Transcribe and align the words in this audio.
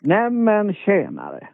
Nämen 0.00 0.74
tjänare! 0.74 1.48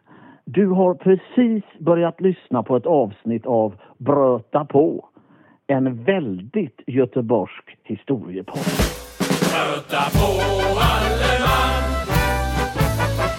Du 0.45 0.67
har 0.67 0.95
precis 0.95 1.65
börjat 1.79 2.21
lyssna 2.21 2.63
på 2.63 2.77
ett 2.77 2.87
avsnitt 2.87 3.47
av 3.47 3.75
Bröta 3.99 4.65
på. 4.65 5.09
En 5.67 6.05
väldigt 6.05 6.81
göteborgsk 6.87 7.77
historiepodd. 7.85 8.59
Bröta 9.53 10.03
på 10.19 10.27
alle 10.81 11.33
man 11.45 11.83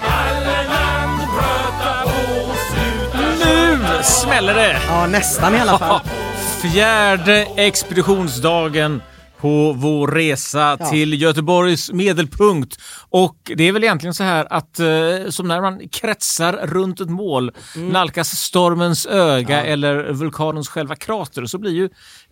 Alle 0.01 0.57
man 0.73 1.17
bröta 1.33 1.93
på 2.03 2.53
sluta 2.69 3.45
Nu 3.45 4.03
smäller 4.03 4.53
det! 4.53 4.75
Ja, 4.87 5.07
nästan 5.11 5.55
i 5.55 5.59
alla 5.59 5.77
fall. 5.77 5.99
Fjärde 6.61 7.47
expeditionsdagen 7.57 9.01
på 9.43 9.73
vår 9.73 10.07
resa 10.07 10.77
Ja. 10.79 10.89
till 10.89 11.21
Göteborgs 11.21 11.91
medelpunkt. 11.91 12.77
Och 13.09 13.51
det 13.55 13.63
är 13.67 13.71
väl 13.71 13.83
egentligen 13.83 14.13
så 14.13 14.23
här 14.23 14.47
att 14.53 14.79
eh, 14.79 14.85
som 15.29 15.47
när 15.47 15.61
man 15.61 15.89
kretsar 15.89 16.53
runt 16.53 17.01
ett 17.01 17.09
mål, 17.09 17.51
Mm. 17.75 17.89
nalkas 17.89 18.29
stormens 18.29 19.05
öga 19.05 19.63
eller 19.65 20.11
vulkanens 20.13 20.67
själva 20.69 20.95
krater 20.95 21.45
så 21.45 21.57
blir 21.57 21.71
ju 21.71 21.83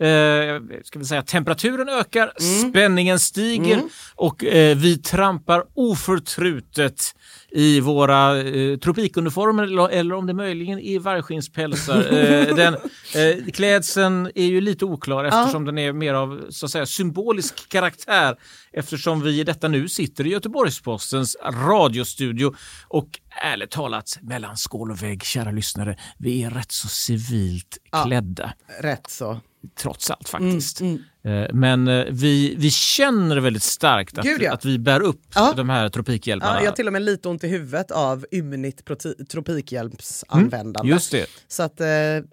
eh, 0.08 0.62
ska 0.84 1.00
vi 1.00 1.06
säga, 1.06 1.22
temperaturen 1.22 1.90
ökar, 1.90 2.32
Mm. 2.42 2.70
spänningen 2.72 3.20
stiger 3.20 3.82
och 4.16 4.44
eh, 4.44 4.78
vi 4.78 4.98
trampar 4.98 5.64
oförtrutet 5.76 7.02
i 7.52 7.80
våra 7.80 8.42
eh, 8.42 8.78
tropikuniformer 8.78 9.64
eller, 9.64 9.90
eller 9.90 10.16
om 10.16 10.28
det 10.28 10.34
möjligen 10.34 10.80
är 10.80 11.00
vargskinnspälsar. 11.00 11.98
eh, 12.14 12.56
den, 12.56 12.74
eh, 13.16 13.52
klädseln 13.54 14.32
är 14.36 14.46
ju 14.46 14.62
lite 14.62 14.86
oklar 14.86 15.24
eftersom 15.24 15.66
den 15.66 15.78
är 15.78 15.94
mer 15.94 16.14
av 16.14 16.42
så 16.50 16.66
att 16.66 16.72
säga, 16.72 16.86
symbolisk 16.86 17.70
karaktär 17.70 18.36
eftersom 18.74 19.22
vi 19.22 19.40
i 19.40 19.44
detta 19.44 19.68
nu 19.68 19.90
sitter 19.90 20.28
i 20.28 20.30
Göteborgs-Postens 20.30 21.38
radiostudio 21.44 22.54
och 22.88 23.20
ärligt 23.44 23.72
talat 23.72 24.18
mellan 24.22 24.58
skål 24.58 24.92
och 24.92 25.04
vägg, 25.04 25.24
kära 25.24 25.52
lyssnare, 25.52 25.98
vi 26.18 26.44
är 26.44 26.50
rätt 26.50 26.72
så 26.72 26.88
civilt 26.88 27.78
klädda 28.04 28.54
Rätt 28.82 29.10
så. 29.10 29.40
trots 29.82 30.12
allt 30.12 30.30
faktiskt. 30.30 30.82
Eh, 30.82 30.96
Men 31.54 31.88
eh, 31.88 32.06
vi, 32.10 32.56
vi 32.58 32.72
känner 32.72 33.38
väldigt 33.40 33.64
starkt 33.64 34.18
att, 34.18 34.26
Gud, 34.26 34.42
ja. 34.42 34.54
att 34.54 34.66
vi 34.66 34.80
bär 34.80 35.02
upp 35.02 35.22
Ja. 35.36 35.54
de 35.56 35.70
här 35.70 35.90
tropikhjälparna. 35.90 36.54
Ja, 36.56 36.62
jag 36.62 36.70
har 36.72 36.76
till 36.76 36.88
och 36.88 36.94
med 36.94 37.02
lite 37.02 37.30
ont 37.30 37.44
i 37.44 37.48
huvudet 37.48 37.92
av 37.92 38.26
ymnigt 38.32 38.82
tropikhjälpsanvändande. 39.32 40.90
Just 40.92 41.12
det. 41.12 41.26
Så 41.48 41.64
att, 41.64 41.82
eh, 41.82 41.88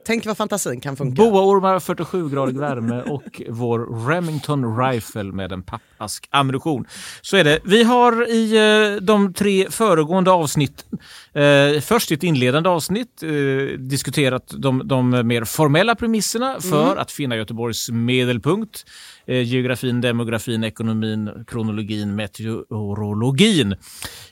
tänk 0.06 0.26
vad 0.26 0.36
fantasin 0.36 0.80
kan 0.80 0.96
funka. 0.96 1.22
Boaormar, 1.22 1.78
47-gradig 1.78 2.58
värme 2.58 3.02
och 3.02 3.42
vår 3.48 4.06
Remington 4.08 4.78
Rifle 4.78 5.22
med 5.32 5.52
en 5.52 5.62
pappask 5.62 5.84
ammunition. 6.30 6.84
Så 7.22 7.36
är 7.36 7.44
det. 7.44 7.58
Vi 7.64 7.82
har 7.82 8.28
i 8.30 8.56
eh, 8.56 9.02
de 9.02 9.32
tre 9.34 9.66
föregående 9.70 10.30
avsnitten, 10.30 10.98
eh, 11.32 11.80
först 11.80 12.10
i 12.10 12.14
ett 12.14 12.22
inledande 12.22 12.68
avsnitt, 12.68 13.22
eh, 13.22 13.78
diskuterat 13.78 14.54
de, 14.58 14.82
de 14.88 15.26
mer 15.26 15.44
formella 15.44 15.94
premisserna 15.94 16.60
för 16.60 16.96
att 16.96 17.10
finna 17.12 17.36
Göteborgs 17.36 17.90
medelpunkt. 17.90 18.84
Eh, 19.26 19.42
geografin, 19.42 20.00
demografin, 20.00 20.64
ekonomin, 20.64 21.30
kronologin, 21.46 22.14
meteorologin. 22.16 23.74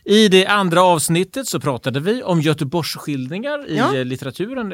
I 0.05 0.29
det 0.29 0.47
andra 0.47 0.83
avsnittet 0.83 1.47
så 1.49 1.61
pratade 1.61 2.01
vi 2.01 2.23
om 2.23 2.41
Göteborgsskildringar 2.41 3.69
i 3.71 3.77
Ja. 3.77 3.91
litteraturen. 3.93 4.73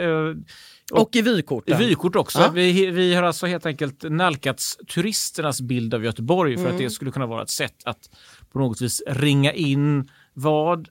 Och 0.90 1.16
i 1.16 1.22
vykorten. 1.22 1.78
Vykort 1.78 2.16
också. 2.16 2.38
Ja. 2.38 2.50
Vi, 2.50 2.90
vi 2.90 3.14
har 3.14 3.22
alltså 3.22 3.46
helt 3.46 3.66
enkelt 3.66 4.02
nalkats 4.02 4.78
turisternas 4.94 5.60
bild 5.60 5.94
av 5.94 6.04
Göteborg 6.04 6.56
för 6.56 6.70
att 6.70 6.78
det 6.78 6.90
skulle 6.90 7.10
kunna 7.10 7.26
vara 7.26 7.42
ett 7.42 7.50
sätt 7.50 7.76
att 7.84 8.10
på 8.52 8.58
något 8.58 8.80
vis 8.80 9.02
ringa 9.06 9.52
in 9.52 10.10
vad 10.34 10.88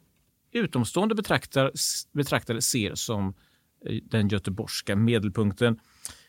utomstående 0.51 1.15
betraktar, 1.15 1.71
betraktare 2.13 2.61
ser 2.61 2.95
som 2.95 3.33
eh, 3.85 3.95
den 4.03 4.27
göteborgska 4.27 4.95
medelpunkten. 4.95 5.79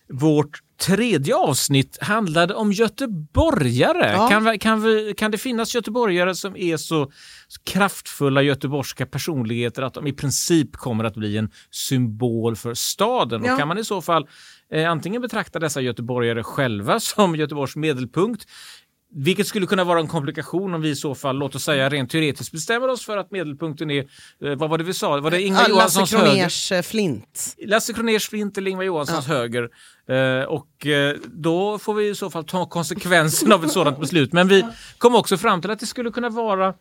Vårt 0.08 0.62
tredje 0.82 1.34
avsnitt 1.34 1.98
handlade 2.00 2.54
om 2.54 2.72
göteborgare. 2.72 4.12
Ja. 4.12 4.28
Kan, 4.28 4.44
vi, 4.44 4.58
kan, 4.58 4.82
vi, 4.82 5.14
kan 5.16 5.30
det 5.30 5.38
finnas 5.38 5.74
göteborgare 5.74 6.34
som 6.34 6.56
är 6.56 6.76
så 6.76 7.10
kraftfulla 7.64 8.42
göteborgska 8.42 9.06
personligheter 9.06 9.82
att 9.82 9.94
de 9.94 10.06
i 10.06 10.12
princip 10.12 10.76
kommer 10.76 11.04
att 11.04 11.14
bli 11.14 11.36
en 11.36 11.50
symbol 11.70 12.56
för 12.56 12.74
staden? 12.74 13.44
Ja. 13.44 13.52
Och 13.52 13.58
kan 13.58 13.68
man 13.68 13.78
i 13.78 13.84
så 13.84 14.02
fall 14.02 14.28
eh, 14.72 14.90
antingen 14.90 15.22
betrakta 15.22 15.58
dessa 15.58 15.80
göteborgare 15.80 16.42
själva 16.42 17.00
som 17.00 17.36
Göteborgs 17.36 17.76
medelpunkt 17.76 18.46
vilket 19.14 19.46
skulle 19.46 19.66
kunna 19.66 19.84
vara 19.84 20.00
en 20.00 20.08
komplikation 20.08 20.74
om 20.74 20.80
vi 20.82 20.88
i 20.90 20.96
så 20.96 21.14
fall, 21.14 21.36
låt 21.38 21.54
oss 21.54 21.64
säga 21.64 21.88
rent 21.88 22.10
teoretiskt, 22.10 22.52
bestämmer 22.52 22.88
oss 22.88 23.04
för 23.06 23.16
att 23.16 23.30
medelpunkten 23.30 23.90
är, 23.90 24.04
eh, 24.44 24.54
vad 24.56 24.70
var 24.70 24.78
det 24.78 24.84
vi 24.84 24.94
sa, 24.94 25.20
var 25.20 25.30
det 25.30 25.42
Ingvar 25.42 25.62
Ja, 25.68 25.68
Lasse 25.68 25.98
Johanssons 25.98 26.12
höger? 26.12 26.34
Kroners 26.34 26.72
eh, 26.72 26.82
flint. 26.82 27.56
Lasse 27.66 27.92
Kroners 27.92 28.28
flint 28.28 28.58
eller 28.58 28.70
Ingvar 28.70 28.84
Johanssons 28.84 29.26
höger. 29.26 29.68
Eh, 30.08 30.44
och 30.44 30.86
eh, 30.86 31.16
då 31.32 31.78
får 31.78 31.94
vi 31.94 32.08
i 32.08 32.14
så 32.14 32.30
fall 32.30 32.44
ta 32.44 32.66
konsekvensen 32.66 33.52
av 33.52 33.64
ett 33.64 33.72
sådant 33.72 34.00
beslut. 34.00 34.32
Men 34.32 34.48
vi 34.48 34.64
kom 34.98 35.14
också 35.14 35.36
fram 35.36 35.60
till 35.60 35.70
att 35.70 35.80
det 35.80 35.86
skulle 35.86 36.10
kunna 36.10 36.28
vara 36.28 36.74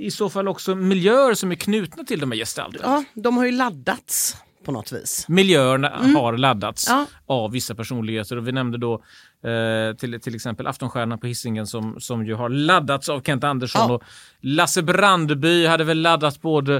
i 0.00 0.10
så 0.10 0.30
fall 0.30 0.48
också 0.48 0.74
miljöer 0.74 1.34
som 1.34 1.50
är 1.50 1.54
knutna 1.56 2.04
till 2.04 2.20
de 2.20 2.30
här 2.32 2.38
gestalterna. 2.38 2.84
Ja, 3.14 3.22
de 3.22 3.36
har 3.36 3.44
ju 3.44 3.52
laddats 3.52 4.36
på 4.64 4.72
något 4.72 4.92
vis. 4.92 5.24
Miljöerna 5.28 5.88
har 5.88 6.36
laddats 6.36 6.86
Ja. 6.88 7.06
av 7.26 7.50
vissa 7.52 7.74
personligheter 7.74 8.36
och 8.36 8.48
vi 8.48 8.52
nämnde 8.52 8.78
då 8.78 9.02
eh, 9.44 9.96
till, 9.96 10.20
till 10.20 10.34
exempel 10.34 10.66
Aftonstjärnan 10.66 11.18
på 11.18 11.26
Hisingen 11.26 11.66
som, 11.66 12.00
som 12.00 12.26
ju 12.26 12.34
har 12.34 12.48
laddats 12.48 13.08
av 13.08 13.22
Kent 13.22 13.44
Andersson 13.44 13.88
Ja. 13.88 13.94
och 13.94 14.02
Lasse 14.40 14.82
Brandeby 14.82 15.66
hade 15.66 15.84
väl 15.84 16.02
laddat 16.02 16.40
både, 16.42 16.76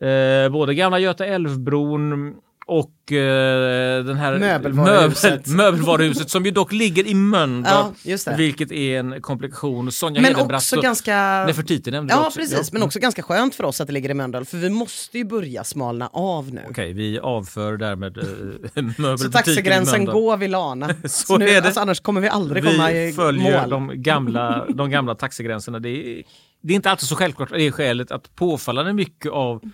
eh, 0.00 0.52
både 0.52 0.74
gamla 0.74 0.98
Göta 0.98 1.26
älvbron 1.26 2.34
och 2.66 3.12
eh, 3.12 4.04
den 4.04 4.16
här 4.16 4.38
Möbelvaruhuset. 4.38 5.46
möbel- 5.46 5.56
möbelvaruhuset 5.56 6.30
som 6.30 6.44
ju 6.44 6.50
dock 6.50 6.72
ligger 6.72 7.06
i 7.06 7.14
Mölndal. 7.14 7.92
Ja. 8.04 8.18
Vilket 8.36 8.72
är 8.72 8.98
en 8.98 9.20
komplikation. 9.22 9.92
Sonja 9.92 10.20
Men 10.20 10.36
också 10.54 10.80
ganska... 10.80 11.44
Nefertiti 11.46 11.90
nämnde 11.90 12.14
du 12.14 12.18
Ja 12.18 12.26
också. 12.26 12.38
precis, 12.38 12.72
men 12.72 12.82
också 12.82 12.98
ganska 12.98 13.22
skönt 13.22 13.54
för 13.54 13.64
oss 13.64 13.80
att 13.80 13.86
det 13.86 13.92
ligger 13.92 14.10
i 14.10 14.14
Mölndal 14.14 14.44
för 14.44 14.56
vi 14.56 14.70
måste 14.70 15.18
ju 15.18 15.24
börja 15.24 15.64
smalna 15.64 16.10
av 16.12 16.52
nu. 16.54 16.62
Okej, 16.70 16.92
vi 16.92 17.18
avför 17.18 17.76
därmed 17.76 18.14
Så 18.14 18.20
möbelbutiken 19.02 19.28
i 19.30 19.32
taxigränsen 19.32 20.04
går 20.12 20.36
vid 20.36 20.50
Lana. 20.50 20.90
Så 21.04 21.38
nu, 21.38 21.48
är 21.48 21.60
det. 21.60 21.66
Alltså, 21.66 21.80
annars 21.80 22.00
kommer 22.00 22.20
vi 22.20 22.28
aldrig 22.28 22.64
komma 22.64 22.90
Vi 22.90 23.08
i 23.08 23.12
följer 23.12 23.60
mål. 23.60 23.70
de 23.70 24.02
gamla, 24.02 24.66
de 24.74 24.90
gamla 24.90 25.14
taxigränserna. 25.14 25.78
Det 25.78 25.88
är, 25.88 26.22
det 26.62 26.72
är 26.72 26.74
inte 26.74 26.90
alltid 26.90 27.08
så 27.08 27.16
självklart 27.16 27.50
det 27.50 27.62
är 27.62 27.70
skälet 27.70 28.10
att 28.10 28.34
påfallande 28.34 28.92
mycket 28.92 29.32
av 29.32 29.60
eh, 29.62 29.68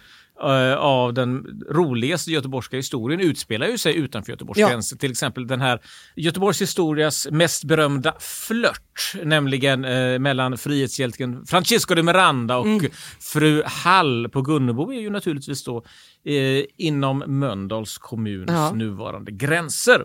av 0.78 1.14
den 1.14 1.62
roligaste 1.70 2.30
göteborgska 2.32 2.76
historien 2.76 3.20
utspelar 3.20 3.66
ju 3.66 3.78
sig 3.78 3.96
utanför 3.96 4.32
Göteborgs 4.32 4.58
Ja. 4.58 4.68
gränser. 4.68 4.96
Till 4.96 5.10
exempel 5.10 5.46
den 5.46 5.60
här 5.60 5.80
Göteborgs 6.16 6.62
historias 6.62 7.28
mest 7.30 7.64
berömda 7.64 8.14
flört, 8.20 9.12
nämligen 9.24 9.84
eh, 9.84 10.18
mellan 10.18 10.58
frihetshjälten 10.58 11.46
Francisco 11.46 11.94
de 11.94 12.02
Miranda 12.02 12.56
och 12.56 12.66
Mm. 12.66 12.90
fru 13.20 13.62
Hall 13.66 14.28
på 14.28 14.42
Gunnebo 14.42 14.92
är 14.92 15.00
ju 15.00 15.10
naturligtvis 15.10 15.64
då 15.64 15.84
eh, 16.24 16.64
inom 16.76 17.18
Mölndals 17.26 17.98
kommuns 17.98 18.48
Ja. 18.50 18.72
nuvarande 18.72 19.32
gränser. 19.32 20.00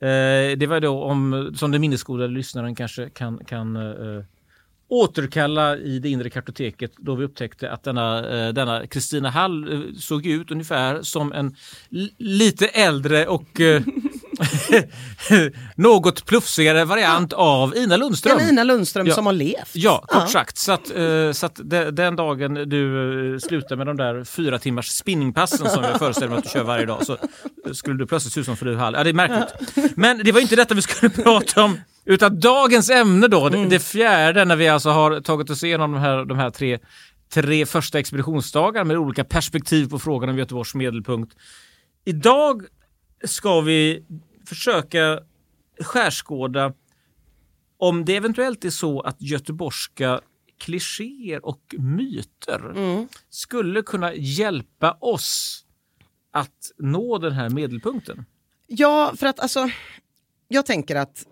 Eh, 0.00 0.56
det 0.58 0.66
var 0.68 0.80
då 0.80 1.02
om, 1.02 1.52
som 1.56 1.70
den 1.70 1.80
minnesgoda 1.80 2.26
lyssnaren 2.26 2.74
kanske 2.74 3.10
kan, 3.10 3.38
kan 3.44 3.76
eh, 3.76 4.24
återkalla 4.88 5.76
i 5.76 5.98
det 5.98 6.08
inre 6.08 6.30
kartoteket 6.30 6.92
då 6.96 7.14
vi 7.14 7.24
upptäckte 7.24 7.70
att 7.70 7.84
denna 7.84 8.80
eh, 8.80 8.86
Kristina 8.86 9.30
Hall 9.30 9.72
eh, 9.72 9.80
såg 9.98 10.26
ut 10.26 10.50
ungefär 10.50 11.02
som 11.02 11.32
en 11.32 11.56
lite 12.18 12.66
äldre 12.66 13.26
och 13.26 13.60
eh, 13.60 13.82
något 15.76 16.26
plufsigare 16.26 16.84
variant 16.84 17.32
av 17.32 17.76
Ina 17.76 17.96
Lundström. 17.96 18.38
En 18.38 18.48
Ina 18.48 18.64
Lundström 18.64 19.06
Ja. 19.06 19.14
som 19.14 19.26
har 19.26 19.32
levt. 19.32 19.70
Ja, 19.72 20.04
kort 20.08 20.30
sagt. 20.30 20.58
Så 20.58 20.72
att, 20.72 20.96
eh, 20.96 21.32
så 21.32 21.46
att 21.46 21.60
de, 21.64 21.90
den 21.90 22.16
dagen 22.16 22.54
du 22.54 23.32
eh, 23.34 23.38
slutar 23.38 23.76
med 23.76 23.86
de 23.86 23.96
där 23.96 24.24
fyra 24.24 24.58
timmars 24.58 24.88
spinningpassen 24.88 25.70
som 25.70 25.82
jag 25.84 25.98
föreställer 25.98 26.28
mig 26.28 26.38
att 26.38 26.44
du 26.44 26.50
kör 26.50 26.64
varje 26.64 26.86
dag 26.86 27.06
så 27.06 27.16
skulle 27.72 27.98
du 27.98 28.06
plötsligt 28.06 28.34
se 28.34 28.40
ut 28.40 28.46
som 28.46 28.56
fru 28.56 28.76
Hall. 28.76 28.94
Ja, 28.94 29.04
det 29.04 29.10
är 29.10 29.14
märkligt. 29.14 29.96
Men 29.96 30.18
det 30.24 30.32
var 30.32 30.40
inte 30.40 30.56
detta 30.56 30.74
vi 30.74 30.82
skulle 30.82 31.10
prata 31.24 31.62
om. 31.64 31.80
Utan 32.06 32.40
dagens 32.40 32.90
ämne 32.90 33.28
då, 33.28 33.48
det- 33.48 33.68
det 33.68 33.78
fjärde 33.80 34.44
när 34.44 34.56
vi 34.56 34.68
alltså 34.68 34.90
har 34.90 35.20
tagit 35.20 35.50
oss 35.50 35.64
igenom 35.64 35.92
de 35.92 36.00
här, 36.00 36.24
de 36.24 36.38
här 36.38 36.50
tre, 36.50 36.78
tre 37.28 37.66
första 37.66 37.98
expeditionsdagarna 37.98 38.84
med 38.84 38.98
olika 38.98 39.24
perspektiv 39.24 39.88
på 39.88 39.98
frågan 39.98 40.28
om 40.30 40.38
Göteborgs 40.38 40.74
medelpunkt. 40.74 41.36
Idag 42.04 42.62
ska 43.24 43.60
vi 43.60 44.04
försöka 44.48 45.20
skärskåda 45.80 46.72
om 47.78 48.04
det 48.04 48.16
eventuellt 48.16 48.64
är 48.64 48.70
så 48.70 49.00
att 49.00 49.22
göteborgska 49.22 50.20
klichéer 50.60 51.46
och 51.46 51.60
myter 51.78 52.72
skulle 53.30 53.82
kunna 53.82 54.14
hjälpa 54.14 54.92
oss 55.00 55.62
att 56.32 56.70
nå 56.78 57.18
den 57.18 57.32
här 57.32 57.48
medelpunkten. 57.50 58.24
Ja, 58.66 59.12
för 59.16 59.26
att 59.26 59.40
alltså, 59.40 59.68
jag 60.48 60.66
tänker 60.66 60.96
att 60.96 61.24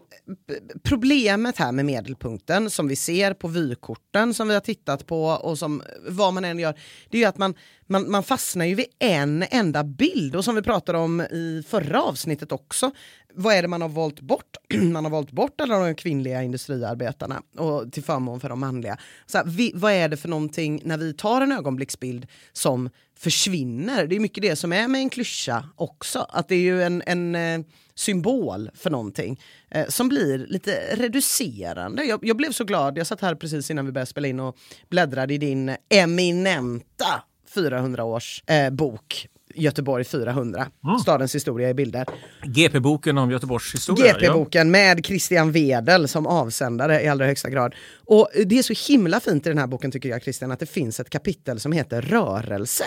problemet 0.82 1.56
här 1.56 1.73
med 1.73 1.85
medelpunkten 1.85 2.71
som 2.71 2.88
vi 2.88 2.97
ser 2.97 3.35
på 3.35 3.49
vykorten 3.49 4.35
som 4.35 4.49
vi 4.49 4.55
har 4.55 4.61
tittat 4.61 5.06
på 5.06 5.25
och 5.25 5.59
som 5.59 5.82
vad 6.09 6.35
man 6.35 6.44
än 6.44 6.59
gör, 6.59 6.79
det 7.09 7.19
är 7.19 7.21
ju 7.21 7.26
att 7.29 7.38
man, 7.38 7.55
man, 7.87 8.11
man 8.11 8.23
fastnar 8.23 8.65
ju 8.65 8.75
vid 8.75 8.87
en 8.99 9.45
enda 9.51 9.85
bild 9.85 10.37
och 10.37 10.45
som 10.45 10.55
vi 10.55 10.63
pratade 10.63 10.99
om 10.99 11.21
i 11.21 11.65
förra 11.69 12.03
avsnittet 12.03 12.53
också. 12.53 12.91
Vad 13.35 13.55
är 13.55 13.63
det 13.63 13.69
man 13.69 13.83
har 13.83 13.89
valt 13.89 14.21
bort? 14.21 14.57
man 14.75 15.05
har 15.05 15.11
valt 15.11 15.31
bort 15.31 15.61
alla 15.61 15.79
de 15.79 15.95
kvinnliga 15.95 16.43
industriarbetarna 16.43 17.43
och 17.57 17.93
till 17.93 18.05
förmån 18.05 18.41
för 18.41 18.49
de 18.49 18.61
manliga. 18.61 18.99
Så 19.27 19.39
här, 19.39 19.45
vi, 19.45 19.73
vad 19.75 19.93
är 19.93 20.09
det 20.09 20.17
för 20.17 20.29
någonting 20.29 20.81
när 20.85 20.99
vi 20.99 21.15
tar 21.15 21.41
en 21.41 21.53
ögonblicksbild 21.53 22.27
som 22.53 22.91
försvinner? 23.19 24.07
Det 24.07 24.17
är 24.17 24.21
mycket 24.21 24.43
det 24.43 24.57
som 24.57 24.73
är 24.73 24.89
med 24.89 24.99
en 24.99 25.11
klyscha 25.11 25.69
också. 25.77 26.27
Att 26.29 26.49
det 26.49 26.55
är 26.55 26.61
ju 26.61 26.83
en, 26.83 27.03
en 27.07 27.35
eh, 27.35 27.67
symbol 27.95 28.71
för 28.75 28.91
någonting 28.91 29.41
eh, 29.71 29.87
som 29.89 30.09
blir 30.09 30.39
lite 30.39 30.97
reducerande. 30.97 32.05
Jag, 32.05 32.21
jag 32.23 32.37
blev 32.37 32.53
så 32.53 32.65
glad, 32.65 32.99
jag 32.99 33.07
satt 33.07 33.21
här 33.21 33.35
precis 33.35 33.71
innan 33.71 33.87
vi 33.87 33.93
började 33.93 34.11
spela 34.11 34.29
in 34.29 34.41
och 34.41 34.57
bläddrade 34.89 35.35
i 35.35 35.39
din 35.39 35.77
eminenta 35.91 37.23
400-års 37.55 38.43
eh, 38.47 38.71
bok 38.71 39.29
Göteborg 39.55 40.05
400, 40.05 40.67
stadens 41.03 41.35
historia 41.35 41.71
i 41.71 41.75
bilder. 41.75 42.06
GP-boken 42.43 43.19
om 43.19 43.31
Göteborgs 43.31 43.75
historia. 43.75 44.12
GP-boken 44.12 44.71
med 44.71 45.06
Christian 45.06 45.53
Wedel 45.53 46.09
som 46.09 46.27
avsändare 46.27 47.03
i 47.03 47.09
allra 47.09 47.27
högsta 47.27 47.51
grad. 47.51 47.75
Och 48.06 48.29
det 48.47 48.59
är 48.59 48.62
så 48.62 48.93
himla 48.93 49.21
fint 49.21 49.47
i 49.47 49.49
den 49.49 49.59
här 49.59 49.67
boken 49.67 49.91
tycker 49.91 50.09
jag 50.09 50.23
Christian 50.23 50.53
att 50.53 50.61
det 50.61 50.67
finns 50.67 51.01
ett 51.01 51.11
kapitel 51.11 51.61
som 51.61 51.73
heter 51.73 52.03
rörelse. 52.03 52.85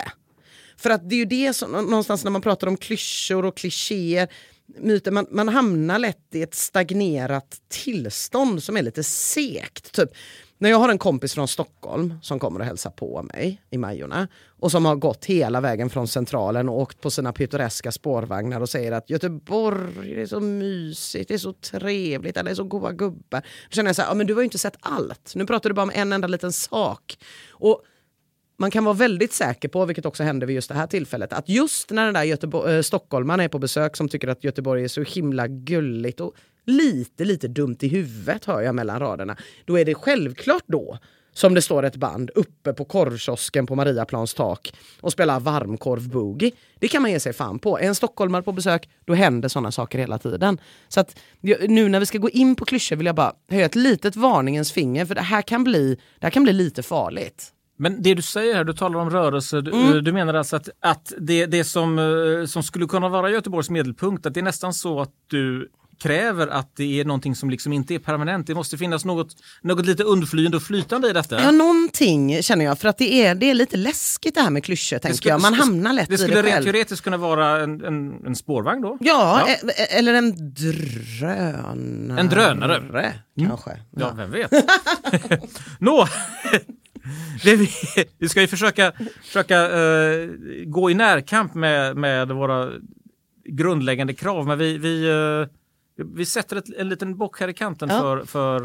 För 0.76 0.90
att 0.90 1.08
det 1.08 1.14
är 1.14 1.18
ju 1.18 1.24
det 1.24 1.52
som 1.52 1.70
någonstans 1.70 2.24
när 2.24 2.30
man 2.30 2.42
pratar 2.42 2.66
om 2.66 2.76
klyschor 2.76 3.44
och 3.44 3.56
klichéer, 3.56 4.28
myter, 4.78 5.10
man, 5.10 5.26
man 5.30 5.48
hamnar 5.48 5.98
lätt 5.98 6.34
i 6.34 6.42
ett 6.42 6.54
stagnerat 6.54 7.56
tillstånd 7.68 8.62
som 8.62 8.76
är 8.76 8.82
lite 8.82 9.04
segt. 9.04 9.92
Typ. 9.92 10.10
När 10.60 10.70
jag 10.70 10.78
har 10.78 10.88
en 10.88 10.98
kompis 10.98 11.34
från 11.34 11.48
Stockholm 11.48 12.14
som 12.22 12.38
kommer 12.38 12.60
och 12.60 12.66
hälsar 12.66 12.90
på 12.90 13.22
mig 13.22 13.62
i 13.70 13.78
Majorna 13.78 14.28
och 14.46 14.70
som 14.70 14.84
har 14.84 14.96
gått 14.96 15.24
hela 15.24 15.60
vägen 15.60 15.90
från 15.90 16.08
Centralen 16.08 16.68
och 16.68 16.80
åkt 16.80 17.00
på 17.00 17.10
sina 17.10 17.32
pittoreska 17.32 17.92
spårvagnar 17.92 18.60
och 18.60 18.68
säger 18.68 18.92
att 18.92 19.10
Göteborg 19.10 20.14
det 20.14 20.22
är 20.22 20.26
så 20.26 20.40
mysigt, 20.40 21.28
det 21.28 21.34
är 21.34 21.38
så 21.38 21.52
trevligt, 21.52 22.36
alla 22.36 22.50
är 22.50 22.54
så 22.54 22.64
goa 22.64 22.92
gubbar. 22.92 23.40
Då 23.40 23.74
känner 23.74 23.88
jag 23.88 23.96
så 23.96 24.02
här, 24.02 24.08
ja, 24.08 24.14
men 24.14 24.26
du 24.26 24.34
har 24.34 24.40
ju 24.40 24.44
inte 24.44 24.58
sett 24.58 24.76
allt. 24.80 25.32
Nu 25.34 25.46
pratar 25.46 25.70
du 25.70 25.74
bara 25.74 25.82
om 25.82 25.92
en 25.94 26.12
enda 26.12 26.28
liten 26.28 26.52
sak. 26.52 27.18
Och 27.50 27.82
man 28.58 28.70
kan 28.70 28.84
vara 28.84 28.94
väldigt 28.94 29.32
säker 29.32 29.68
på, 29.68 29.84
vilket 29.84 30.06
också 30.06 30.22
hände 30.22 30.46
vid 30.46 30.54
just 30.54 30.68
det 30.68 30.74
här 30.74 30.86
tillfället, 30.86 31.32
att 31.32 31.48
just 31.48 31.90
när 31.90 32.04
den 32.04 32.14
där 32.14 32.22
Göteborg, 32.22 32.70
äh, 32.70 32.76
eh, 32.76 32.82
stockholmaren 32.82 33.40
är 33.40 33.48
på 33.48 33.58
besök 33.58 33.96
som 33.96 34.08
tycker 34.08 34.28
att 34.28 34.44
Göteborg 34.44 34.84
är 34.84 34.88
så 34.88 35.02
himla 35.02 35.46
gulligt 35.48 36.20
och 36.20 36.34
lite, 36.68 37.24
lite 37.24 37.48
dumt 37.48 37.76
i 37.80 37.88
huvudet 37.88 38.44
hör 38.44 38.60
jag 38.60 38.74
mellan 38.74 39.00
raderna, 39.00 39.36
då 39.64 39.78
är 39.78 39.84
det 39.84 39.94
självklart 39.94 40.64
då 40.66 40.98
som 41.32 41.54
det 41.54 41.62
står 41.62 41.82
ett 41.82 41.96
band 41.96 42.30
uppe 42.34 42.72
på 42.72 42.84
korvkiosken 42.84 43.66
på 43.66 43.74
Mariaplans 43.74 44.34
tak 44.34 44.72
och 45.00 45.12
spelar 45.12 45.40
varmkorv-boogie. 45.40 46.52
Det 46.78 46.88
kan 46.88 47.02
man 47.02 47.10
ge 47.10 47.20
sig 47.20 47.32
fan 47.32 47.58
på. 47.58 47.78
Är 47.78 47.82
en 47.82 47.94
stockholmare 47.94 48.42
på 48.42 48.52
besök, 48.52 48.88
då 49.04 49.14
händer 49.14 49.48
sådana 49.48 49.72
saker 49.72 49.98
hela 49.98 50.18
tiden. 50.18 50.58
Så 50.88 51.00
att 51.00 51.18
nu 51.68 51.88
när 51.88 52.00
vi 52.00 52.06
ska 52.06 52.18
gå 52.18 52.30
in 52.30 52.54
på 52.56 52.64
klyschor 52.64 52.96
vill 52.96 53.06
jag 53.06 53.14
bara 53.14 53.32
höja 53.50 53.66
ett 53.66 53.74
litet 53.74 54.16
varningens 54.16 54.72
finger, 54.72 55.06
för 55.06 55.14
det 55.14 55.20
här 55.20 55.42
kan 55.42 55.64
bli, 55.64 55.94
det 56.18 56.26
här 56.26 56.30
kan 56.30 56.42
bli 56.42 56.52
lite 56.52 56.82
farligt. 56.82 57.52
Men 57.76 58.02
det 58.02 58.14
du 58.14 58.22
säger 58.22 58.54
här, 58.54 58.64
du 58.64 58.72
talar 58.72 59.00
om 59.00 59.10
rörelse, 59.10 59.60
du, 59.60 59.70
Mm. 59.70 60.04
du 60.04 60.12
menar 60.12 60.34
alltså 60.34 60.56
att, 60.56 60.68
att 60.80 61.12
det, 61.18 61.46
det 61.46 61.64
som, 61.64 61.98
eh, 61.98 62.46
som 62.46 62.62
skulle 62.62 62.86
kunna 62.86 63.08
vara 63.08 63.30
Göteborgs 63.30 63.70
medelpunkt, 63.70 64.26
att 64.26 64.34
det 64.34 64.40
är 64.40 64.44
nästan 64.44 64.74
så 64.74 65.00
att 65.00 65.10
du 65.26 65.70
kräver 66.02 66.46
att 66.46 66.76
det 66.76 67.00
är 67.00 67.04
någonting 67.04 67.34
som 67.34 67.50
liksom 67.50 67.72
inte 67.72 67.94
är 67.94 67.98
permanent. 67.98 68.46
Det 68.46 68.54
måste 68.54 68.78
finnas 68.78 69.04
något, 69.04 69.36
något 69.62 69.86
lite 69.86 70.02
undflyende 70.02 70.56
och 70.56 70.62
flytande 70.62 71.10
i 71.10 71.12
detta. 71.12 71.42
Ja, 71.42 71.50
någonting 71.50 72.42
känner 72.42 72.64
jag. 72.64 72.78
För 72.78 72.88
att 72.88 72.98
det 72.98 73.12
är, 73.26 73.34
det 73.34 73.50
är 73.50 73.54
lite 73.54 73.76
läskigt 73.76 74.34
det 74.34 74.40
här 74.40 74.50
med 74.50 74.64
klyschor, 74.64 74.98
tänker 74.98 75.16
skulle- 75.16 75.32
jag. 75.32 75.40
Man 75.42 75.54
hamnar 75.54 75.92
lätt 75.92 76.08
det 76.08 76.14
i 76.14 76.18
skulle 76.18 76.34
det 76.36 76.42
rent 76.42 76.52
själv. 76.54 76.64
teoretiskt 76.64 77.04
kunna 77.04 77.16
vara 77.16 77.60
en, 77.62 77.84
en, 77.84 78.26
en 78.26 78.36
spårvagn 78.36 78.82
då? 78.82 78.98
Ja, 79.00 79.42
Ja. 79.46 79.54
e- 79.68 79.86
eller 79.98 80.14
en 80.14 80.54
drönare. 80.54 82.20
En 82.20 82.28
drönare. 82.28 83.12
Kanske. 83.46 83.70
Ja, 83.96 84.12
vem 84.16 84.30
vet? 84.30 84.50
Nå, 85.78 86.06
det 87.44 87.56
vi, 87.56 87.68
vi 88.18 88.28
ska 88.28 88.40
ju 88.40 88.46
försöka, 88.46 88.92
försöka 89.24 89.62
eh, 89.62 90.28
gå 90.66 90.90
i 90.90 90.94
närkamp 90.94 91.54
med, 91.54 91.96
med 91.96 92.28
våra 92.28 92.70
grundläggande 93.50 94.12
krav, 94.14 94.46
men 94.46 94.58
vi, 94.58 94.78
vi, 94.78 95.08
eh, 95.08 95.57
vi 96.04 96.26
sätter 96.26 96.56
ett, 96.56 96.68
en 96.76 96.88
liten 96.88 97.16
bock 97.16 97.40
här 97.40 97.48
i 97.48 97.54
kanten 97.54 97.88
Ja. 97.88 98.00
för, 98.00 98.24
för, 98.24 98.60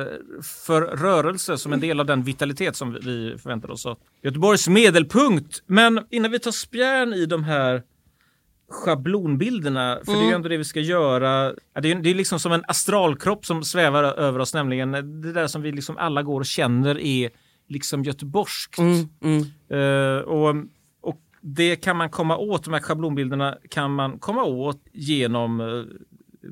eh, 0.00 0.06
för 0.42 0.82
rörelse 0.82 1.58
som 1.58 1.72
en 1.72 1.80
del 1.80 2.00
av 2.00 2.06
den 2.06 2.22
vitalitet 2.22 2.76
som 2.76 2.92
vi- 2.92 3.36
förväntar 3.42 3.70
oss. 3.70 3.86
Göteborgs 4.22 4.68
medelpunkt. 4.68 5.62
Men 5.66 6.00
innan 6.10 6.30
vi 6.30 6.38
tar 6.38 6.50
spjärn 6.50 7.12
i 7.12 7.26
de 7.26 7.44
här 7.44 7.82
schablonbilderna, 8.70 9.98
för 10.04 10.12
det 10.12 10.18
är 10.18 10.24
ju 10.28 10.32
ändå 10.34 10.48
det 10.48 10.56
vi 10.56 10.64
ska 10.64 10.80
göra. 10.80 11.52
Det 11.82 11.90
är, 11.90 11.94
det 12.02 12.10
är 12.10 12.14
liksom 12.14 12.40
som 12.40 12.52
en 12.52 12.64
astralkropp 12.68 13.46
som 13.46 13.64
svävar 13.64 14.02
över 14.04 14.38
oss, 14.38 14.54
nämligen 14.54 14.92
det 15.22 15.32
där 15.32 15.46
som 15.46 15.62
vi 15.62 15.72
liksom 15.72 15.96
alla 15.98 16.22
går 16.22 16.40
och 16.40 16.46
känner 16.46 16.98
är 16.98 17.30
liksom 17.68 18.04
göteborgskt. 18.04 18.78
Eh, 19.70 20.18
och, 20.24 20.54
och 21.00 21.20
det 21.40 21.76
kan 21.76 21.96
man 21.96 22.10
komma 22.10 22.36
åt, 22.36 22.64
de 22.64 22.74
här 22.74 22.80
schablonbilderna 22.80 23.58
kan 23.70 23.94
man 23.94 24.18
komma 24.18 24.42
åt 24.44 24.80
genom 24.92 25.60
eh, 25.60 25.66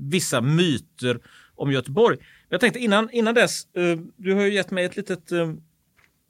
vissa 0.00 0.40
myter 0.40 1.20
om 1.54 1.72
Göteborg. 1.72 2.18
Jag 2.48 2.60
tänkte 2.60 2.78
innan, 2.78 3.10
innan 3.10 3.34
dess, 3.34 3.74
eh, 3.74 3.98
du 4.16 4.34
har 4.34 4.42
ju 4.42 4.54
gett 4.54 4.70
mig 4.70 4.84
ett 4.84 4.96
litet, 4.96 5.32
eh, 5.32 5.52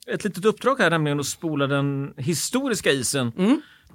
ett 0.07 0.23
litet 0.23 0.45
uppdrag 0.45 0.79
här, 0.79 0.89
nämligen 0.89 1.19
att 1.19 1.25
spola 1.25 1.67
den 1.67 2.13
historiska 2.17 2.91
isen. 2.91 3.31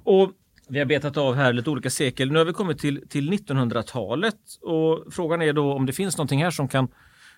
Och 0.03 0.31
Vi 0.67 0.79
har 0.79 0.85
betat 0.85 1.17
av 1.17 1.35
här 1.35 1.53
lite 1.53 1.69
olika 1.69 1.89
sekel. 1.89 2.31
Nu 2.31 2.37
har 2.37 2.45
vi 2.45 2.53
kommit 2.53 2.79
till, 2.79 3.07
till 3.09 3.29
1900-talet 3.31 4.35
och 4.61 5.13
frågan 5.13 5.41
är 5.41 5.53
då 5.53 5.73
om 5.73 5.85
det 5.85 5.93
finns 5.93 6.17
någonting 6.17 6.43
här 6.43 6.51
som 6.51 6.67
kan, 6.67 6.87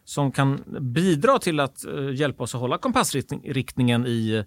som 0.04 0.32
kan 0.32 0.64
bidra 0.94 1.40
till 1.40 1.60
att 1.60 1.86
eh, 1.86 2.14
hjälpa 2.14 2.44
oss 2.44 2.56
att 2.56 2.62
hålla 2.62 2.78
kompassriktningen 2.78 4.06
i 4.06 4.46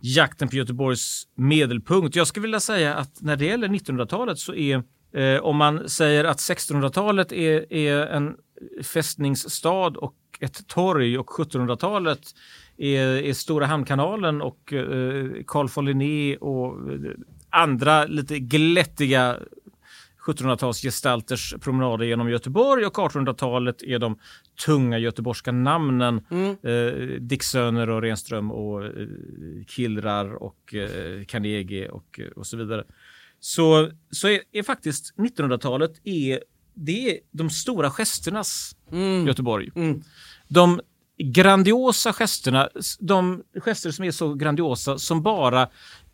jakten 0.00 0.48
på 0.48 0.56
Göteborgs 0.56 1.24
medelpunkt. 1.34 2.16
Jag 2.16 2.26
skulle 2.26 2.42
vilja 2.42 2.60
säga 2.60 2.94
att 2.94 3.20
när 3.22 3.36
det 3.36 3.44
gäller 3.44 3.68
1900-talet 3.68 4.38
så 4.38 4.54
är 4.54 4.82
eh, 5.14 5.40
om 5.40 5.56
man 5.56 5.88
säger 5.88 6.24
att 6.24 6.38
1600-talet 6.38 7.32
är, 7.32 7.72
är 7.72 8.06
en 8.06 8.36
fästningsstad 8.82 9.96
och 9.96 10.14
ett 10.40 10.66
torg 10.68 11.18
och 11.18 11.28
1700-talet 11.28 12.20
är, 12.76 13.06
är 13.06 13.32
Stora 13.32 13.66
hamnkanalen 13.66 14.42
och 14.42 14.72
eh, 14.72 15.26
Carl 15.46 15.68
von 15.74 15.84
Linné 15.84 16.36
och 16.36 16.92
eh, 16.92 17.10
andra 17.50 18.04
lite 18.04 18.38
glättiga 18.38 19.36
1700-talsgestalters 20.26 21.58
promenader 21.58 22.04
genom 22.04 22.30
Göteborg 22.30 22.86
och 22.86 22.94
1800-talet 22.94 23.82
är 23.82 23.98
de 23.98 24.18
tunga 24.66 24.98
göteborgska 24.98 25.52
namnen. 25.52 26.26
Mm. 26.30 26.56
Eh, 26.62 27.20
Dicksöner 27.20 27.90
och 27.90 28.02
Renström 28.02 28.50
och 28.50 28.84
eh, 28.84 28.90
Killrar 29.66 30.34
och 30.34 30.74
eh, 30.74 31.24
Carnegie 31.24 31.88
och, 31.88 32.20
eh, 32.20 32.26
och 32.26 32.46
så 32.46 32.56
vidare. 32.56 32.84
Så, 33.46 33.90
så 34.10 34.28
är, 34.28 34.40
är 34.52 34.62
faktiskt 34.62 35.14
1900-talet 35.16 35.90
är, 36.04 36.40
det 36.74 37.10
är 37.10 37.18
de 37.30 37.50
stora 37.50 37.90
gesternas 37.90 38.76
Göteborg. 39.26 39.70
De 40.48 40.80
grandiosa 41.18 42.12
gesterna, 42.12 42.68
de 43.00 43.42
gester 43.64 43.90
som 43.90 44.04
är 44.04 44.10
så 44.10 44.34
grandiosa 44.34 44.98
som 44.98 45.22
bara 45.22 45.68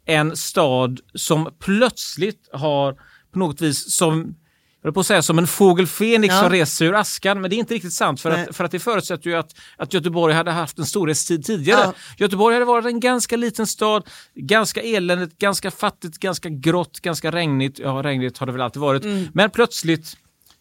en 0.05 0.37
stad 0.37 1.01
som 1.15 1.55
plötsligt 1.59 2.49
har 2.53 2.93
på 3.33 3.39
något 3.39 3.61
vis 3.61 3.97
som 3.97 4.35
jag 4.83 4.89
höll 4.89 4.95
på 4.95 5.01
att 5.01 5.07
säga 5.07 5.23
som 5.23 5.39
en 5.39 5.47
fågel 5.47 5.87
Fenix 5.87 6.35
Ja. 6.35 6.41
som 6.41 6.51
reser 6.51 6.85
ur 6.85 6.95
askan, 6.95 7.41
men 7.41 7.51
det 7.51 7.57
är 7.57 7.59
inte 7.59 7.75
riktigt 7.75 7.93
sant 7.93 8.21
för, 8.21 8.31
Nej. 8.31 8.47
att, 8.51 8.57
för 8.57 8.65
att 8.65 8.71
det 8.71 8.79
förutsätter 8.79 9.31
ju 9.31 9.37
att, 9.37 9.55
att 9.77 9.95
Göteborg 9.95 10.35
hade 10.35 10.51
haft 10.51 10.79
en 10.79 10.87
storhetstid 10.87 11.45
tidigare. 11.45 11.81
Ja. 11.85 11.93
Göteborg 12.19 12.55
hade 12.55 12.65
varit 12.65 12.87
en 12.87 13.01
ganska 13.01 13.37
liten 13.37 13.67
stad, 13.67 14.09
ganska 14.35 14.83
eländigt, 14.83 15.39
ganska 15.39 15.71
fattigt, 15.71 16.19
ganska 16.19 16.49
grått, 16.49 17.01
ganska 17.01 17.31
regnigt. 17.31 17.79
Ja, 17.79 17.91
regnigt 18.05 18.39
har 18.39 18.47
det 18.47 18.53
väl 18.53 18.63
alltid 18.63 18.83
varit. 18.83 19.05
Mm. 19.05 19.27
Men 19.33 19.51
plötsligt 19.51 20.17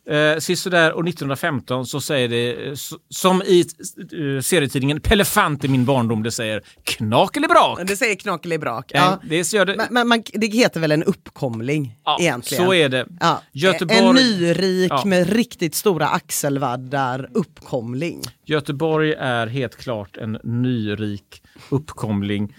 Eh, 0.10 0.38
sisådär 0.40 0.94
år 0.94 1.08
1915 1.08 1.86
så 1.86 2.02
säger 2.02 2.28
det, 2.28 2.68
eh, 2.68 2.74
som 3.10 3.42
i 3.42 3.60
eh, 3.60 4.42
serietidningen 4.42 5.02
Pelefant 5.02 5.64
i 5.64 5.68
min 5.68 5.86
barndom, 5.86 6.24
det 6.24 6.32
säger 6.32 6.62
knakelibrak. 6.84 7.80
Det 7.88 7.96
säger 7.96 8.16
knakelibrak. 8.16 8.92
Ja. 8.94 9.20
det, 9.24 9.54
gör 9.54 9.66
det, 9.66 9.76
Men, 9.78 9.88
men 9.92 10.08
man, 10.08 10.24
det 10.34 10.48
heter 10.48 10.80
väl 10.80 10.92
en 10.92 11.04
uppkomling 11.04 11.96
ja, 12.06 12.18
egentligen? 12.22 12.66
Så 12.66 12.74
är 12.74 12.90
det. 12.90 13.08
Ja. 13.20 13.42
Göteborg, 13.52 14.00
En 14.00 14.16
nyrik 14.16 14.92
Ja. 14.92 15.06
med 15.06 15.30
riktigt 15.30 15.76
stora 15.76 16.08
axelvaddar 16.08 17.30
uppkomling. 17.34 18.22
Göteborg 18.46 19.14
är 19.14 19.48
helt 19.48 19.76
klart 19.76 20.18
en 20.18 20.40
nyrik 20.44 21.42
uppkomling 21.70 22.56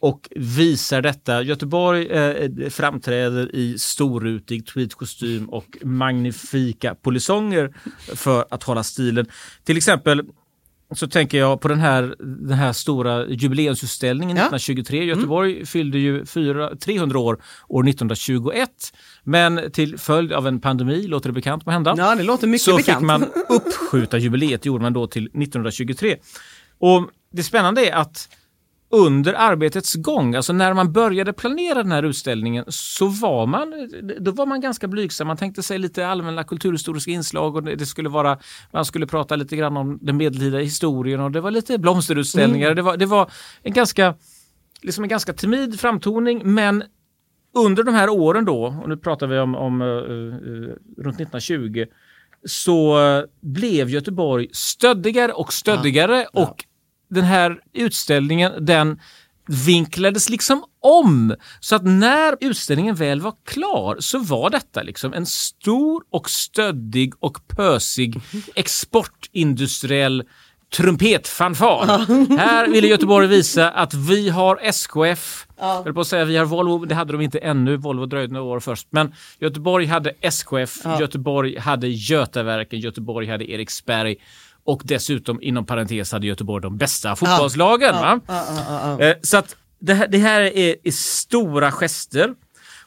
och 0.00 0.28
visar 0.36 1.02
detta. 1.02 1.42
Göteborg 1.42 2.06
eh, 2.06 2.68
framträder 2.70 3.54
i 3.54 3.78
storrutig 3.78 4.66
tweedkostym 4.66 5.48
och 5.48 5.78
magnifika 5.82 6.94
polisonger 6.94 7.74
för 8.14 8.44
att 8.50 8.62
hålla 8.62 8.82
stilen. 8.82 9.26
Till 9.64 9.76
exempel 9.76 10.22
så 10.94 11.06
tänker 11.08 11.38
jag 11.38 11.60
på 11.60 11.68
den 11.68 11.80
här, 11.80 12.14
den 12.18 12.58
här 12.58 12.72
stora 12.72 13.26
jubileumsutställningen 13.26 14.36
Ja. 14.36 14.42
1923. 14.42 15.04
Göteborg 15.04 15.66
fyllde 15.66 15.98
ju 15.98 16.26
fyra, 16.26 16.76
300 16.76 17.18
år 17.18 17.42
år 17.68 17.88
1921. 17.88 18.70
Men 19.24 19.70
till 19.72 19.98
följd 19.98 20.32
av 20.32 20.46
en 20.46 20.60
pandemi, 20.60 21.06
låter 21.06 21.28
det 21.28 21.32
bekant 21.32 21.64
på 21.64 21.70
hända? 21.70 21.94
Ja, 21.98 22.14
det 22.14 22.22
låter 22.22 22.46
mycket 22.46 22.64
så 22.64 22.76
bekant. 22.76 22.98
fick 22.98 23.06
man 23.06 23.22
uppskjuta 23.48 24.18
jubileet, 24.18 24.66
gjorde 24.66 24.82
man 24.82 24.92
då 24.92 25.06
till 25.06 25.26
1923. 25.26 26.16
Och 26.78 27.10
det 27.36 27.42
spännande 27.42 27.88
är 27.88 27.94
att 27.94 28.28
under 28.88 29.34
arbetets 29.34 29.94
gång, 29.94 30.34
alltså 30.34 30.52
när 30.52 30.74
man 30.74 30.92
började 30.92 31.32
planera 31.32 31.82
den 31.82 31.92
här 31.92 32.02
utställningen, 32.02 32.64
så 32.68 33.06
var 33.06 33.46
man, 33.46 33.90
då 34.20 34.30
var 34.30 34.46
man 34.46 34.60
ganska 34.60 34.88
blygsam. 34.88 35.26
Man 35.26 35.36
tänkte 35.36 35.62
sig 35.62 35.78
lite 35.78 36.06
allmänna 36.06 36.44
kulturhistoriska 36.44 37.10
inslag 37.10 37.56
och 37.56 37.62
det 37.62 37.86
skulle 37.86 38.08
vara, 38.08 38.38
man 38.72 38.84
skulle 38.84 39.06
prata 39.06 39.36
lite 39.36 39.56
grann 39.56 39.76
om 39.76 39.98
den 40.02 40.16
medeltida 40.16 40.58
historien 40.58 41.20
och 41.20 41.30
det 41.30 41.40
var 41.40 41.50
lite 41.50 41.78
blomsterutställningar. 41.78 42.74
Det, 42.74 42.82
var, 42.82 42.96
det 42.96 43.06
var 43.06 43.30
en 43.62 43.72
ganska, 43.72 44.14
liksom 44.82 45.04
en 45.04 45.10
ganska 45.10 45.32
timid 45.32 45.80
framtoning, 45.80 46.42
men 46.44 46.82
under 47.54 47.82
de 47.82 47.94
här 47.94 48.08
åren 48.08 48.44
då, 48.44 48.64
och 48.82 48.88
nu 48.88 48.96
pratar 48.96 49.26
vi 49.26 49.38
om, 49.38 49.54
om 49.54 49.82
eh, 49.82 49.88
eh, 49.88 51.04
runt 51.04 51.20
1920, 51.20 51.84
så 52.44 52.98
blev 53.40 53.90
Göteborg 53.90 54.48
stöddigare 54.52 55.32
och 55.32 55.52
stöddigare 55.52 56.26
och 56.32 56.64
den 57.16 57.24
här 57.24 57.60
utställningen 57.72 58.52
den 58.66 59.00
vinklades 59.66 60.28
liksom 60.28 60.64
om. 60.80 61.34
Så 61.60 61.76
att 61.76 61.84
när 61.84 62.36
utställningen 62.40 62.94
väl 62.94 63.20
var 63.20 63.34
klar 63.44 63.96
så 64.00 64.18
var 64.18 64.50
detta 64.50 64.82
liksom 64.82 65.12
en 65.12 65.26
stor 65.26 66.02
och 66.10 66.30
stöddig 66.30 67.12
och 67.20 67.48
pösig 67.48 68.20
exportindustriell 68.54 70.24
trumpetfanfar. 70.76 71.86
Här 72.38 72.68
ville 72.68 72.86
Göteborg 72.86 73.26
visa 73.26 73.70
att 73.70 73.94
vi 73.94 74.28
har 74.28 74.58
SKF. 74.62 75.46
Jag 75.58 75.82
höll 75.82 75.94
på 75.94 76.00
att 76.00 76.06
säga 76.06 76.24
vi 76.24 76.36
har 76.36 76.44
Volvo, 76.44 76.84
det 76.84 76.94
hade 76.94 77.12
de 77.12 77.20
inte 77.20 77.38
ännu. 77.38 77.76
Volvo 77.76 78.06
dröjde 78.06 78.34
några 78.34 78.46
år 78.46 78.60
först. 78.60 78.88
Men 78.90 79.14
Göteborg 79.38 79.86
hade 79.86 80.12
SKF, 80.20 80.76
Göteborg 81.00 81.58
hade 81.58 81.88
Götaverken, 81.88 82.80
Göteborg 82.80 83.26
hade 83.26 83.50
Eriksberg 83.50 84.16
och 84.66 84.82
dessutom 84.84 85.42
inom 85.42 85.66
parentes 85.66 86.12
hade 86.12 86.26
Göteborg 86.26 86.62
de 86.62 86.76
bästa 86.76 87.16
fotbollslagen. 87.16 87.94
va? 87.94 88.20
Eh, 89.00 89.14
Så 89.22 89.36
att 89.36 89.56
det 89.78 89.94
här, 89.94 90.08
det 90.08 90.18
här 90.18 90.40
är, 90.40 90.76
är 90.84 90.90
stora 90.92 91.70
gester. 91.72 92.34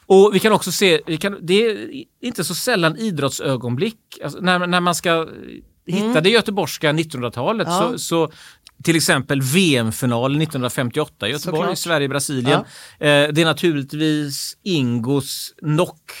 Och 0.06 0.30
vi 0.34 0.38
kan 0.38 0.52
också 0.52 0.72
se, 0.72 1.00
kan, 1.20 1.38
det 1.42 1.54
är 1.66 1.88
inte 2.20 2.44
så 2.44 2.54
sällan 2.54 2.96
idrottsögonblick. 2.96 3.98
Alltså 4.24 4.38
när, 4.40 4.66
när 4.66 4.80
man 4.80 4.94
ska 4.94 5.28
hitta 5.86 6.20
det 6.20 6.30
göteborgska 6.30 6.92
1900-talet 6.92 7.66
Mm. 7.68 7.78
Ja. 7.78 7.92
så, 7.92 7.98
så 7.98 8.30
till 8.84 8.96
exempel 8.96 9.42
VM-finalen 9.42 10.42
1958 10.42 11.28
i 11.28 11.30
Göteborg. 11.32 11.76
Sverige-Brasilien. 11.76 12.60
Eh, 12.60 12.64
det 12.98 13.38
är 13.40 13.44
naturligtvis 13.44 14.56
Ingos 14.62 15.54
knock, 15.62 16.12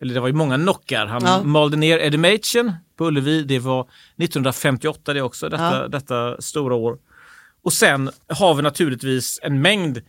eller 0.00 0.14
det 0.14 0.20
var 0.20 0.28
ju 0.28 0.34
många 0.34 0.56
knockar. 0.56 1.06
Han 1.06 1.22
Ja. 1.24 1.42
malde 1.42 1.76
ner 1.76 1.98
Eddie 1.98 2.18
Machen 2.18 2.72
på 2.96 3.06
Ullevi. 3.06 3.42
Det 3.42 3.58
var 3.58 3.86
1958 4.16 5.12
det 5.12 5.22
också, 5.22 5.48
detta, 5.48 5.76
Ja. 5.82 5.88
detta 5.88 6.40
stora 6.42 6.74
år. 6.74 6.98
Och 7.64 7.72
sen 7.72 8.10
har 8.28 8.54
vi 8.54 8.62
naturligtvis 8.62 9.40
en 9.42 9.62
mängd 9.62 10.00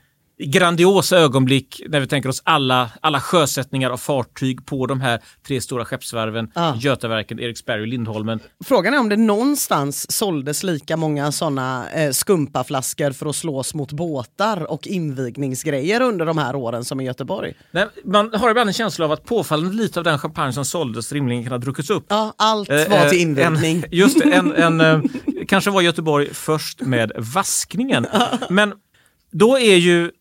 grandiosa 0.45 1.17
ögonblick 1.17 1.81
när 1.88 2.00
vi 2.00 2.07
tänker 2.07 2.29
oss 2.29 2.41
alla, 2.45 2.89
alla 3.01 3.19
sjösättningar 3.19 3.89
av 3.89 3.98
fartyg 3.98 4.65
på 4.65 4.86
de 4.86 5.01
här 5.01 5.19
tre 5.48 5.62
stora 5.62 5.86
skeppsvarven. 5.86 6.51
Ja. 6.55 6.75
Götaverken, 6.79 7.39
Eriksberg 7.39 7.81
och 7.81 7.88
Lindholmen. 7.88 8.39
Frågan 8.65 8.93
är 8.93 9.00
om 9.00 9.10
det 9.10 9.17
någonstans 9.17 10.12
såldes 10.12 10.63
lika 10.63 10.98
många 10.98 11.31
såna 11.31 11.89
eh, 11.89 12.12
skumpaflaskor 12.12 13.12
för 13.12 13.25
att 13.25 13.36
slås 13.36 13.74
mot 13.74 13.91
båtar 13.91 14.71
och 14.71 14.88
invigningsgrejer 14.88 16.01
under 16.01 16.25
de 16.25 16.38
här 16.38 16.55
åren 16.55 16.86
som 16.86 17.01
i 17.01 17.05
Göteborg. 17.05 17.53
Nej, 17.71 17.88
man 18.05 18.33
har 18.33 18.50
ibland 18.50 18.69
en 18.69 18.74
känsla 18.74 19.05
av 19.05 19.12
att 19.12 19.25
påfallande 19.25 19.75
lite 19.75 20.00
av 20.00 20.03
den 20.03 20.19
champagne 20.19 20.53
som 20.53 20.65
såldes 20.65 21.12
rimligen 21.12 21.43
kan 21.43 21.51
ha 21.51 21.57
druckits 21.57 21.89
upp. 21.89 22.05
Ja, 22.10 22.33
allt 22.38 22.71
Eh, 22.71 22.89
var 22.89 23.05
eh, 23.05 23.10
till 23.10 23.19
invigning. 23.19 23.77
En, 23.77 23.83
just 23.91 24.21
en, 24.21 24.55
en, 24.55 24.81
eh, 24.81 25.01
kanske 25.48 25.71
var 25.71 25.81
Göteborg 25.81 26.33
först 26.33 26.81
med 26.81 27.12
vaskningen. 27.17 28.07
Men 28.50 28.74
då 29.31 29.60
är 29.60 29.75
ju 29.75 30.12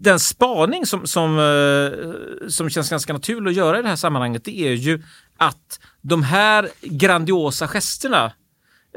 den 0.00 0.20
spaning 0.20 0.86
som, 0.86 1.06
som, 1.06 1.38
eh, 1.38 2.48
som 2.48 2.70
känns 2.70 2.90
ganska 2.90 3.12
naturlig 3.12 3.50
att 3.50 3.56
göra 3.56 3.78
i 3.78 3.82
det 3.82 3.88
här 3.88 3.96
sammanhanget, 3.96 4.44
det 4.44 4.58
är 4.60 4.72
ju 4.72 5.02
att 5.36 5.80
de 6.02 6.22
här 6.22 6.68
grandiosa 6.82 7.68
gesterna, 7.68 8.32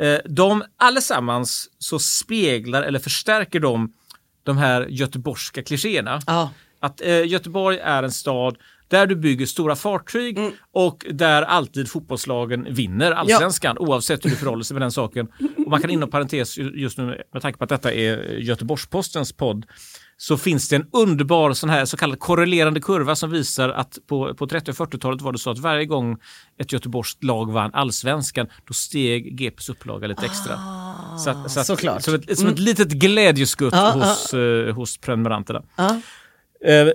eh, 0.01 0.17
de 0.25 0.63
allesammans 0.77 1.69
så 1.77 1.99
speglar 1.99 2.83
eller 2.83 2.99
förstärker 2.99 3.59
de 3.59 3.93
de 4.43 4.57
här 4.57 4.85
göteborgska 4.89 5.63
klichéerna. 5.63 6.21
Ja. 6.27 6.51
Att 6.79 7.01
eh, 7.01 7.27
Göteborg 7.27 7.77
är 7.77 8.03
en 8.03 8.11
stad 8.11 8.57
där 8.87 9.07
du 9.07 9.15
bygger 9.15 9.45
stora 9.45 9.75
fartyg 9.75 10.37
och 10.71 11.05
där 11.11 11.41
alltid 11.41 11.89
fotbollslagen 11.89 12.67
vinner 12.73 13.11
allsvenskan 13.11 13.77
oavsett 13.77 14.25
hur 14.25 14.29
det 14.29 14.35
förhåller 14.35 14.63
sig 14.63 14.73
med 14.75 14.81
den 14.81 14.91
saken. 14.91 15.27
Och 15.65 15.67
man 15.71 15.81
kan 15.81 15.89
inom 15.89 16.09
parentes 16.09 16.57
ju- 16.57 16.71
just 16.75 16.97
nu 16.97 17.21
med 17.33 17.41
tanke 17.41 17.57
på 17.57 17.63
att 17.63 17.69
detta 17.69 17.93
är 17.93 18.37
Göteborgs-Postens 18.39 19.31
podd 19.37 19.65
så 20.21 20.37
finns 20.37 20.69
det 20.69 20.75
en 20.75 20.85
underbar 20.93 21.53
sån 21.53 21.69
här 21.69 21.85
så 21.85 21.97
kallad 21.97 22.19
korrelerande 22.19 22.81
kurva 22.81 23.15
som 23.15 23.31
visar 23.31 23.69
att 23.69 23.97
på, 24.07 24.33
på 24.33 24.47
30 24.47 24.71
och 24.71 24.77
40-talet 24.77 25.21
var 25.21 25.31
det 25.31 25.37
så 25.39 25.49
att 25.51 25.59
varje 25.59 25.85
gång 25.85 26.17
ett 26.59 26.71
göteborgskt 26.71 27.23
lag 27.23 27.51
vann 27.51 27.73
allsvenskan 27.73 28.47
då 28.67 28.73
steg 28.73 29.37
GPs 29.37 29.69
upplaga 29.69 30.07
lite 30.07 30.25
extra. 30.25 30.59
så 31.23 31.29
att, 31.29 31.51
så 31.51 31.59
att, 31.59 31.65
såklart. 31.65 32.01
Som 32.03 32.13
ett, 32.15 32.37
som 32.37 32.47
ett 32.47 32.59
litet 32.59 32.87
glädjeskutt 32.89 33.73
Ja, 33.73 33.91
hos, 33.91 34.33
eh, 34.33 34.75
hos 34.75 34.97
prenumeranterna. 34.97 35.63
Ja. 35.75 36.01
Eh, 36.65 36.87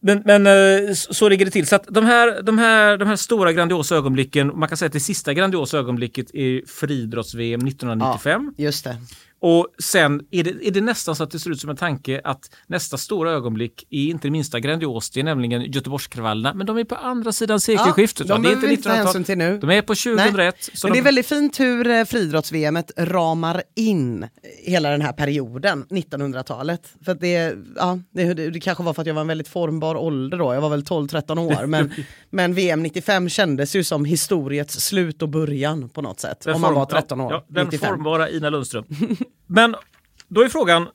Men, 0.00 0.22
men 0.24 0.46
eh, 0.46 0.94
så 0.94 1.28
ligger 1.28 1.44
det 1.44 1.50
till. 1.50 1.66
Så 1.66 1.76
att 1.76 1.86
de, 1.90 2.04
här, 2.04 2.42
de, 2.42 2.58
här, 2.58 2.96
de 2.96 3.08
här 3.08 3.16
stora 3.16 3.52
grandiosa 3.52 3.96
ögonblicken, 3.96 4.52
man 4.58 4.68
kan 4.68 4.78
säga 4.78 4.86
att 4.86 4.92
det 4.92 5.00
sista 5.00 5.34
grandiosa 5.34 5.78
ögonblicket 5.78 6.34
är 6.34 6.62
friidrotts-VM 6.66 7.60
1995. 7.66 8.54
Just 8.56 8.84
det. 8.84 8.96
Och 9.40 9.66
sen 9.82 10.20
är 10.30 10.44
det, 10.44 10.66
är 10.68 10.70
det 10.70 10.80
nästan 10.80 11.16
så 11.16 11.22
att 11.22 11.30
det 11.30 11.38
ser 11.38 11.50
ut 11.50 11.60
som 11.60 11.70
en 11.70 11.76
tanke 11.76 12.20
att 12.24 12.50
nästa 12.66 12.98
stora 12.98 13.30
ögonblick 13.30 13.86
är 13.90 14.06
inte 14.06 14.28
det 14.28 14.32
minsta 14.32 14.60
grandiost, 14.60 15.14
det 15.14 15.20
är 15.20 15.24
nämligen 15.24 15.62
Göteborgskravallerna, 15.62 16.54
men 16.54 16.66
de 16.66 16.78
är 16.78 16.84
på 16.84 16.94
andra 16.94 17.32
sidan 17.32 17.60
sekelskiftet. 17.60 18.28
Ja, 18.28 18.34
de 18.34 18.42
det 18.42 18.48
är 18.48 18.50
behöver 18.50 18.68
vi 18.68 18.74
inte 18.74 18.82
ta 18.82 18.90
1900-tal. 18.90 19.04
hänsyn 19.04 19.24
till 19.24 19.38
nu. 19.38 19.58
De 19.58 19.70
är 19.70 19.82
på 19.82 19.94
2001. 19.94 20.70
så 20.74 20.86
Men 20.86 20.92
det 20.92 20.98
är 20.98 21.02
de, 21.02 21.04
väldigt 21.04 21.26
fint 21.26 21.60
hur 21.60 21.90
eh, 21.90 22.04
friidrotts-VM 22.04 22.78
ramar 22.96 23.62
in 23.76 24.26
hela 24.64 24.90
den 24.90 25.00
här 25.00 25.12
perioden, 25.12 25.84
1900-talet. 25.90 26.82
För 27.04 27.14
det, 27.14 27.54
ja, 27.76 27.98
det, 28.10 28.34
det, 28.34 28.60
kanske 28.60 28.84
var 28.84 28.94
för 28.94 29.02
att 29.02 29.06
jag 29.06 29.14
var 29.14 29.20
en 29.20 29.28
väldigt 29.28 29.48
formbar 29.48 29.94
ålder 29.94 30.38
då, 30.38 30.54
jag 30.54 30.60
var 30.60 30.70
väl 30.70 30.82
12-13 30.82 31.60
år. 31.60 31.66
Men, 31.66 31.92
men 32.30 32.54
VM 32.54 32.82
95 32.82 33.28
kändes 33.28 33.76
ju 33.76 33.84
som 33.84 34.04
historiets 34.04 34.74
slut 34.80 35.22
och 35.22 35.28
början 35.28 35.88
på 35.88 36.02
något 36.02 36.20
sätt. 36.20 36.40
den 36.40 36.54
om 36.54 36.60
man 36.60 36.74
var 36.74 36.86
13 36.86 37.20
år. 37.20 37.32
Ja, 37.32 37.44
den 37.48 37.64
95. 37.64 37.88
formbara 37.88 38.30
Ina 38.30 38.50
Lundström. 38.50 38.84
men 39.46 39.74
då 40.28 40.42
är 40.44 40.48
frågan, 40.48 40.88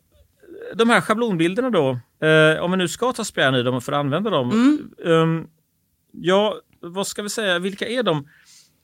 de 0.75 0.90
här 0.90 1.02
schablonbilderna 1.02 1.70
då, 1.70 1.90
eh, 2.28 2.63
om 2.63 2.72
vi 2.72 2.78
nu 2.78 2.88
ska 2.88 3.13
ta 3.13 3.24
spjärn 3.24 3.56
i 3.56 3.63
dem 3.63 3.82
för 3.82 3.92
att 3.92 4.00
använda 4.00 4.30
dem. 4.30 4.52
Mm. 4.52 4.90
ehm, 5.06 5.48
ja, 6.12 6.56
vad 6.80 7.08
ska 7.08 7.22
vi 7.22 7.30
säga, 7.30 7.60
vilka 7.60 7.88
är 7.88 8.04
de? 8.04 8.28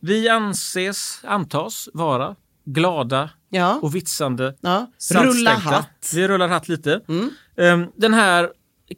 Vi 0.02 0.30
anses, 0.30 1.22
antas 1.24 1.90
vara 1.94 2.36
glada 2.66 3.30
Ja. 3.50 3.80
och 3.82 3.96
vitsande. 3.96 4.56
Ja. 4.62 4.92
Rulla 5.16 5.52
hatt. 5.52 6.12
Vi 6.16 6.28
rullar 6.28 6.48
hatt 6.48 6.68
lite. 6.70 7.02
Mm. 7.08 7.30
Ehm, 7.58 7.86
den 7.96 8.14
här 8.14 8.50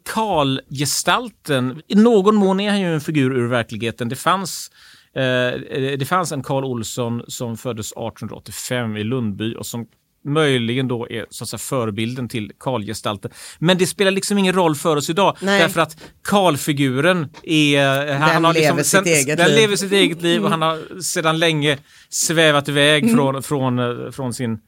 Karl-gestalten, 0.04 1.82
i 1.88 1.94
någon 1.94 2.34
mån 2.34 2.60
är 2.60 2.70
han 2.70 2.80
ju 2.80 2.94
en 2.94 3.00
figur 3.00 3.36
ur 3.36 3.48
verkligheten. 3.48 4.08
Det 4.08 4.16
fanns, 4.16 4.70
eh, 5.14 5.60
det 5.98 6.08
fanns 6.08 6.32
en 6.32 6.42
Karl 6.42 6.64
Olsson 6.64 7.22
som 7.28 7.56
föddes 7.56 7.92
1885 7.92 8.96
i 8.96 9.04
Lundby 9.04 9.54
och 9.54 9.66
som 9.66 9.86
möjligen 10.24 10.88
då 10.88 11.08
är 11.10 11.26
så 11.30 11.44
att 11.44 11.48
säga, 11.48 11.58
förebilden 11.58 12.28
till 12.28 12.52
Karl-gestalten. 12.58 13.30
Men 13.58 13.78
det 13.78 13.86
spelar 13.86 14.10
liksom 14.10 14.38
ingen 14.38 14.54
roll 14.54 14.74
för 14.74 14.96
oss 14.96 15.10
idag 15.10 15.36
Nej. 15.42 15.60
därför 15.60 15.80
att 15.80 15.96
Karl-figuren 16.22 17.28
är... 17.42 18.06
Den 18.06 18.22
han 18.22 18.44
har 18.44 18.52
liksom, 18.54 18.76
lever 18.76 18.82
sitt 18.82 19.06
eget 19.06 19.38
den 19.38 19.48
liv. 19.48 19.56
lever 19.56 19.76
sitt 19.76 19.92
eget 19.92 20.22
liv 20.22 20.44
och 20.44 20.50
han 20.50 20.62
har 20.62 21.00
sedan 21.00 21.38
länge 21.38 21.78
svävat 22.08 22.68
iväg 22.68 23.02
Mm. 23.04 23.14
från, 23.16 23.42
från, 23.42 23.78
eh, 23.78 24.10
från 24.10 24.32
sin 24.34 24.58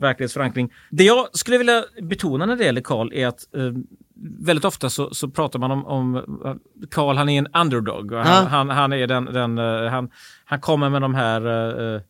verklighetsförankring. 0.00 0.72
Det 0.90 1.04
jag 1.04 1.28
skulle 1.32 1.58
vilja 1.58 1.84
betona 2.02 2.46
när 2.46 2.56
det 2.56 2.64
gäller 2.64 2.80
Karl 2.80 3.12
är 3.12 3.26
att 3.26 3.54
eh, 3.56 3.62
väldigt 4.40 4.64
ofta 4.64 4.90
så, 4.90 5.14
så 5.14 5.28
pratar 5.30 5.58
man 5.58 5.70
om, 5.70 5.86
om 5.86 6.16
eh, 6.16 6.54
Karl, 6.90 7.16
han 7.16 7.28
är 7.28 7.38
en 7.38 7.46
underdog. 7.54 8.12
Och 8.12 8.18
han, 8.18 8.44
Ja. 8.44 8.48
han, 8.50 8.68
han, 8.70 8.92
är 8.92 9.06
den, 9.06 9.24
den, 9.24 9.58
eh, 9.58 9.90
han, 9.90 10.10
han 10.44 10.60
kommer 10.60 10.88
med 10.90 11.02
de 11.02 11.14
här 11.14 11.46
eh, 11.94 12.00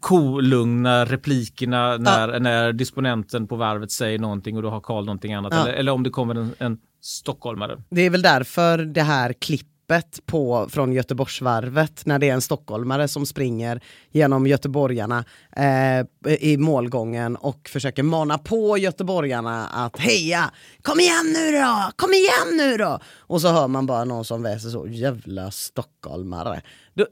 kolugna 0.00 1.04
replikerna 1.04 1.96
när, 1.96 2.40
när 2.40 2.72
disponenten 2.72 3.46
på 3.46 3.56
varvet 3.56 3.90
säger 3.90 4.18
någonting 4.18 4.56
och 4.56 4.62
då 4.62 4.70
har 4.70 4.80
Karl 4.80 5.04
någonting 5.04 5.34
annat. 5.34 5.52
Ja. 5.54 5.62
Eller, 5.62 5.72
eller 5.72 5.92
om 5.92 6.02
det 6.02 6.10
kommer 6.10 6.34
en, 6.34 6.54
en 6.58 6.78
stockholmare. 7.00 7.82
Det 7.90 8.00
är 8.00 8.10
väl 8.10 8.22
därför 8.22 8.78
det 8.78 9.02
här 9.02 9.32
klippet 9.32 10.26
på, 10.26 10.68
från 10.70 10.92
Göteborgsvarvet 10.92 12.06
när 12.06 12.18
det 12.18 12.28
är 12.28 12.34
en 12.34 12.40
stockholmare 12.40 13.08
som 13.08 13.26
springer 13.26 13.80
genom 14.10 14.46
göteborgarna 14.46 15.24
eh, 15.56 16.34
i 16.40 16.56
målgången 16.56 17.36
och 17.36 17.68
försöker 17.72 18.02
mana 18.02 18.38
på 18.38 18.78
göteborgarna 18.78 19.66
att 19.66 19.98
heja, 19.98 20.50
kom 20.82 21.00
igen 21.00 21.34
nu 21.34 21.52
då, 21.52 21.90
kom 21.96 22.10
igen 22.12 22.56
nu 22.56 22.76
då. 22.76 22.98
Och 23.18 23.40
så 23.40 23.48
hör 23.48 23.68
man 23.68 23.86
bara 23.86 24.04
någon 24.04 24.24
som 24.24 24.42
väser 24.42 24.68
så, 24.68 24.86
jävla 24.88 25.50
stockholmare. 25.50 26.62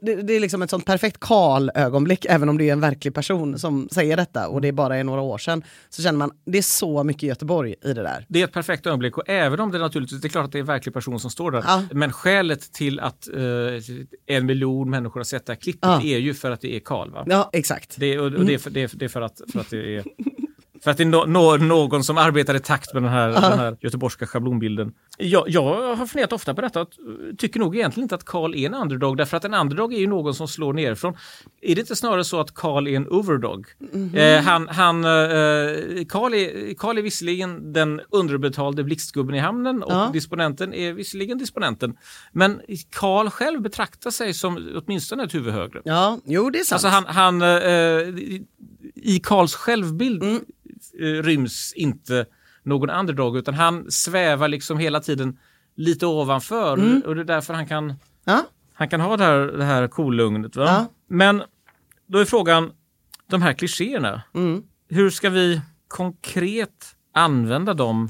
Det, 0.01 0.35
är 0.35 0.39
liksom 0.39 0.61
ett 0.61 0.69
sånt 0.69 0.85
perfekt 0.85 1.19
Karl-ögonblick, 1.19 2.25
även 2.29 2.49
om 2.49 2.57
det 2.57 2.69
är 2.69 2.73
en 2.73 2.79
verklig 2.79 3.13
person 3.13 3.59
som 3.59 3.89
säger 3.91 4.17
detta 4.17 4.47
och 4.47 4.61
det 4.61 4.71
bara 4.71 4.97
är 4.97 5.03
några 5.03 5.21
år 5.21 5.37
sedan. 5.37 5.63
Så 5.89 6.01
känner 6.01 6.19
man, 6.19 6.31
det 6.45 6.57
är 6.57 6.61
så 6.61 7.03
mycket 7.03 7.23
Göteborg 7.23 7.75
i 7.83 7.93
det 7.93 8.03
där. 8.03 8.25
Det 8.29 8.41
är 8.41 8.43
ett 8.43 8.53
perfekt 8.53 8.87
ögonblick 8.87 9.17
och 9.17 9.29
även 9.29 9.59
om 9.59 9.71
det 9.71 9.77
naturligtvis, 9.79 10.21
det 10.21 10.27
är 10.27 10.29
klart 10.29 10.45
att 10.45 10.51
det 10.51 10.57
är 10.57 10.59
en 10.59 10.65
verklig 10.65 10.93
person 10.93 11.19
som 11.19 11.29
står 11.29 11.51
där. 11.51 11.63
Ja. 11.67 11.83
Men 11.91 12.11
skälet 12.11 12.73
till 12.73 12.99
att 12.99 13.27
eh, 13.35 14.35
en 14.35 14.45
miljon 14.45 14.89
människor 14.89 15.19
har 15.19 15.25
sett 15.25 15.45
det 15.45 15.53
här 15.53 15.59
klippet 15.59 15.79
Ja. 15.81 16.01
är 16.01 16.17
ju 16.17 16.33
för 16.33 16.51
att 16.51 16.61
det 16.61 16.75
är 16.75 16.79
Karl. 16.79 17.09
Ja, 17.25 17.49
exakt. 17.53 17.95
Det, 17.97 18.19
och, 18.19 18.25
och 18.25 18.45
det, 18.45 18.53
är 18.53 18.57
för, 18.57 18.69
det, 18.69 18.83
är, 18.83 18.91
det 18.93 19.05
är 19.05 19.09
för 19.09 19.21
att, 19.21 19.41
för 19.51 19.59
att 19.59 19.69
det 19.69 19.95
är 19.95 20.03
för 20.83 20.91
att 20.91 20.97
det 20.97 21.05
no, 21.05 21.57
någon 21.57 22.03
som 22.03 22.17
arbetar 22.17 22.55
i 22.55 22.59
takt 22.59 22.93
med 22.93 23.03
den 23.03 23.11
här, 23.11 23.29
den 23.29 23.59
här 23.59 23.77
göteborgska 23.81 24.27
schablonbilden. 24.27 24.91
Jag, 25.17 25.49
jag 25.49 25.95
har 25.95 26.05
funderat 26.05 26.33
ofta 26.33 26.53
på 26.53 26.61
detta 26.61 26.81
och 26.81 26.89
tycker 27.37 27.59
nog 27.59 27.75
egentligen 27.75 28.05
inte 28.05 28.15
att 28.15 28.25
Karl 28.25 28.55
är 28.55 28.65
en 28.65 28.73
underdog 28.73 29.17
därför 29.17 29.37
att 29.37 29.45
en 29.45 29.53
underdog 29.53 29.93
är 29.93 29.97
ju 29.99 30.07
någon 30.07 30.33
som 30.35 30.47
slår 30.47 30.73
nerifrån. 30.73 31.13
Är 31.61 31.75
det 31.75 31.81
inte 31.81 31.95
snarare 31.95 32.23
så 32.23 32.39
att 32.39 32.53
Karl 32.53 32.87
är 32.87 32.95
en 32.95 33.07
overdog? 33.07 33.67
Eh, 34.15 34.41
han, 34.41 34.67
han, 34.67 35.03
eh, 35.05 35.09
Karl, 36.09 36.33
är, 36.33 36.73
Karl 36.73 36.97
är 36.97 37.01
visserligen 37.01 37.73
den 37.73 38.01
underbetalde 38.11 38.83
blixtgubben 38.83 39.35
i 39.35 39.39
hamnen 39.39 39.83
och 39.83 39.91
Ja. 39.91 40.09
disponenten 40.13 40.73
är 40.73 40.93
visserligen 40.93 41.37
disponenten. 41.37 41.97
Men 42.31 42.61
Karl 42.91 43.29
själv 43.29 43.61
betraktar 43.61 44.11
sig 44.11 44.33
som 44.33 44.69
åtminstone 44.85 45.23
ett 45.23 45.33
huvud 45.35 45.53
högre. 45.53 45.81
Ja, 45.85 46.19
jo 46.25 46.49
det 46.49 46.59
är 46.59 46.63
sant. 46.63 46.85
Alltså 46.85 46.87
han, 46.87 47.05
han 47.05 47.41
eh, 47.41 47.49
I 48.95 49.21
Karls 49.23 49.55
självbild 49.55 50.23
Mm. 50.23 50.41
Eh, 50.99 51.23
ryms 51.23 51.73
inte 51.75 52.25
någon 52.63 52.89
underdog 52.89 53.37
utan 53.37 53.53
han 53.53 53.91
svävar 53.91 54.47
liksom 54.47 54.77
hela 54.77 54.99
tiden 54.99 55.37
lite 55.75 56.05
ovanför 56.05 56.73
Mm. 56.73 57.01
och 57.05 57.15
det 57.15 57.21
är 57.21 57.25
därför 57.25 57.53
han 57.53 57.67
kan, 57.67 57.93
ja. 58.25 58.45
han 58.73 58.89
kan 58.89 59.01
ha 59.01 59.17
det 59.17 59.23
här, 59.23 59.39
det 59.39 59.63
här 59.63 59.87
kolugnet. 59.87 60.55
Va? 60.55 60.65
Ja. 60.65 60.85
Men 61.09 61.43
då 62.07 62.19
är 62.19 62.25
frågan, 62.25 62.71
de 63.29 63.41
här 63.41 63.53
klichéerna, 63.53 64.21
Mm. 64.35 64.63
hur 64.89 65.09
ska 65.09 65.29
vi 65.29 65.61
konkret 65.87 66.95
använda 67.13 67.73
dem 67.73 68.09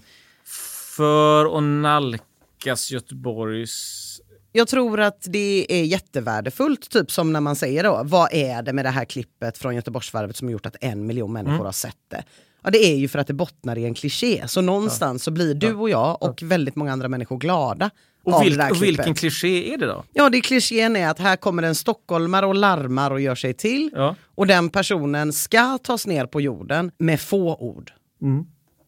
för 0.95 1.58
att 1.58 1.63
nalkas 1.63 2.91
Göteborgs 2.91 4.06
Jag 4.52 4.67
tror 4.67 4.99
att 4.99 5.25
det 5.30 5.65
är 5.82 5.84
jättevärdefullt, 5.84 6.89
typ 6.89 7.12
som 7.12 7.34
när 7.34 7.41
man 7.41 7.56
säger 7.56 7.84
då, 7.84 8.02
vad 8.06 8.34
är 8.34 8.62
det 8.62 8.73
med 8.73 8.86
det 8.86 8.89
här 8.89 9.06
klippet 9.06 9.58
från 9.58 9.75
Göteborgsvarvet 9.75 10.36
som 10.36 10.49
gjort 10.49 10.65
att 10.65 10.75
en 10.82 11.06
miljon 11.08 11.34
människor 11.34 11.54
Mm. 11.56 11.65
har 11.65 11.71
sett 11.71 11.97
det? 12.08 12.23
Ja, 12.62 12.69
det 12.69 12.86
är 12.86 12.95
ju 12.95 13.08
för 13.08 13.19
att 13.19 13.28
det 13.28 13.34
bottnar 13.34 13.78
i 13.78 13.86
en 13.86 13.93
kliché. 13.93 14.48
Så 14.48 14.62
någonstans 14.62 15.24
så 15.24 15.32
blir 15.32 15.54
du 15.54 15.74
och 15.74 15.89
jag 15.89 16.24
och 16.24 16.41
väldigt 16.43 16.76
många 16.76 16.91
andra 16.93 17.08
människor 17.08 17.38
glada 17.38 17.89
och, 18.24 18.45
vilk, 18.45 18.72
och 18.72 18.84
vilken 18.84 19.13
kliché 19.13 19.74
är 19.74 19.78
det 19.78 19.86
då? 19.86 20.04
Ja, 20.13 20.30
det 20.30 20.41
klichén 20.41 20.95
är 20.95 21.10
att 21.10 21.19
här 21.19 21.36
kommer 21.36 21.63
en 21.63 21.76
stockholmare 21.76 22.45
och 22.45 22.56
larmar 22.56 23.12
och 23.12 23.22
gör 23.22 23.36
sig 23.36 23.54
till. 23.54 23.89
Ja. 23.93 24.15
Och 24.36 24.48
den 24.48 24.69
personen 24.69 25.34
ska 25.34 25.78
tas 25.78 26.08
ner 26.08 26.26
på 26.26 26.41
jorden 26.41 26.91
med 26.98 27.19
få 27.19 27.56
ord. 27.56 27.91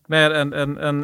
Med 0.07 0.31
en, 0.31 0.53
en, 0.53 0.77
en, 0.77 1.03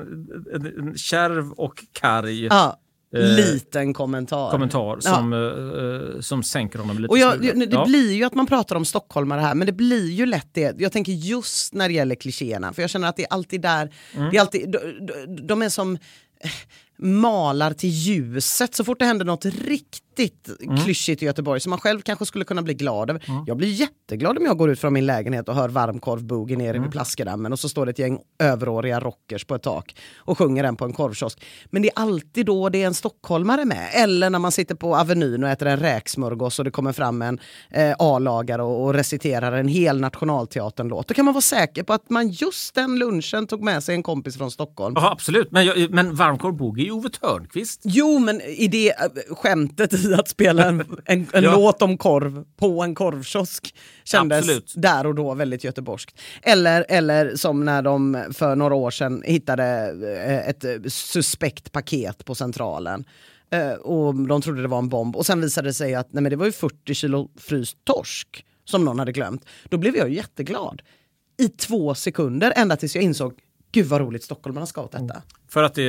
en, 0.54 0.66
en 0.80 0.98
kärv 0.98 1.52
och 1.52 1.84
karg 1.92 2.46
Ja, 2.46 2.80
liten 3.12 3.94
kommentar. 3.94 4.52
kommentar 4.52 5.00
Ja. 5.04 5.16
som, 5.16 5.34
eh, 5.34 5.40
eh, 5.40 6.22
som 6.22 6.44
sänker 6.44 6.80
honom 6.80 6.98
lite. 7.00 7.08
Och 7.10 7.18
jag, 7.18 7.42
det 7.42 7.68
Ja. 7.72 7.86
blir 7.86 8.14
ju 8.14 8.24
att 8.24 8.34
man 8.34 8.48
pratar 8.48 8.76
om 8.76 8.86
stockholmare 8.86 9.42
här, 9.42 9.56
men 9.56 9.66
det 9.68 9.74
blir 9.74 10.10
ju 10.12 10.26
lätt 10.26 10.50
det. 10.54 10.76
Jag 10.82 10.92
tänker 10.92 11.12
just 11.12 11.74
när 11.74 11.88
det 11.88 11.94
gäller 11.94 12.16
klichéerna, 12.16 12.74
för 12.74 12.82
jag 12.82 12.90
känner 12.90 13.08
att 13.08 13.16
det 13.16 13.24
är 13.24 13.34
alltid 13.34 13.62
där, 13.62 13.94
Mm. 14.16 14.30
det 14.32 14.38
är 14.38 14.42
alltid, 14.42 14.72
de, 14.72 14.80
de, 15.06 15.48
de 15.48 15.62
är 15.62 15.70
som 15.70 15.94
eh, 16.44 16.50
malar 17.00 17.74
till 17.74 17.90
ljuset 17.90 18.76
så 18.76 18.84
fort 18.84 19.00
det 19.00 19.06
händer 19.06 19.26
något 19.26 19.46
riktigt 19.46 19.98
Mm. 20.64 20.78
klyschigt 20.78 21.24
i 21.24 21.26
Göteborg 21.26 21.60
som 21.60 21.70
man 21.70 21.80
själv 21.80 22.02
kanske 22.02 22.26
skulle 22.26 22.46
kunna 22.46 22.62
bli 22.62 22.74
glad 22.74 23.10
över. 23.10 23.24
Jag 23.48 23.58
blir 23.58 23.68
jätteglad 23.68 24.38
om 24.38 24.46
jag 24.46 24.58
går 24.58 24.70
ut 24.70 24.80
från 24.80 24.94
min 24.94 25.06
lägenhet 25.06 25.50
och 25.50 25.56
hör 25.56 25.70
varmkorvboogie 25.70 26.58
nere 26.58 26.70
Mm. 26.70 26.84
vid 26.84 26.92
Plaskedammen 26.92 27.54
och 27.54 27.60
så 27.60 27.70
står 27.70 27.86
det 27.86 27.90
ett 27.90 28.00
gäng 28.00 28.20
överåriga 28.40 29.00
rockers 29.00 29.46
på 29.46 29.56
ett 29.56 29.64
tak 29.64 29.96
och 30.18 30.38
sjunger 30.38 30.64
den 30.64 30.76
på 30.76 30.86
en 30.86 30.94
korvkiosk. 30.94 31.44
Men 31.66 31.82
det 31.82 31.88
är 31.88 32.02
alltid 32.02 32.46
då 32.46 32.70
det 32.70 32.84
är 32.84 32.88
en 32.88 32.94
stockholmare 32.94 33.66
med. 33.66 33.90
Eller 33.94 34.30
när 34.30 34.40
man 34.40 34.52
sitter 34.52 34.76
på 34.76 34.96
Avenyn 34.96 35.44
och 35.44 35.50
äter 35.50 35.68
en 35.68 35.78
räksmörgås 35.80 36.60
och 36.60 36.66
det 36.66 36.72
kommer 36.72 36.94
fram 36.94 37.22
en 37.22 37.40
eh, 37.72 37.96
A-lagare 38.00 38.64
och, 38.64 38.84
och 38.86 38.94
reciterar 38.94 39.52
en 39.52 39.68
hel 39.68 40.00
Nationalteatern-låt. 40.02 41.08
Då 41.08 41.14
kan 41.14 41.26
man 41.26 41.34
vara 41.34 41.42
säker 41.42 41.84
på 41.84 41.94
att 41.94 42.10
man 42.10 42.30
just 42.30 42.76
den 42.76 43.00
lunchen 43.00 43.48
tog 43.48 43.64
med 43.64 43.84
sig 43.84 43.96
en 43.96 44.04
kompis 44.04 44.38
från 44.38 44.52
Stockholm. 44.52 44.94
Ja, 44.98 45.12
absolut. 45.12 45.52
Men, 45.52 45.66
jag, 45.66 45.92
men 45.92 46.16
varmkorv 46.16 46.54
boogie 46.54 46.87
ju 46.88 46.92
Ove 46.94 47.10
Thörnqvist. 47.10 47.82
Jo, 47.84 48.20
men 48.20 48.42
i 48.42 48.68
det 48.68 48.90
äh, 48.90 49.06
skämtet 49.36 49.94
i 49.94 50.14
att 50.14 50.28
spela 50.30 50.66
en, 50.66 50.80
en, 51.06 51.28
en 51.34 51.44
Ja. 51.44 51.56
låt 51.56 51.82
om 51.82 51.98
korv 51.98 52.44
på 52.58 52.84
en 52.84 52.96
korvkiosk 52.96 53.76
kändes 54.04 54.38
Absolut. 54.40 54.74
där 54.76 55.06
och 55.08 55.16
då 55.16 55.34
väldigt 55.34 55.64
göteborgskt. 55.64 56.20
Eller, 56.42 56.86
eller 56.90 57.36
som 57.36 57.66
när 57.66 57.82
de 57.82 58.24
för 58.34 58.56
några 58.56 58.76
år 58.76 58.92
sedan 58.92 59.24
hittade 59.26 59.64
eh, 60.18 60.50
ett 60.50 60.64
eh, 60.64 60.72
suspekt 60.88 61.72
paket 61.72 62.26
på 62.26 62.36
Centralen. 62.36 63.06
Eh, 63.52 63.72
Och 63.72 64.16
de 64.16 64.42
trodde 64.42 64.62
det 64.62 64.68
var 64.68 64.80
en 64.80 64.90
bomb 64.90 65.16
och 65.16 65.26
sen 65.26 65.42
visade 65.42 65.70
det 65.70 65.74
sig 65.74 65.96
att 65.96 66.14
nej, 66.14 66.24
men 66.24 66.30
det 66.30 66.36
var 66.36 66.46
ju 66.46 66.52
40 66.52 66.94
kilo 66.94 67.30
fryst 67.40 67.78
torsk 67.84 68.46
som 68.66 68.86
någon 68.86 69.00
hade 69.00 69.12
glömt. 69.12 69.46
Då 69.70 69.78
blev 69.78 69.96
jag 69.96 70.10
jätteglad. 70.10 70.82
I 71.40 71.50
två 71.50 71.96
sekunder, 71.96 72.54
ända 72.56 72.76
tills 72.76 72.96
jag 72.96 73.04
insåg 73.04 73.34
Gud 73.72 73.86
vad 73.86 74.02
roligt 74.02 74.24
stockholmarna 74.24 74.66
ska 74.66 74.82
åt 74.82 74.92
detta. 74.92 75.22
För 75.50 75.64
att, 75.64 75.74
det, 75.76 75.84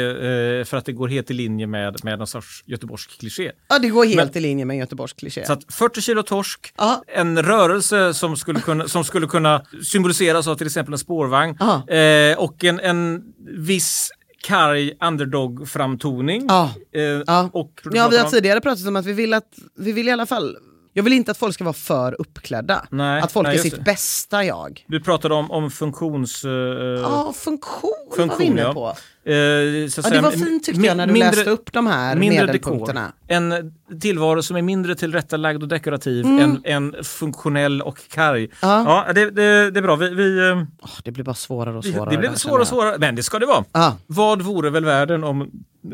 eh, 0.58 0.64
för 0.64 0.76
att 0.76 0.84
det 0.84 0.92
går 0.92 1.08
helt 1.08 1.30
i 1.30 1.34
linje 1.34 1.66
med, 1.66 2.04
med 2.04 2.18
någon 2.18 2.26
sorts 2.26 2.62
göteborgsk 2.66 3.18
kliché. 3.20 3.52
Ja, 3.68 3.78
det 3.78 3.88
går 3.88 4.04
helt 4.04 4.16
Men- 4.34 4.36
i 4.36 4.40
linje 4.40 4.64
med 4.64 4.74
en 4.74 4.80
Göteborgs 4.80 5.12
kliché. 5.12 5.46
Så 5.46 5.52
att 5.52 5.72
40 5.74 6.00
kilo 6.00 6.22
torsk, 6.22 6.72
Ja. 6.78 7.02
en 7.06 7.42
rörelse 7.42 8.14
som 8.14 8.36
skulle, 8.36 8.60
kunna, 8.60 8.88
som 8.88 9.04
skulle 9.04 9.26
kunna 9.26 9.64
symboliseras 9.82 10.46
av 10.48 10.54
till 10.54 10.66
exempel 10.66 10.92
en 10.94 10.98
spårvagn 10.98 11.58
eh, 11.88 12.38
och 12.38 12.64
en, 12.64 12.80
en 12.80 13.22
viss 13.58 14.10
karg 14.42 14.92
underdog-framtoning. 15.00 16.44
Ja. 16.48 16.70
Eh, 16.94 17.02
Ja. 17.02 17.50
och, 17.52 17.80
Ja, 17.92 18.08
vi 18.08 18.18
har 18.18 18.30
tidigare 18.30 18.60
pratat 18.60 18.86
om 18.86 18.96
att 18.96 19.06
vi 19.06 19.12
vill 19.12 19.34
att, 19.34 19.58
vi 19.76 19.92
vill 19.92 20.08
i 20.08 20.10
alla 20.10 20.26
fall, 20.26 20.56
jag 20.98 21.02
vill 21.02 21.12
inte 21.12 21.30
att 21.30 21.36
folk 21.36 21.54
ska 21.54 21.64
vara 21.64 21.72
för 21.72 22.20
uppklädda. 22.20 22.86
Nej, 22.90 23.22
att 23.22 23.32
folk 23.32 23.46
nej, 23.46 23.56
är 23.56 23.62
sitt 23.62 23.74
det. 23.74 23.80
bästa 23.82 24.44
jag. 24.44 24.84
Du 24.88 25.00
pratade 25.00 25.34
om, 25.34 25.50
om 25.50 25.70
funktions... 25.70 26.44
Eh, 26.44 26.50
Ja, 26.50 27.32
funktion, 27.36 27.90
var 28.10 28.16
vi 28.16 28.22
funktion, 28.22 28.46
inne 28.46 28.60
ja. 28.60 28.96
Eh, 29.28 29.34
Ja, 29.34 29.84
det 29.84 29.90
säga, 30.02 30.20
var 30.22 30.30
fint 30.30 30.64
tyckte 30.64 30.86
jag 30.86 30.96
när 30.96 31.06
du 31.06 31.12
mindre- 31.12 31.30
läste 31.30 31.50
upp 31.50 31.72
de 31.72 31.86
här 31.86 32.16
mindre 32.16 32.40
medelpunkterna. 32.46 33.00
dekor. 33.00 33.12
En 33.36 33.72
tillvaro 34.00 34.42
som 34.42 34.56
är 34.56 34.62
mindre 34.62 34.94
tillrättalagd 34.94 35.62
och 35.62 35.68
dekorativ 35.68 36.26
än, 36.26 36.60
än 36.64 36.94
funktionell 37.02 37.82
och 37.82 37.98
karg. 38.14 38.38
Mm. 38.44 38.50
Ja. 38.62 39.04
Ja, 39.06 39.12
det, 39.12 39.30
det, 39.30 39.70
det 39.70 39.80
är 39.80 39.82
bra. 39.82 39.96
Vi, 39.96 40.14
vi, 40.14 40.40
Åh, 40.82 40.90
det 41.04 41.10
blir 41.10 41.24
bara 41.24 41.34
svårare 41.34 41.78
och 41.78 41.84
svårare. 41.84 42.16
det 42.16 42.28
där, 42.28 42.34
svårare 42.34 42.60
och 42.60 42.68
svårare, 42.68 42.96
men 42.98 43.14
det 43.14 43.22
ska 43.22 43.38
det 43.38 43.46
vara. 43.46 43.64
Ja. 43.72 43.96
Vad 44.06 44.42
vore 44.42 44.70
väl 44.70 44.84
världen 44.84 45.24
om 45.24 45.50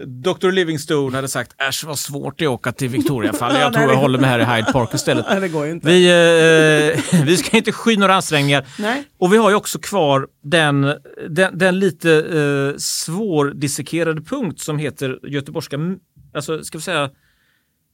Dr. 0.07 0.51
Livingstone 0.51 1.16
hade 1.16 1.29
sagt 1.29 1.61
äsch 1.68 1.85
vad 1.87 1.99
svårt 1.99 2.38
det 2.38 2.44
är 2.44 2.49
att 2.49 2.55
åka 2.55 2.73
till 2.73 2.88
Victoriafallet, 2.88 3.59
jag 3.61 3.73
tror 3.73 3.90
jag 3.90 3.97
håller 3.97 4.18
mig 4.18 4.31
här 4.31 4.38
i 4.38 4.44
Hyde 4.44 4.73
Park 4.73 4.94
istället. 4.94 5.27
Nej, 5.31 5.40
det 5.40 5.49
går 5.49 5.66
inte. 5.66 5.87
Vi, 5.88 6.07
eh, 7.14 7.20
vi 7.25 7.37
ska 7.37 7.57
inte 7.57 7.73
sky 7.73 7.97
några 7.97 8.14
ansträngningar. 8.14 8.64
Nej. 8.79 9.05
Och 9.18 9.33
vi 9.33 9.37
har 9.37 9.51
ju 9.51 9.57
också 9.57 9.79
kvar 9.79 10.27
den, 10.42 10.94
den, 11.29 11.59
den 11.59 11.79
lite 11.79 12.11
eh, 12.12 12.79
svårdissekerade 13.25 14.23
punkt 14.23 14.61
som 14.61 14.79
heter 14.79 15.19
göteborgska, 15.23 15.79
alltså 16.35 16.63
ska 16.65 16.79
vi 16.79 16.83
säga 16.83 17.11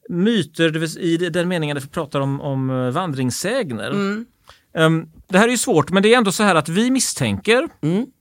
myter, 0.08 0.98
i 1.00 1.16
den 1.16 1.48
meningen 1.48 1.76
att 1.76 1.84
vi 1.84 1.88
pratar 1.88 2.20
om, 2.20 2.40
om 2.40 2.70
eh, 2.70 2.90
vandringssägner. 2.90 3.90
Ehm, 4.74 5.06
det 5.28 5.38
här 5.38 5.46
är 5.46 5.50
ju 5.52 5.58
svårt, 5.58 5.90
men 5.90 6.02
det 6.02 6.14
är 6.14 6.18
ändå 6.18 6.32
så 6.32 6.42
här 6.42 6.54
att 6.54 6.68
vi 6.68 6.90
misstänker, 6.90 7.68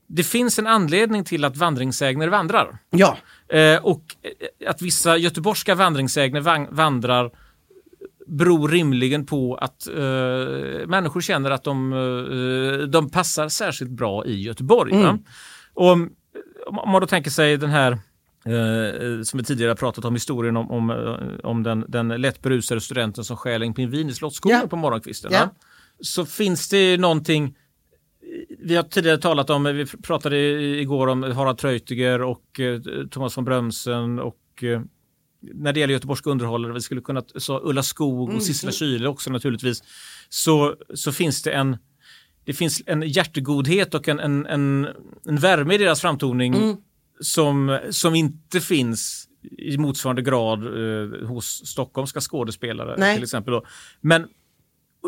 det 0.06 0.22
finns 0.22 0.58
en 0.58 0.66
anledning 0.66 1.24
till 1.24 1.44
att 1.44 1.56
vandringssägner 1.56 2.28
vandrar. 2.28 2.78
Ja, 2.90 3.16
Eh, 3.52 3.84
och 3.84 4.02
eh, 4.22 4.70
att 4.70 4.82
vissa 4.82 5.16
göteborgska 5.16 5.74
vandringssägner 5.74 6.40
van- 6.40 6.68
vandrar 6.70 7.30
beror 8.26 8.68
rimligen 8.68 9.26
på 9.26 9.54
att 9.54 9.86
eh, 9.88 10.86
människor 10.86 11.20
känner 11.20 11.50
att 11.50 11.64
de, 11.64 11.92
eh, 11.92 12.86
de 12.88 13.10
passar 13.10 13.48
särskilt 13.48 13.90
bra 13.90 14.26
i 14.26 14.42
Göteborg. 14.42 14.92
Va? 15.02 15.18
Och 15.74 15.96
om, 16.66 16.90
man 16.92 17.00
då 17.00 17.06
tänker 17.06 17.30
sig 17.30 17.56
den 17.56 17.70
här 17.70 17.92
eh, 17.92 19.22
som 19.22 19.38
vi 19.38 19.44
tidigare 19.44 19.74
pratat 19.74 20.04
om, 20.04 20.14
historien 20.14 20.56
om, 20.56 20.70
om, 20.70 20.90
eh, 20.90 21.46
om 21.50 21.62
den, 21.62 21.84
den 21.88 22.08
lätt 22.08 22.42
berusade 22.42 22.80
studenten 22.80 23.24
som 23.24 23.36
stjäl 23.36 23.62
en 23.62 23.74
pingvin 23.74 24.08
i 24.08 24.14
Slottsskogen 24.14 24.58
Ja. 24.62 24.68
på 24.68 24.76
morgonkvisten. 24.76 25.32
Va? 25.32 25.50
Så 26.00 26.26
finns 26.26 26.68
det 26.68 26.96
någonting 26.96 27.56
vi 28.58 28.76
har 28.76 28.82
tidigare 28.82 29.18
talat 29.18 29.50
om, 29.50 29.64
vi 29.64 29.86
pratade 29.86 30.36
igår 30.62 31.06
om 31.06 31.22
Harald 31.22 31.58
Treutiger 31.58 32.22
och 32.22 32.60
eh, 32.60 32.80
Thomas 33.10 33.36
von 33.36 33.44
Brömsen 33.44 34.18
och 34.18 34.38
eh, 34.62 34.80
när 35.40 35.72
det 35.72 35.80
gäller 35.80 35.94
göteborgska 35.94 36.30
underhållare, 36.30 36.72
vi 36.72 36.80
skulle 36.80 37.00
kunna 37.00 37.22
så 37.36 37.60
Ulla 37.60 37.82
Skog 37.82 38.34
och 38.34 38.42
Sissela 38.42 38.72
Kyle 38.72 39.06
också 39.06 39.30
naturligtvis, 39.30 39.82
så, 40.28 40.76
så 40.94 41.12
finns 41.12 41.42
det 41.42 41.50
en 41.50 41.76
det 42.44 42.52
finns 42.52 42.82
en 42.86 43.02
hjärtegodhet 43.02 43.94
och 43.94 44.08
en, 44.08 44.20
en, 44.20 44.46
en, 44.46 44.88
en 45.26 45.36
värme 45.36 45.74
i 45.74 45.78
deras 45.78 46.00
framtoning 46.00 46.76
som, 47.20 47.78
som 47.90 48.14
inte 48.14 48.60
finns 48.60 49.26
i 49.58 49.78
motsvarande 49.78 50.22
grad 50.22 50.64
eh, 50.66 51.28
hos 51.28 51.66
stockholmska 51.66 52.20
skådespelare 52.20 52.94
Nej. 52.98 53.14
till 53.14 53.22
exempel. 53.22 53.52
Då. 53.52 53.64
Men 54.00 54.26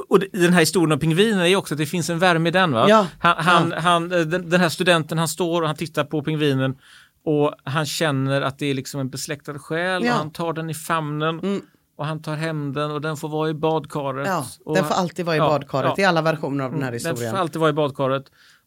och 0.09 0.21
den 0.33 0.53
här 0.53 0.61
historien 0.61 0.93
om 0.93 0.99
pingvinen 0.99 1.41
är 1.41 1.57
också 1.57 1.75
att 1.75 1.79
det 1.79 1.87
finns 1.87 2.11
en 2.11 2.19
värme 2.19 2.49
i 2.49 2.53
den. 2.53 2.73
Va? 2.73 2.87
Ja. 2.89 3.07
Han, 3.19 3.45
han, 3.45 3.73
han, 3.73 4.13
eh, 4.13 4.21
den, 4.21 4.51
den 4.51 4.61
här 4.61 4.69
studenten, 4.69 5.19
han 5.19 5.29
står 5.29 5.63
och 5.63 5.69
han 5.69 5.77
tittar 5.77 6.05
på 6.05 6.23
pingvinen 6.23 6.77
och 7.25 7.55
han 7.65 7.87
känner 7.87 8.43
att 8.43 8.59
det 8.59 8.67
är 8.67 8.75
liksom 8.75 9.01
en 9.01 9.11
besläktad 9.11 9.59
själ 9.59 10.05
Ja. 10.05 10.13
och 10.13 10.19
han 10.19 10.31
tar 10.33 10.53
den 10.53 10.71
i 10.71 10.75
famnen 10.75 11.63
och 11.97 12.07
han 12.07 12.23
tar 12.23 12.37
hem 12.37 12.73
den 12.73 12.91
och 12.91 13.01
den 13.01 13.17
får 13.17 13.29
vara 13.29 13.51
i 13.51 13.55
badkaret. 13.55 14.27
ja. 14.27 14.47
och 14.65 14.75
den 14.75 14.85
får 14.85 14.95
alltid 14.95 15.25
vara 15.27 15.37
i 15.37 15.39
ja, 15.39 15.49
badkaret 15.49 15.93
ja. 15.97 16.03
i 16.03 16.07
alla 16.07 16.23
versioner 16.23 16.65
av 16.65 16.71
den 16.73 16.83
här 16.83 16.91
Den 16.91 16.95
historien. 17.01 17.31
får 17.31 17.39
alltid 17.39 17.61
vara 17.61 17.71
i 17.71 17.73
badkaret. 17.73 18.25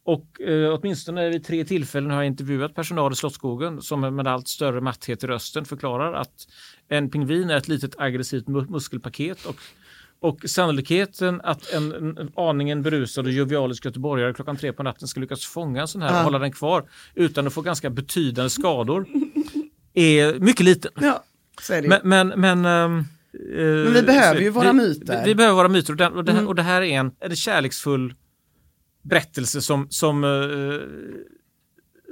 Och 0.07 0.41
eh, 0.41 0.73
åtminstone 0.73 1.29
vid 1.29 1.43
tre 1.45 1.65
tillfällen 1.65 2.09
har 2.11 2.17
jag 2.17 2.25
intervjuat 2.27 2.75
personal 2.75 3.11
i 3.11 3.15
Slottsskogen 3.15 3.81
som 3.81 4.15
med 4.15 4.27
allt 4.27 4.47
större 4.47 4.81
matthet 4.81 5.23
i 5.23 5.27
rösten 5.27 5.65
förklarar 5.65 6.13
att 6.13 6.47
en 6.87 7.09
pingvin 7.09 7.49
är 7.49 7.57
ett 7.57 7.67
litet 7.67 7.99
aggressivt 7.99 8.45
mu- 8.45 8.69
muskelpaket 8.71 9.45
och, 9.45 9.55
och 10.19 10.39
sannolikheten 10.49 11.41
att 11.43 11.69
en, 11.69 11.91
en, 11.93 12.17
en 12.17 12.31
aningen 12.35 12.81
berusad 12.81 13.25
och 13.25 13.31
jovialisk 13.31 13.85
göteborgare 13.85 14.33
klockan 14.33 14.57
tre 14.57 14.73
på 14.73 14.83
natten 14.83 15.07
ska 15.07 15.19
lyckas 15.19 15.45
fånga 15.45 15.81
en 15.81 15.87
sån 15.87 16.01
här 16.01 16.09
och 16.11 16.15
Ja. 16.17 16.21
hålla 16.23 16.39
den 16.39 16.51
kvar 16.51 16.89
utan 17.15 17.47
att 17.47 17.53
få 17.53 17.61
ganska 17.61 17.89
betydande 17.89 18.49
skador 18.49 19.05
är 19.93 20.39
mycket 20.39 20.65
liten. 20.65 20.91
Ja. 21.01 21.23
Men, 21.69 21.99
men, 22.03 22.27
men, 22.27 22.65
eh, 22.65 23.03
Men 23.85 23.93
vi 23.93 24.01
behöver 24.01 24.35
så- 24.35 24.41
ju 24.43 24.49
våra 24.49 24.67
vi, 24.71 24.73
myter. 24.73 25.13
Mm. 25.13 25.23
Vi, 25.23 25.29
vi 25.29 25.35
behöver 25.35 25.55
våra 25.55 25.67
myter 25.67 25.93
och, 25.93 25.97
den, 25.97 26.13
och, 26.13 26.23
det, 26.25 26.31
här, 26.33 26.47
och 26.47 26.55
det 26.55 26.61
här 26.63 26.81
är 26.81 26.99
en, 26.99 27.11
en 27.19 27.35
kärleksfull 27.35 28.13
berättelse 29.01 29.61
som, 29.61 29.87
som, 29.89 30.23
eh, 30.23 30.29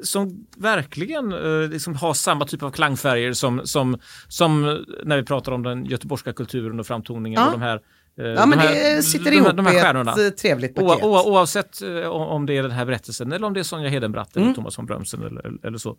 som 0.04 0.48
verkligen 0.58 1.34
eh, 1.34 1.70
liksom 1.70 1.96
har 1.96 2.14
samma 2.14 2.46
typ 2.46 2.64
av 2.64 2.72
klangfärger 2.72 3.34
som, 3.34 3.62
som, 3.64 3.98
som 4.28 4.84
när 5.04 5.18
vi 5.18 5.24
pratar 5.24 5.52
om 5.52 5.64
den 5.64 5.86
göteborgska 5.86 6.34
kulturen 6.34 6.80
och 6.80 6.88
framtoningen 6.88 7.40
Ja. 7.42 7.46
och 7.48 7.52
de 7.52 7.62
här 7.62 7.82
eh, 8.18 8.26
ja, 8.26 8.46
men 8.46 8.58
de 8.60 8.64
här, 8.66 8.96
det 8.96 9.04
sitter 9.04 9.32
de 9.32 9.36
ihop 9.38 9.48
här, 9.48 9.54
de 9.54 9.66
här 9.66 9.74
stjärnorna. 9.82 10.12
ett 10.12 10.18
eh, 10.20 10.30
trevligt 10.30 10.76
paket. 10.76 11.04
oa, 11.06 11.24
oavsett 11.24 11.82
eh, 11.82 12.06
om 12.08 12.46
det 12.46 12.58
är 12.58 12.62
den 12.62 12.72
här 12.72 12.86
berättelsen 12.86 13.32
eller 13.32 13.48
om 13.48 13.54
det 13.54 13.60
är 13.60 13.64
Sonja 13.64 13.90
Hedenbratt 13.90 14.36
Mm. 14.36 14.48
eller 14.48 14.56
Thomas 14.56 14.78
von 14.78 14.86
Brömsen 14.86 15.24
eller, 15.24 15.52
eller 15.68 15.78
så. 15.78 15.98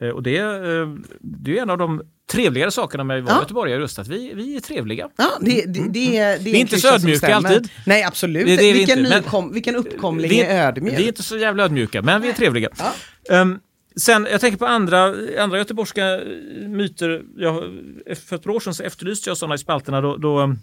Eh, 0.00 0.08
Och 0.08 0.22
det, 0.22 0.36
är, 0.36 0.82
eh, 0.82 0.88
det 1.20 1.58
är 1.58 1.62
en 1.62 1.70
av 1.70 1.78
de 1.78 2.02
trevligare 2.32 2.70
sakerna 2.70 3.04
med 3.04 3.18
att 3.18 3.24
vara 3.24 3.34
Ja. 3.34 3.40
göteborgare 3.42 3.80
just 3.80 3.98
att 3.98 4.08
vi, 4.08 4.32
vi 4.34 4.56
är 4.56 4.60
trevliga. 4.60 5.08
Ja, 5.16 5.30
det, 5.40 5.64
det, 5.66 5.88
det, 5.88 6.16
är, 6.18 6.38
det 6.38 6.40
är 6.40 6.44
Vi 6.44 6.50
är 6.56 6.60
inte 6.60 6.80
så 6.80 6.88
ödmjuka 6.94 7.34
alltid. 7.34 7.68
Nej, 7.86 8.02
absolut. 8.04 8.46
Det 8.46 8.56
det 8.56 8.62
vi 8.62 8.72
vilken, 8.72 8.98
inte, 8.98 9.10
men- 9.10 9.22
nykom, 9.22 9.52
vilken 9.52 9.76
uppkomling 9.76 10.30
Vi, 10.30 10.40
är 10.42 10.68
ödmjuk? 10.68 10.98
vi 10.98 11.02
är 11.04 11.08
inte 11.08 11.22
så 11.22 11.36
jävla 11.38 11.64
ödmjuka, 11.64 12.02
men 12.02 12.22
vi 12.22 12.28
är 12.28 12.32
trevliga. 12.32 12.68
Ja. 12.78 12.92
Ehm, 13.36 13.58
sen, 13.96 14.26
jag 14.30 14.40
tänker 14.40 14.58
på 14.58 14.66
andra, 14.66 15.14
andra 15.38 15.58
göteborgska 15.58 16.20
myter. 16.68 17.22
Jag, 17.36 17.54
för 18.26 18.36
ett 18.36 18.42
par 18.42 18.50
år 18.50 18.60
sedan 18.60 18.74
så 18.74 18.82
efterlyste 18.82 19.30
jag 19.30 19.36
sådana 19.36 19.54
i 19.54 19.58
spalterna. 19.58 20.00
Då, 20.00 20.16
då 20.16 20.54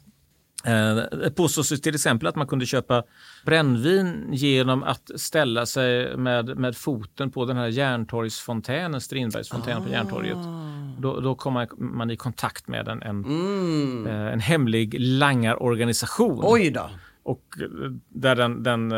eh, 0.64 1.30
påstås 1.36 1.70
det 1.70 1.78
till 1.78 1.96
exempel 1.96 2.28
att 2.28 2.36
man 2.36 2.48
kunde 2.48 2.66
köpa 2.66 3.04
brännvin 3.46 4.30
genom 4.32 4.84
att 4.84 5.12
ställa 5.16 5.66
sig 5.66 6.18
med, 6.18 6.58
med 6.58 6.78
foten 6.78 7.32
på 7.32 7.46
den 7.46 7.58
här 7.58 7.68
Järntorgsfontänen, 7.68 9.02
Strindbergsfontänen 9.02 9.84
på 9.84 9.90
Järntorget. 9.90 10.38
Då, 11.00 11.20
då 11.20 11.36
kom 11.36 11.68
man, 11.78 12.12
i 12.12 12.18
kontakt 12.18 12.68
med 12.68 12.88
en, 12.88 13.02
en, 13.02 13.26
eh, 14.08 14.34
en 14.34 14.40
hemlig 14.40 14.96
langarorganisation. 15.00 16.42
Oj 16.44 16.72
då. 16.72 16.90
Och 17.24 17.44
eh, 17.62 17.92
där 18.10 18.36
den, 18.36 18.64
den 18.64 18.94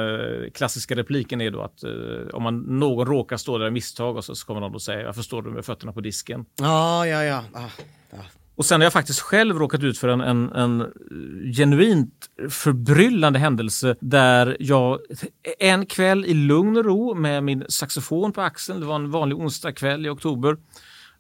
klassiska 0.53 0.95
repliken 0.95 1.41
är 1.41 1.51
då 1.51 1.61
att 1.61 1.83
om 2.33 2.43
man, 2.43 2.59
någon 2.59 3.07
råkar 3.07 3.37
stå 3.37 3.57
där 3.57 3.67
i 3.67 3.71
misstag 3.71 4.17
och 4.17 4.25
så, 4.25 4.35
så 4.35 4.45
kommer 4.45 4.61
någon 4.61 4.75
och 4.75 4.81
säga 4.81 5.05
varför 5.05 5.21
står 5.21 5.41
du 5.41 5.51
med 5.51 5.65
fötterna 5.65 5.93
på 5.93 6.01
disken? 6.01 6.45
Ja, 6.55 7.07
ja, 7.07 7.23
ja. 7.23 7.43
Ah, 7.53 7.69
ja. 8.11 8.17
Och 8.55 8.65
sen 8.65 8.81
har 8.81 8.85
jag 8.85 8.93
faktiskt 8.93 9.19
själv 9.19 9.59
råkat 9.59 9.83
ut 9.83 9.97
för 9.97 10.07
en, 10.07 10.21
en, 10.21 10.51
en 10.51 10.91
genuint 11.53 12.29
förbryllande 12.49 13.39
händelse 13.39 13.95
där 13.99 14.57
jag 14.59 14.99
en 15.59 15.85
kväll 15.85 16.25
i 16.25 16.33
lugn 16.33 16.77
och 16.77 16.85
ro 16.85 17.15
med 17.15 17.43
min 17.43 17.65
saxofon 17.69 18.31
på 18.31 18.41
axeln, 18.41 18.79
det 18.79 18.85
var 18.85 18.95
en 18.95 19.11
vanlig 19.11 19.37
onsdagkväll 19.37 20.05
i 20.05 20.09
oktober, 20.09 20.57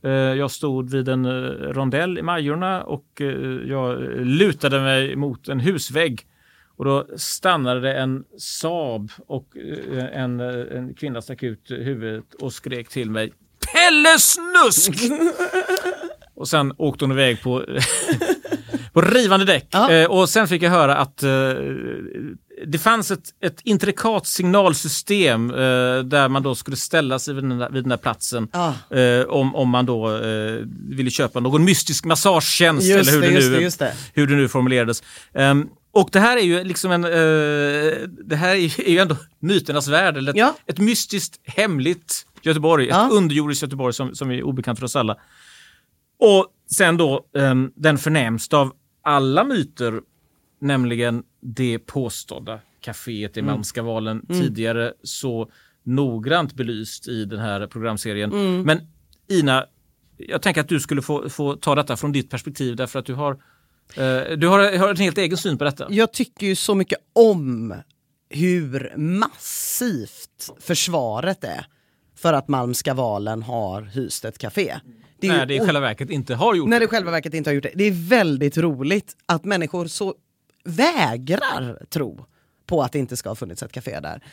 eh, 0.03 0.11
jag 0.11 0.51
stod 0.51 0.89
vid 0.89 1.09
en 1.09 1.25
eh, 1.25 1.31
rondell 1.73 2.17
i 2.17 2.21
Majorna 2.21 2.83
och 2.83 3.21
eh, 3.21 3.27
jag 3.69 4.01
lutade 4.25 4.79
mig 4.79 5.15
mot 5.15 5.47
en 5.47 5.59
husvägg. 5.59 6.27
Och 6.75 6.85
då 6.85 7.07
stannade 7.17 7.81
det 7.81 7.93
en 7.93 8.23
Saab 8.37 9.11
och 9.27 9.57
en, 10.13 10.39
en 10.39 10.93
kvinna 10.93 11.21
stack 11.21 11.43
ut 11.43 11.71
huvudet 11.71 12.33
och 12.33 12.53
skrek 12.53 12.89
till 12.89 13.11
mig 13.11 13.33
Pelle 13.73 14.19
Snusk! 14.19 14.93
och 16.43 16.47
sen 16.49 16.73
åkte 16.77 17.05
hon 17.05 17.11
iväg 17.11 17.41
på, 17.41 17.65
på 18.93 19.01
rivande 19.01 19.45
däck. 19.45 19.67
Ja. 19.71 19.91
Eh, 19.91 20.05
och 20.05 20.29
sen 20.29 20.47
fick 20.47 20.61
jag 20.63 20.69
höra 20.71 20.95
att 20.95 21.23
eh, 21.23 21.29
det 22.67 22.77
fanns 22.77 23.11
ett, 23.11 23.23
ett 23.43 23.61
intrikat 23.63 24.27
signalsystem 24.27 25.49
eh, 25.49 25.55
där 26.03 26.29
man 26.29 26.43
då 26.43 26.55
skulle 26.55 26.77
ställa 26.77 27.19
sig 27.19 27.33
vid 27.33 27.43
den 27.43 27.57
där, 27.57 27.69
vid 27.69 27.83
den 27.83 27.89
där 27.89 27.97
platsen 27.97 28.47
Ja. 28.53 28.97
eh, 28.97 29.25
om, 29.25 29.55
om 29.55 29.69
man 29.69 29.85
då 29.85 30.15
eh, 30.17 30.59
ville 30.89 31.09
köpa 31.11 31.39
någon 31.39 31.63
mystisk 31.65 32.05
massagetjänst 32.05 32.87
Just 32.87 33.09
eller 33.09 33.11
hur 33.11 33.21
det, 33.21 33.39
det, 33.39 33.49
nu, 33.49 33.59
det, 33.59 33.79
det. 33.79 33.93
Hur 34.13 34.27
det 34.27 34.35
nu 34.35 34.47
formulerades. 34.47 35.03
Ehm, 35.33 35.67
Och 35.91 36.09
det 36.11 36.19
här 36.19 36.37
är 36.37 36.41
ju 36.41 36.63
liksom 36.63 36.91
en... 36.91 37.03
Eh, 37.03 37.09
det 38.25 38.35
här 38.35 38.49
är 38.49 38.55
ju, 38.55 38.69
är 38.85 38.91
ju 38.91 38.99
ändå 38.99 39.15
myternas 39.39 39.87
värld. 39.87 40.17
Eller 40.17 40.31
ett, 40.31 40.37
Ja. 40.37 40.55
ett 40.67 40.79
mystiskt, 40.79 41.39
hemligt 41.45 42.25
Göteborg. 42.41 42.87
Ja. 42.87 43.05
Ett 43.05 43.11
underjordiskt 43.13 43.61
Göteborg 43.63 43.93
som, 43.93 44.15
som 44.15 44.31
är 44.31 44.43
obekant 44.43 44.79
för 44.79 44.85
oss 44.85 44.95
alla. 44.95 45.15
Och 46.19 46.47
sen 46.75 46.97
då 46.97 47.25
ehm, 47.37 47.71
den 47.75 47.97
förnämsta 47.97 48.57
av 48.57 48.73
alla 49.01 49.43
myter, 49.43 50.01
nämligen 50.61 51.23
det 51.41 51.79
påstådda 51.79 52.59
kaféet 52.81 53.37
i 53.37 53.39
Mm. 53.39 53.51
Malmskavalen. 53.51 54.25
Tidigare 54.27 54.93
så 55.03 55.51
noggrant 55.83 56.53
belyst 56.53 57.07
i 57.07 57.25
den 57.25 57.39
här 57.39 57.67
programserien. 57.67 58.31
Mm. 58.31 58.61
Men 58.61 58.79
Ina, 59.27 59.65
jag 60.17 60.41
tänker 60.41 60.61
att 60.61 60.69
du 60.69 60.79
skulle 60.79 61.01
få, 61.01 61.29
få 61.29 61.55
ta 61.55 61.75
detta 61.75 61.97
från 61.97 62.11
ditt 62.11 62.29
perspektiv 62.29 62.75
därför 62.75 62.99
att 62.99 63.05
du 63.05 63.13
har 63.13 63.37
Eh, 63.95 64.37
du 64.37 64.47
har, 64.47 64.77
har 64.77 64.89
en 64.89 64.97
helt 64.97 65.17
egen 65.17 65.37
syn 65.37 65.57
på 65.57 65.63
detta. 65.63 65.87
Jag 65.89 66.13
tycker 66.13 66.47
ju 66.47 66.55
så 66.55 66.75
mycket 66.75 66.99
om 67.13 67.75
hur 68.29 68.93
massivt 68.97 70.49
försvaret 70.59 71.43
är 71.43 71.65
för 72.15 72.33
att 72.33 72.47
Malmska 72.47 72.93
valen 72.93 73.43
har 73.43 73.81
hyst 73.81 74.25
ett 74.25 74.37
café. 74.37 74.79
Det 75.27 75.33
är 75.33 75.37
när 75.37 75.45
det 75.45 75.55
i 75.55 75.59
själva 75.59 75.79
verket 75.79 76.09
inte 76.09 76.35
har 76.35 76.55
gjort 76.55 76.69
när 76.69 76.79
det 76.79 76.85
det. 76.85 76.85
i 76.85 76.87
själva 76.87 77.11
verket 77.11 77.33
inte 77.33 77.49
har 77.49 77.55
gjort 77.55 77.63
det. 77.63 77.71
Det 77.75 77.83
är 77.83 78.09
väldigt 78.09 78.57
roligt 78.57 79.15
att 79.25 79.45
människor 79.45 79.87
så 79.87 80.15
vägrar 80.63 81.85
tro 81.89 82.25
på 82.65 82.81
att 82.81 82.91
det 82.91 82.99
inte 82.99 83.17
ska 83.17 83.29
ha 83.29 83.35
funnits 83.35 83.63
ett 83.63 83.71
café 83.71 83.99
där. 83.99 84.23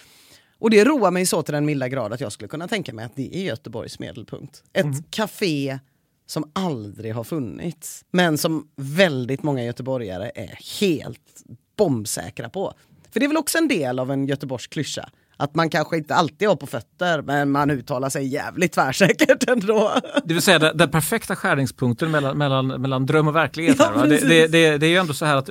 Och 0.59 0.71
det 0.71 0.85
roar 0.85 1.11
mig 1.11 1.27
så 1.27 1.43
till 1.43 1.55
den 1.55 1.65
milda 1.65 1.89
grad 1.89 2.13
att 2.13 2.21
jag 2.21 2.33
skulle 2.33 2.49
kunna 2.49 2.69
tänka 2.69 2.93
mig 2.93 3.05
att 3.05 3.17
det 3.17 3.37
är 3.37 3.43
Göteborgs 3.43 3.99
medelpunkt. 3.99 4.63
Ett 4.73 5.11
café 5.11 5.79
som 6.27 6.51
aldrig 6.53 7.15
har 7.15 7.25
funnits, 7.25 8.05
men 8.11 8.39
som 8.39 8.69
väldigt 8.77 9.43
många 9.43 9.65
göteborgare 9.65 10.31
är 10.35 10.81
helt 10.81 11.45
bombsäkra 11.77 12.49
på. 12.49 12.75
För 13.11 13.21
det 13.21 13.27
är 13.27 13.29
väl 13.29 13.37
också 13.37 13.59
en 13.59 13.69
del 13.69 13.99
av 13.99 14.11
en 14.11 14.27
Göteborgs 14.27 14.67
klyscha. 14.67 15.11
Att 15.41 15.55
man 15.55 15.71
kanske 15.71 15.97
inte 15.97 16.15
alltid 16.15 16.49
har 16.49 16.57
på 16.57 16.67
fötter, 16.67 17.23
men 17.23 17.51
man 17.51 17.71
uttalar 17.71 18.09
sig 18.09 18.27
jävligt 18.27 18.73
tvärsäkert 18.73 19.49
ändå. 19.51 19.93
Det 20.25 20.35
vill 20.35 20.43
säga 20.43 20.59
den, 20.59 20.77
den 20.77 20.91
perfekta 20.91 21.37
skärningspunkten 21.37 22.11
mellan, 22.11 22.39
mellan, 22.39 22.67
mellan 22.67 23.07
dröm 23.07 23.29
och 23.29 23.37
verklighet. 23.37 23.77
Ja, 23.79 23.93
här? 23.97 24.07
Det, 24.07 24.19
det, 24.29 24.47
det, 24.47 24.79
det 24.79 24.87
är 24.87 24.91
ju 24.91 24.97
ändå 24.97 25.13
så 25.15 25.25
här 25.25 25.37
att... 25.37 25.51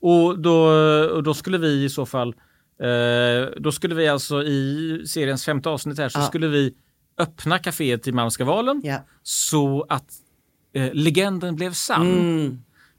Och 0.00 0.38
då, 0.38 0.54
och 1.14 1.22
då 1.22 1.34
skulle 1.34 1.58
vi 1.58 1.84
i 1.84 1.88
så 1.90 2.06
fall... 2.06 2.28
Eh, 2.82 3.48
då 3.60 3.72
skulle 3.72 3.94
vi 3.94 4.08
alltså 4.08 4.42
i 4.42 5.02
seriens 5.06 5.44
femte 5.44 5.68
avsnitt 5.68 5.98
här 5.98 6.08
så 6.08 6.18
Ja. 6.18 6.26
skulle 6.26 6.48
vi 6.48 6.74
öppna 7.18 7.58
kaféet 7.58 8.08
i 8.08 8.12
Malmskavalen 8.12 8.80
Ja. 8.84 8.96
så 9.22 9.86
att 9.88 10.06
eh, 10.74 10.90
legenden 10.92 11.56
blev 11.56 11.72
sann. 11.72 12.12
Mm. 12.12 12.58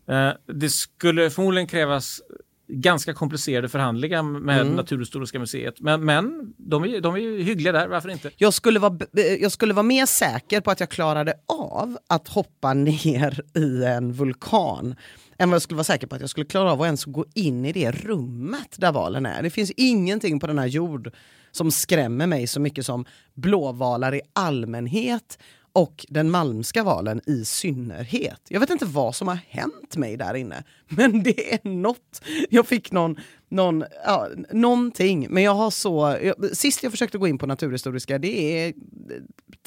Eh, 0.09 0.33
det 0.53 0.69
skulle 0.69 1.29
förmodligen 1.29 1.67
krävas 1.67 2.21
ganska 2.73 3.13
komplicerade 3.13 3.69
förhandlingar 3.69 4.23
med 4.23 4.61
Mm. 4.61 4.73
Naturhistoriska 4.75 5.39
museet. 5.39 5.79
Men, 5.79 6.05
men 6.05 6.53
de, 6.57 6.83
är, 6.83 7.01
de 7.01 7.15
är 7.15 7.19
ju 7.19 7.41
hyggliga 7.43 7.71
där, 7.71 7.87
varför 7.87 8.09
inte? 8.09 8.31
Jag 8.37 8.53
skulle, 8.53 8.79
vara, 8.79 8.89
b- 9.11 9.37
jag 9.41 9.51
skulle 9.51 9.73
vara 9.73 9.83
mer 9.83 10.05
säker 10.05 10.61
på 10.61 10.71
att 10.71 10.79
jag 10.79 10.89
klarade 10.89 11.33
av 11.47 11.97
att 12.09 12.27
hoppa 12.27 12.73
ner 12.73 13.41
i 13.57 13.83
en 13.85 14.13
vulkan 14.13 14.95
än 15.37 15.49
vad 15.49 15.55
jag 15.55 15.61
skulle 15.61 15.75
vara 15.77 15.83
säker 15.83 16.07
på 16.07 16.15
att 16.15 16.21
jag 16.21 16.29
skulle 16.29 16.45
klara 16.45 16.71
av 16.71 16.81
att 16.81 16.85
ens 16.85 17.05
gå 17.05 17.25
in 17.35 17.65
i 17.65 17.71
det 17.71 17.91
rummet 17.91 18.75
där 18.77 18.91
valen 18.91 19.25
är. 19.25 19.43
Det 19.43 19.49
finns 19.49 19.71
ingenting 19.71 20.39
på 20.39 20.47
denna 20.47 20.67
jord 20.67 21.11
som 21.51 21.71
skrämmer 21.71 22.27
mig 22.27 22.47
så 22.47 22.59
mycket 22.59 22.85
som 22.85 23.05
blåvalar 23.33 24.15
i 24.15 24.21
allmänhet 24.33 25.39
och 25.73 26.05
den 26.09 26.31
malmska 26.31 26.83
valen 26.83 27.21
i 27.25 27.45
synnerhet. 27.45 28.41
Jag 28.47 28.59
vet 28.59 28.69
inte 28.69 28.85
vad 28.85 29.15
som 29.15 29.27
har 29.27 29.39
hänt 29.47 29.95
mig 29.95 30.17
där 30.17 30.33
inne, 30.33 30.63
men 30.87 31.23
det 31.23 31.53
är 31.53 31.69
något. 31.69 32.21
Jag 32.49 32.67
fick 32.67 32.91
någon, 32.91 33.19
någon, 33.51 33.83
ja, 34.05 34.27
någonting, 34.51 35.27
men 35.29 35.43
jag 35.43 35.55
har 35.55 35.71
så... 35.71 36.17
Jag, 36.23 36.57
sist 36.57 36.83
jag 36.83 36.91
försökte 36.91 37.17
gå 37.17 37.27
in 37.27 37.37
på 37.37 37.45
Naturhistoriska, 37.45 38.17
det 38.17 38.65
är 38.67 38.73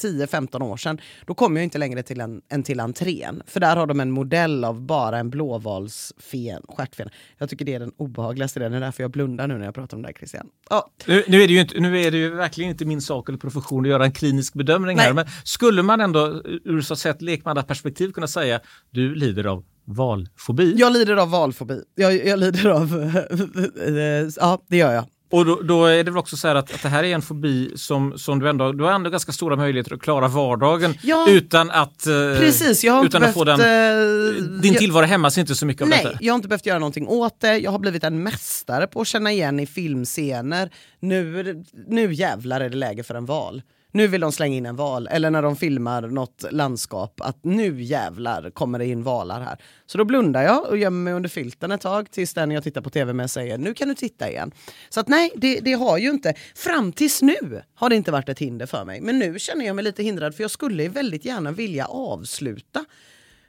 10-15 0.01 0.63
år 0.63 0.77
sedan, 0.77 1.01
då 1.25 1.33
kom 1.33 1.55
jag 1.55 1.63
inte 1.63 1.77
längre 1.77 2.03
till 2.03 2.21
en, 2.21 2.41
än 2.49 2.63
till 2.63 2.79
entrén. 2.79 3.43
För 3.47 3.59
där 3.59 3.75
har 3.75 3.87
de 3.87 3.99
en 3.99 4.11
modell 4.11 4.63
av 4.63 4.81
bara 4.81 5.19
en 5.19 5.29
blåvalsfen, 5.29 6.61
stjärtfen. 6.69 7.09
Jag 7.37 7.49
tycker 7.49 7.65
det 7.65 7.73
är 7.73 7.79
den 7.79 7.91
obehagligaste 7.97 8.59
delen, 8.59 8.71
det 8.71 8.77
är 8.77 8.81
därför 8.81 9.03
jag 9.03 9.11
blundar 9.11 9.47
nu 9.47 9.57
när 9.57 9.65
jag 9.65 9.75
pratar 9.75 9.97
om 9.97 10.03
det 10.03 10.07
här 10.07 10.13
Christian. 10.13 10.47
Ja, 10.69 10.91
Nu, 11.05 11.23
nu, 11.27 11.43
är 11.43 11.47
det 11.47 11.53
ju 11.53 11.61
inte, 11.61 11.79
nu 11.79 12.01
är 12.01 12.11
det 12.11 12.17
ju 12.17 12.29
verkligen 12.29 12.71
inte 12.71 12.85
min 12.85 13.01
sak 13.01 13.29
eller 13.29 13.39
profession 13.39 13.85
att 13.85 13.89
göra 13.89 14.05
en 14.05 14.11
klinisk 14.11 14.53
bedömning 14.53 14.97
Nej. 14.97 15.05
här. 15.05 15.13
Men 15.13 15.25
skulle 15.43 15.83
man 15.83 16.01
ändå 16.01 16.41
ur 16.45 16.81
så 16.81 16.93
att 16.93 16.99
säga 16.99 17.13
ett 17.13 17.21
lekmannaperspektiv 17.21 18.11
kunna 18.11 18.27
säga 18.27 18.59
du 18.89 19.15
lider 19.15 19.43
av 19.45 19.63
valfobi? 19.85 20.73
jag 20.77 20.93
lider 20.93 21.17
av 21.17 21.29
valfobi. 21.29 21.81
Jag, 21.95 22.25
jag 22.27 22.39
lider 22.39 22.69
av... 22.69 23.11
ja, 24.39 24.59
det 24.67 24.77
gör 24.77 24.93
jag. 24.93 25.05
Och 25.31 25.45
då, 25.45 25.61
då 25.61 25.85
är 25.85 26.03
det 26.03 26.11
väl 26.11 26.17
också 26.17 26.37
så 26.37 26.47
här 26.47 26.55
att, 26.55 26.73
att 26.73 26.81
det 26.83 26.89
här 26.89 27.03
är 27.03 27.15
en 27.15 27.21
fobi 27.21 27.71
som, 27.75 28.13
som 28.17 28.39
du 28.39 28.49
ändå, 28.49 28.71
du 28.71 28.83
har 28.83 28.91
ändå 28.91 29.09
ganska 29.09 29.31
stora 29.31 29.55
möjligheter 29.55 29.93
att 29.95 30.01
klara 30.01 30.27
vardagen 30.27 30.93
Ja. 31.03 31.25
utan 31.29 31.71
att, 31.71 32.07
eh, 32.07 32.13
Precis, 32.39 32.83
jag 32.83 32.93
har 32.93 33.05
utan 33.05 33.19
inte 33.21 33.27
att 33.29 33.33
få 33.33 33.43
den, 33.43 33.57
behövt... 33.57 34.37
eh, 34.39 34.43
din 34.43 34.73
jag- 34.73 34.79
tillvaro 34.79 35.05
hämmas 35.05 35.37
inte 35.37 35.55
så 35.55 35.65
mycket 35.65 35.81
av 35.81 35.87
Nej, 35.89 36.03
detta. 36.03 36.17
jag 36.21 36.33
har 36.33 36.35
inte 36.35 36.47
behövt 36.47 36.65
göra 36.65 36.79
någonting 36.79 37.07
åt 37.07 37.39
det. 37.41 37.57
Jag 37.57 37.71
har 37.71 37.79
blivit 37.79 38.03
en 38.03 38.23
mästare 38.23 38.87
på 38.87 39.01
att 39.01 39.07
känna 39.07 39.31
igen 39.31 39.59
i 39.59 39.65
filmscener. 39.65 40.69
Nu, 40.99 41.63
nu 41.87 42.13
jävlar 42.13 42.61
är 42.61 42.69
det 42.69 42.77
läge 42.77 43.03
för 43.03 43.15
en 43.15 43.25
val. 43.25 43.61
Nu 43.95 44.07
vill 44.07 44.21
de 44.21 44.31
slänga 44.31 44.55
in 44.55 44.65
en 44.65 44.75
val. 44.75 45.07
Eller 45.11 45.31
när 45.31 45.41
de 45.41 45.55
filmar 45.55 46.01
något 46.01 46.45
landskap, 46.51 47.21
att 47.21 47.43
nu 47.43 47.81
jävlar 47.81 48.49
kommer 48.49 48.79
det 48.79 48.85
in 48.85 49.03
valar 49.03 49.41
här. 49.41 49.57
Så 49.85 49.97
då 49.97 50.05
blundar 50.05 50.43
jag 50.43 50.65
och 50.69 50.77
gömmer 50.77 51.03
mig 51.03 51.13
under 51.13 51.29
filten 51.29 51.71
ett 51.71 51.81
tag 51.81 52.11
tills 52.11 52.33
den 52.33 52.51
jag 52.51 52.63
tittar 52.63 52.81
på 52.81 52.89
tv 52.89 53.13
med 53.13 53.31
säger 53.31 53.57
nu 53.57 53.73
kan 53.73 53.87
du 53.87 53.95
titta 53.95 54.29
igen. 54.29 54.51
Så 54.89 54.99
att 54.99 55.07
nej, 55.07 55.31
det, 55.35 55.59
det 55.59 55.73
har 55.73 55.97
ju 55.97 56.09
inte, 56.09 56.33
fram 56.55 56.91
tills 56.91 57.21
nu 57.21 57.61
har 57.75 57.89
det 57.89 57.95
inte 57.95 58.11
varit 58.11 58.29
ett 58.29 58.39
hinder 58.39 58.65
för 58.65 58.85
mig. 58.85 59.01
Men 59.01 59.19
nu 59.19 59.39
känner 59.39 59.65
jag 59.65 59.75
mig 59.75 59.83
lite 59.83 60.03
hindrad 60.03 60.35
för 60.35 60.43
jag 60.43 60.51
skulle 60.51 60.87
väldigt 60.89 61.25
gärna 61.25 61.51
vilja 61.51 61.85
avsluta 61.85 62.85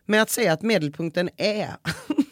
med 0.05 0.23
att 0.23 0.31
säga 0.31 0.53
att 0.53 0.63
medelpunkten 0.63 1.31
är 1.37 1.71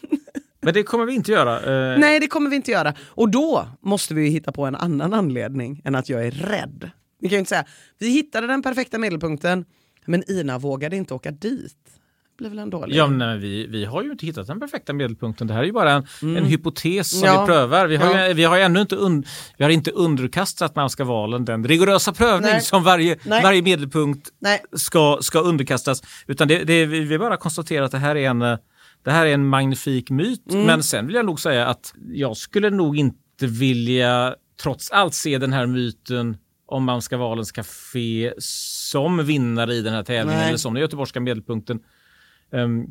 Men 0.61 0.75
det 0.75 0.83
kommer 0.83 1.05
vi 1.05 1.15
inte 1.15 1.33
göra. 1.33 1.93
Eh, 1.93 1.99
Nej, 1.99 2.21
det 2.21 2.27
kommer 2.27 2.51
vi 2.51 2.57
inte 2.57 2.71
göra. 2.71 2.95
Och 3.01 3.29
då 3.29 3.69
måste 3.81 4.15
vi 4.15 4.29
hitta 4.29 4.53
på 4.53 4.67
en 4.67 4.75
annan 4.75 5.15
anledning 5.15 5.83
än 5.85 5.95
att 5.95 6.09
jag 6.09 6.27
är 6.27 6.31
rädd. 6.31 6.91
Vi 7.25 7.29
kan 7.29 7.37
ju 7.37 7.39
inte 7.39 7.49
säga, 7.49 7.65
vi 7.99 8.09
hittade 8.09 8.47
den 8.47 8.63
perfekta 8.63 8.99
medelpunkten, 8.99 9.65
men 10.07 10.31
Ina 10.31 10.59
vågade 10.59 10.97
inte 10.97 11.15
åka 11.15 11.31
dit. 11.31 11.77
Det 11.85 12.37
blir 12.39 12.49
väl 12.49 12.59
en 12.59 12.71
dålig... 12.71 12.97
Ja, 12.97 13.07
nej, 13.07 13.39
vi, 13.39 13.67
vi 13.67 13.85
har 13.85 14.03
ju 14.03 14.11
inte 14.11 14.27
hittat 14.27 14.47
den 14.47 14.61
perfekta 14.61 14.93
medelpunkten. 14.93 15.47
Det 15.47 15.55
här 15.55 15.61
är 15.61 15.67
ju 15.67 15.73
bara 15.73 15.93
en, 15.93 16.05
en 16.23 16.45
hypotes 16.45 17.11
som 17.11 17.29
Mm. 17.29 17.35
Ja. 17.35 17.41
vi 17.41 17.47
prövar. 17.47 17.87
Vi 17.87 17.97
har, 17.97 18.15
Ja. 18.19 18.29
ju, 18.29 18.35
vi 18.35 18.45
har 18.45 18.59
ännu 18.59 18.81
inte, 18.81 18.97
un, 18.97 19.25
vi 19.57 19.65
har 19.65 19.71
inte 19.71 19.91
underkastat 19.91 20.77
Malmska 20.77 21.05
valen 21.05 21.45
den 21.45 21.65
rigorösa 21.65 22.13
prövning 22.13 22.51
Nej. 22.51 22.61
som 22.61 22.83
varje, 22.85 23.19
Nej. 23.25 23.43
varje 23.43 23.63
medelpunkt 23.63 24.29
ska, 24.77 25.19
ska 25.21 25.41
underkastas. 25.41 26.03
Utan 26.27 26.49
det, 26.49 26.65
det, 26.65 26.87
vi 26.87 27.19
bara 27.19 27.37
konstaterar 27.37 27.85
att 27.85 27.93
det 27.93 27.99
här 27.99 28.17
är 28.17 28.31
en, 28.31 28.39
det 29.05 29.11
här 29.11 29.27
är 29.27 29.35
en 29.35 29.47
magnifik 29.47 30.11
myt. 30.11 30.53
Mm. 30.53 30.67
Men 30.67 30.83
sen 30.83 31.07
vill 31.07 31.17
jag 31.17 31.27
nog 31.27 31.41
säga 31.41 31.67
att 31.67 31.95
jag 32.13 32.37
skulle 32.37 32.71
nog 32.71 32.97
inte 32.99 33.47
vilja 33.47 34.35
trots 34.63 34.91
allt 34.91 35.15
se 35.15 35.39
den 35.39 35.53
här 35.53 35.67
myten 35.67 36.37
om 36.67 36.85
Malmska 36.85 37.19
café 37.55 38.33
som 38.39 39.25
vinnare 39.27 39.75
i 39.75 39.83
den 39.83 39.95
här 39.95 40.03
tävlingen 40.03 40.39
Nej. 40.41 40.49
eller 40.49 40.59
som 40.59 40.75
den 40.75 40.81
göteborgska 40.81 41.21
medelpunkten. 41.21 41.81
Ehm, 42.53 42.85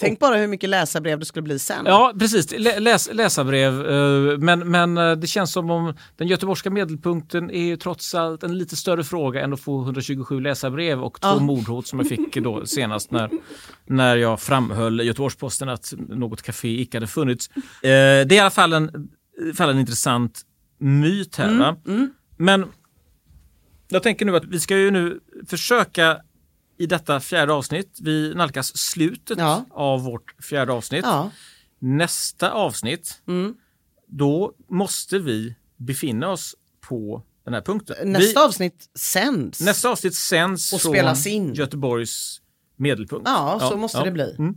Tänk 0.00 0.18
bara 0.18 0.36
hur 0.36 0.46
mycket 0.48 0.70
läsarbrev 0.70 1.18
det 1.18 1.24
skulle 1.24 1.42
bli 1.42 1.58
sen. 1.58 1.82
Ja, 1.86 2.12
precis. 2.18 2.52
Lä- 2.58 2.78
Läs, 2.80 3.08
läsarbrev. 3.12 3.86
eh, 3.86 4.38
Men, 4.38 4.70
men 4.70 4.98
eh, 4.98 5.12
det 5.12 5.26
känns 5.26 5.52
som 5.52 5.70
om 5.70 5.94
den 6.16 6.28
göteborgska 6.28 6.70
medelpunkten 6.70 7.50
är 7.50 7.64
ju 7.64 7.76
trots 7.76 8.14
allt 8.14 8.42
en 8.42 8.58
lite 8.58 8.76
större 8.76 9.04
fråga 9.04 9.40
än 9.44 9.52
att 9.52 9.60
få 9.60 9.82
127 9.82 10.40
läsarbrev 10.40 11.02
och 11.02 11.20
två 11.20 11.28
Ja. 11.28 11.38
mordhot 11.40 11.86
som 11.86 11.98
jag 11.98 12.08
fick 12.08 12.34
då 12.36 12.66
senast 12.66 13.10
när, 13.10 13.30
när 13.86 14.16
jag 14.16 14.40
framhöll 14.40 15.00
i 15.00 15.04
Göteborgs-Posten 15.04 15.68
att 15.68 15.92
något 16.08 16.42
café 16.42 16.80
icke 16.80 16.96
hade 16.96 17.06
funnits. 17.06 17.48
Eh, 17.56 17.60
Det 17.82 17.90
är 17.90 18.32
i 18.32 18.38
alla 18.38 18.50
fall 18.50 18.72
en, 18.72 19.08
fall 19.56 19.70
en 19.70 19.78
intressant 19.78 20.42
myt 20.78 21.36
här. 21.36 21.58
Va? 21.58 21.76
Men 22.36 22.64
jag 23.94 24.02
tänker 24.02 24.24
nu 24.26 24.36
att 24.36 24.44
vi 24.44 24.60
ska 24.60 24.76
ju 24.78 24.90
nu 24.90 25.20
försöka 25.46 26.20
i 26.78 26.86
detta 26.86 27.20
fjärde 27.20 27.52
avsnitt, 27.52 27.98
vi 28.02 28.34
nalkas 28.34 28.76
slutet 28.76 29.38
Ja. 29.38 29.64
av 29.70 30.02
vårt 30.02 30.34
fjärde 30.44 30.72
avsnitt. 30.72 31.04
Ja. 31.04 31.30
Nästa 31.78 32.50
avsnitt, 32.50 33.22
Mm. 33.28 33.54
då 34.06 34.52
måste 34.68 35.18
vi 35.18 35.54
befinna 35.76 36.28
oss 36.28 36.54
på 36.88 37.22
den 37.44 37.54
här 37.54 37.60
punkten. 37.60 38.12
Nästa 38.12 38.40
vi, 38.40 38.46
avsnitt 38.46 38.90
sänds. 38.94 39.60
nästa 39.60 39.88
avsnitt 39.88 40.14
sänds 40.14 40.72
Och 40.72 40.80
spelas 40.80 41.26
in. 41.26 41.54
Göteborgs 41.54 42.40
medelpunkt. 42.76 43.28
Ja, 43.28 43.68
så 43.70 43.76
måste 43.76 44.04
det 44.04 44.10
bli. 44.10 44.34
Mm. 44.38 44.54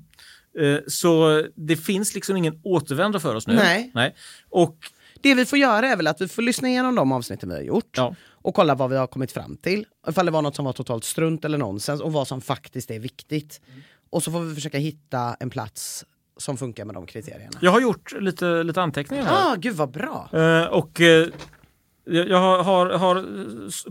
Eh, 0.60 0.80
Så 0.88 1.44
det 1.56 1.76
finns 1.78 2.16
liksom 2.16 2.38
ingen 2.38 2.60
återvändo 2.64 3.20
för 3.20 3.36
oss 3.36 3.48
nu. 3.48 3.56
Nej. 3.56 3.92
Nej. 3.94 4.16
Och 4.50 4.78
Det 5.22 5.34
vi 5.36 5.46
får 5.46 5.60
göra 5.60 5.88
är 5.90 5.96
väl 5.96 6.08
att 6.08 6.22
vi 6.22 6.28
får 6.28 6.42
lyssna 6.42 6.68
igenom 6.70 6.96
de 6.96 7.12
avsnitten 7.12 7.50
vi 7.50 7.56
har 7.56 7.62
gjort. 7.62 7.90
Ja. 7.98 8.16
Och 8.48 8.56
kolla 8.56 8.76
vad 8.76 8.90
vi 8.90 8.98
har 8.98 9.08
kommit 9.08 9.32
fram 9.32 9.58
till. 9.58 9.86
Ifall 10.08 10.26
det 10.26 10.32
var 10.32 10.42
något 10.42 10.56
som 10.56 10.66
var 10.66 10.74
totalt 10.74 11.04
strunt 11.04 11.46
eller 11.46 11.58
nonsens 11.58 12.02
och 12.02 12.14
vad 12.14 12.28
som 12.28 12.42
faktiskt 12.42 12.92
är 12.92 13.00
viktigt. 13.00 13.62
Och 14.10 14.24
så 14.24 14.32
får 14.32 14.40
vi 14.40 14.56
försöka 14.56 14.78
hitta 14.78 15.36
en 15.40 15.50
plats 15.50 16.06
som 16.38 16.58
funkar 16.58 16.86
med 16.86 16.96
de 16.96 17.06
kriterierna. 17.06 17.60
Jag 17.62 17.72
har 17.72 17.82
gjort 17.82 18.12
lite, 18.20 18.64
lite 18.64 18.82
anteckningar 18.82 19.24
här. 19.24 19.52
Ah, 19.52 19.56
gud 19.56 19.76
vad 19.76 19.92
bra! 19.92 20.30
Eh, 20.34 20.66
och 20.66 21.02
eh, 21.02 21.28
jag 22.06 22.40
har, 22.40 22.64
har, 22.64 22.90
har 22.90 23.26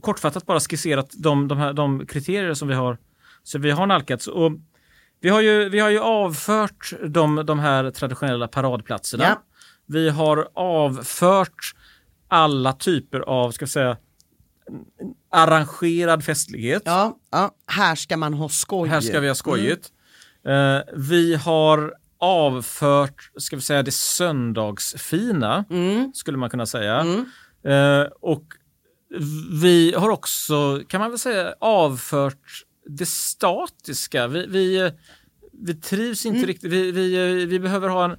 kortfattat 0.00 0.46
bara 0.46 0.60
skisserat 0.60 1.10
de, 1.16 1.48
de, 1.48 1.58
här, 1.58 1.72
de 1.72 2.06
kriterier 2.06 2.54
som 2.54 2.68
vi 2.68 2.74
har, 2.74 2.98
så 3.42 3.58
vi 3.58 3.70
har 3.70 3.86
nalkats. 3.86 4.26
Och 4.26 4.52
vi, 5.20 5.28
har 5.28 5.40
ju, 5.40 5.68
vi 5.68 5.78
har 5.78 5.90
ju 5.90 6.00
avfört 6.00 6.92
de, 7.06 7.46
de 7.46 7.58
här 7.58 7.90
traditionella 7.90 8.48
paradplatserna. 8.48 9.24
Ja. 9.24 9.42
Vi 9.86 10.10
har 10.10 10.48
avfört 10.54 11.74
alla 12.28 12.72
typer 12.72 13.20
av, 13.20 13.50
ska 13.50 13.66
säga, 13.66 13.96
arrangerad 15.31 16.24
festlighet. 16.24 16.83
Ja, 16.85 17.18
ja, 17.31 17.50
här 17.66 17.94
ska 17.94 18.16
man 18.16 18.35
ha 18.35 18.48
skoj. 18.48 18.88
Här 18.88 19.00
ska 19.00 19.20
vi 19.20 19.29
ha 19.29 19.35
skojigt. 19.35 19.92
Eh, 20.46 20.81
vi 20.94 21.35
har 21.35 21.94
avfört, 22.18 23.31
ska 23.37 23.57
vi 23.57 23.62
säga, 23.62 23.83
det 23.83 23.92
söndagsfina, 23.92 25.64
skulle 26.14 26.38
man 26.38 26.50
kunna 26.50 26.66
säga. 26.66 27.24
Eh, 27.64 28.09
och 28.20 28.44
vi 29.61 29.94
har 29.96 30.11
också, 30.11 30.83
kan 30.88 31.00
man 31.00 31.11
väl 31.11 31.18
säga, 31.18 31.55
avfört 31.61 32.64
det 32.87 33.07
statiska. 33.07 34.26
Vi, 34.26 34.46
vi, 34.46 34.81
eh, 34.81 34.92
vi 35.52 35.74
trivs 35.74 36.26
inte 36.26 36.46
riktigt, 36.46 36.72
vi, 36.72 36.92
vi, 36.92 37.14
eh, 37.42 37.48
vi 37.48 37.61
behöver 37.61 37.88
ha 37.88 38.05
en, 38.05 38.16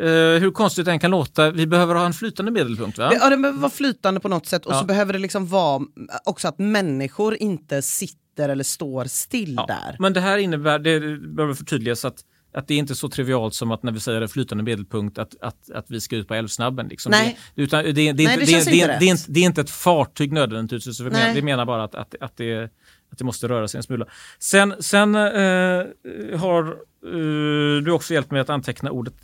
eh, 0.00 0.40
hur 0.40 0.50
konstigt 0.50 0.84
det 0.84 0.90
än 0.90 0.98
kan 0.98 1.10
låta, 1.10 1.50
vi 1.50 1.66
behöver 1.66 1.94
ha 1.94 2.06
en 2.06 2.12
flytande 2.12 2.52
medelpunkt. 2.52 2.98
Va? 2.98 3.10
Ja, 3.14 3.30
det 3.30 3.36
behöver 3.36 3.60
vara 3.60 3.70
flytande 3.70 4.20
på 4.20 4.28
något 4.28 4.46
sätt 4.46 4.66
och 4.66 4.72
Ja. 4.72 4.80
så 4.80 4.84
behöver 4.84 5.12
det 5.12 5.18
liksom 5.18 5.46
vara 5.46 5.82
också 6.24 6.48
att 6.48 6.58
människor 6.58 7.36
inte 7.36 7.82
sitter 7.82 8.48
eller 8.48 8.64
står 8.64 9.04
still 9.04 9.54
Ja, 9.54 9.66
där. 9.66 9.96
Men 9.98 10.12
det 10.12 10.20
här 10.20 10.38
innebär, 10.38 10.78
det 10.78 11.00
behöver 11.18 11.54
förtydligas 11.54 12.04
att 12.04 12.24
att 12.54 12.68
det 12.68 12.74
är 12.74 12.78
inte 12.78 12.94
så 12.94 13.08
trivialt 13.08 13.54
som 13.54 13.70
att 13.70 13.82
när 13.82 13.92
vi 13.92 14.00
säger 14.00 14.20
en 14.20 14.28
flytande 14.28 14.64
medelpunkt 14.64 15.18
att, 15.18 15.34
att, 15.40 15.70
att 15.70 15.90
vi 15.90 16.00
ska 16.00 16.16
ut 16.16 16.28
på 16.28 16.34
älvsnabben. 16.34 16.88
Liksom. 16.88 17.10
Nej. 17.10 17.38
Det, 17.54 17.62
utan 17.62 17.84
det, 17.84 17.92
det, 17.92 18.08
är 18.08 18.14
Nej, 18.14 18.36
det 18.36 18.36
det, 18.36 18.46
känns 18.46 18.64
det, 18.64 18.74
inte 18.74 18.86
det, 18.86 19.12
det, 19.12 19.24
det 19.28 19.40
är 19.40 19.44
inte 19.44 19.60
ett 19.60 19.70
fartyg 19.70 20.32
nödvändigtvis. 20.32 21.00
Vi, 21.00 21.10
menar, 21.10 21.34
vi 21.34 21.42
menar 21.42 21.66
bara 21.66 21.84
att, 21.84 21.94
att, 21.94 22.14
att, 22.20 22.36
det, 22.36 22.64
att 23.12 23.18
det 23.18 23.24
måste 23.24 23.48
röra 23.48 23.68
sig 23.68 23.78
en 23.78 23.82
smula. 23.82 24.06
Sen, 24.38 24.74
sen 24.80 25.14
eh, 25.14 25.20
har 26.38 26.66
eh, 27.06 27.82
du 27.82 27.90
också 27.90 28.14
hjälpt 28.14 28.30
mig 28.30 28.40
att 28.40 28.50
anteckna 28.50 28.90
ordet 28.90 29.14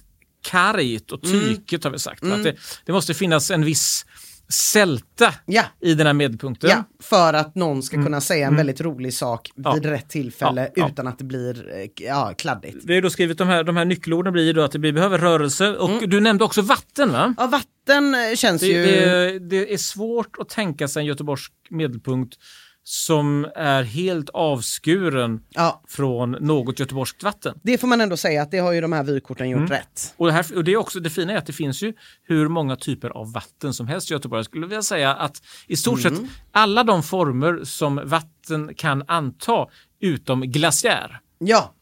kargt 0.45 1.13
och 1.13 1.25
Mm. 1.25 1.41
tyket 1.41 1.85
har 1.85 1.91
vi 1.91 1.99
sagt. 1.99 2.25
Att 2.25 2.43
det, 2.45 2.57
det 2.87 2.93
måste 2.93 3.15
finnas 3.15 3.51
en 3.51 3.65
viss 3.65 4.07
sälta 4.49 5.35
Ja. 5.47 5.63
i 5.81 5.95
den 5.95 6.07
här 6.07 6.15
medelpunkten. 6.15 6.71
Ja, 6.71 6.85
för 7.03 7.35
att 7.35 7.55
någon 7.55 7.83
ska 7.83 8.05
kunna 8.05 8.21
säga 8.21 8.47
en 8.47 8.57
väldigt 8.57 8.81
rolig 8.81 9.15
sak 9.15 9.51
Mm. 9.57 9.63
Ja. 9.71 9.75
vid 9.75 9.85
rätt 9.87 10.09
tillfälle 10.09 10.71
utan 10.77 11.07
att 11.07 11.19
det 11.19 11.25
blir 11.25 11.71
eh, 11.75 12.05
ja, 12.07 12.35
kladdigt. 12.39 12.77
Vi 12.85 12.95
har 12.95 13.03
då 13.03 13.11
skrivit 13.11 13.39
de 13.39 13.49
här, 13.49 13.65
de 13.65 13.77
här 13.77 13.85
nyckelorden 13.85 14.33
blir 14.33 14.55
då 14.55 14.63
att 14.63 14.73
det 14.73 14.79
blir, 14.79 14.93
behöver 14.93 15.19
rörelse 15.19 15.77
och 15.77 15.91
Mm. 15.91 16.11
du 16.11 16.21
nämnde 16.21 16.45
också 16.45 16.63
vatten 16.63 17.13
va? 17.13 17.35
Ja, 17.39 17.47
vatten 17.47 18.15
eh, 18.15 18.35
känns 18.37 18.61
Det, 18.61 18.67
ju... 18.67 18.85
det, 18.87 19.39
det 19.39 19.73
är 19.73 19.77
svårt 19.79 20.37
att 20.39 20.49
tänka 20.49 20.89
sig 20.89 21.01
en 21.01 21.07
göteborgsk 21.07 21.53
medelpunkt 21.71 22.37
som 22.87 23.47
är 23.57 23.83
helt 23.83 24.31
avskuren 24.31 25.41
Ja, 25.51 25.83
från 25.89 26.31
något 26.31 26.81
göteborgskt 26.81 27.23
vatten. 27.23 27.59
det 27.63 27.79
får 27.79 27.89
man 27.89 28.01
ändå 28.01 28.17
säga 28.17 28.43
att 28.43 28.51
det 28.51 28.59
har 28.59 28.73
ju 28.73 28.81
de 28.81 28.93
här 28.93 29.03
vykorten 29.05 29.49
gjort 29.51 29.71
rätt. 29.71 30.15
Och 30.17 30.27
det, 30.27 30.33
här, 30.33 30.57
och 30.57 30.65
det 30.65 30.73
är 30.73 30.77
också 30.77 31.01
det 31.01 31.11
fina 31.11 31.33
är 31.33 31.37
att 31.37 31.47
det 31.47 31.53
finns 31.53 31.83
ju 31.83 31.93
hur 32.23 32.49
många 32.49 32.77
typer 32.77 33.11
av 33.11 33.33
vatten 33.33 33.75
som 33.75 33.87
helst 33.89 34.11
i 34.11 34.15
Göteborg. 34.15 34.39
Jag 34.39 34.45
skulle 34.47 34.67
vilja 34.67 34.83
säga 34.83 35.15
att 35.15 35.43
i 35.67 35.77
stort 35.77 36.01
sett 36.03 36.15
alla 36.53 36.85
de 36.85 37.03
former 37.03 37.61
som 37.65 38.01
vatten 38.05 38.75
kan 38.75 39.05
anta 39.09 39.67
utom 40.01 40.41
glaciär 40.41 41.21
Ja, 41.39 41.75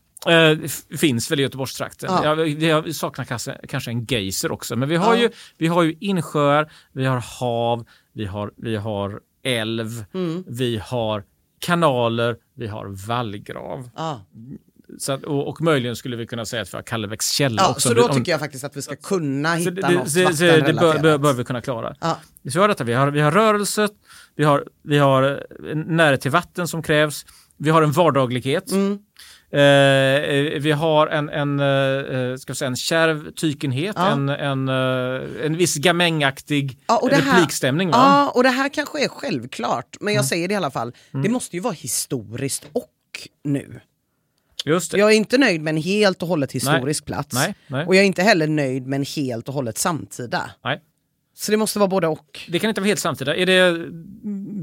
f- 0.64 0.82
finns 0.98 1.30
väl 1.30 1.40
i 1.40 1.42
Göteborgstrakten. 1.42 2.10
Ja. 2.24 2.42
Ja. 2.60 2.80
vi 2.80 2.94
saknar 2.94 3.24
kanske, 3.24 3.58
kanske 3.68 3.90
en 3.90 4.04
geyser 4.04 4.52
också. 4.52 4.76
Men 4.76 4.88
vi 4.88 4.96
har, 4.96 5.14
Ja. 5.14 5.20
ju, 5.20 5.30
vi 5.58 5.66
har 5.66 5.82
ju 5.82 5.96
insjöar, 6.00 6.72
vi 6.92 7.04
har 7.06 7.18
hav, 7.40 7.86
vi 8.14 8.24
har, 8.26 8.52
vi 8.56 8.76
har 8.76 9.20
älv, 9.44 10.04
Mm. 10.14 10.44
vi 10.46 10.78
har 10.84 11.24
kanaler, 11.58 12.36
vi 12.54 12.66
har 12.66 13.06
vallgrav. 13.06 13.90
ja. 13.96 14.20
Så 14.98 15.12
att, 15.12 15.22
och, 15.24 15.48
och 15.48 15.60
möjligen 15.60 15.96
skulle 15.96 16.16
vi 16.16 16.26
kunna 16.26 16.44
säga 16.44 16.62
att 16.62 16.74
vi 16.74 16.76
har 16.78 16.82
Kalleväcks 16.82 17.30
källa 17.30 17.62
ja 17.62 17.70
också. 17.70 17.88
så 17.88 17.94
då 17.94 18.04
om- 18.08 18.16
tycker 18.16 18.32
jag 18.32 18.40
faktiskt 18.40 18.64
att 18.64 18.76
vi 18.76 18.82
ska 18.82 18.96
kunna 18.96 19.54
hitta 19.54 19.70
det, 19.70 19.94
något 19.94 20.14
det, 20.14 20.38
det, 20.38 20.60
det 20.60 20.72
bör, 20.72 20.98
bör, 20.98 21.18
bör 21.18 21.32
vi 21.32 21.44
kunna 21.44 21.60
klara. 21.60 21.94
Ja. 22.00 22.18
Så 22.44 22.50
vi 22.52 22.58
har 22.58 22.68
detta, 22.68 22.84
vi 22.84 22.92
har, 22.92 23.10
vi 23.10 23.20
har 23.20 23.30
rörelse, 23.32 23.88
vi 24.36 24.44
har, 24.44 24.64
vi 24.82 24.98
har 24.98 25.46
en 25.72 25.80
närhet 25.80 26.20
till 26.20 26.30
vatten 26.30 26.68
som 26.68 26.82
krävs, 26.82 27.26
vi 27.56 27.70
har 27.70 27.82
en 27.82 27.92
vardaglighet. 27.92 28.70
Mm. 28.72 28.98
Eh, 29.54 30.60
vi 30.60 30.72
har 30.72 31.06
en, 31.06 31.28
en, 31.28 31.60
eh, 31.60 32.36
ska 32.36 32.52
vi 32.52 32.56
säga, 32.56 32.66
en 32.68 32.76
kärv 32.76 33.30
tykenhet, 33.30 33.94
Ja. 33.98 34.10
en, 34.10 34.28
en, 34.28 34.68
eh, 34.68 35.46
en 35.46 35.56
viss 35.56 35.76
gamängaktig 35.76 36.78
Ja, 36.86 36.98
och 36.98 37.10
här- 37.10 37.20
replikstämning. 37.34 37.90
Va? 37.90 37.96
Ja, 37.96 38.30
och 38.34 38.42
det 38.42 38.48
här 38.48 38.68
kanske 38.68 39.04
är 39.04 39.08
självklart, 39.08 39.96
men 40.00 40.08
Mm. 40.08 40.16
jag 40.16 40.24
säger 40.24 40.48
det 40.48 40.54
i 40.54 40.56
alla 40.56 40.70
fall. 40.70 40.92
Det 41.22 41.28
måste 41.28 41.56
ju 41.56 41.60
vara 41.62 41.74
historiskt 41.74 42.66
och 42.72 42.88
nu. 43.44 43.80
Just 44.64 44.92
det. 44.92 44.98
Jag 44.98 45.12
är 45.12 45.16
inte 45.16 45.38
nöjd 45.38 45.60
med 45.62 45.70
en 45.76 45.82
helt 45.82 46.22
och 46.22 46.28
hållet 46.28 46.52
historisk 46.52 47.04
plats. 47.06 47.34
Nej, 47.34 47.54
nej. 47.66 47.86
Och 47.86 47.94
jag 47.94 48.02
är 48.02 48.06
inte 48.06 48.22
heller 48.22 48.46
nöjd 48.46 48.86
med 48.86 48.96
en 48.96 49.04
helt 49.16 49.48
och 49.48 49.54
hållet 49.54 49.78
samtida. 49.78 50.50
Nej. 50.64 50.80
Så 51.42 51.50
det 51.52 51.56
måste 51.56 51.78
vara 51.78 51.88
både 51.88 52.06
och. 52.06 52.40
Det 52.48 52.58
kan 52.58 52.68
inte 52.68 52.80
vara 52.80 52.88
helt 52.88 53.00
samtida. 53.00 53.36
Är 53.36 53.46
det, 53.46 53.86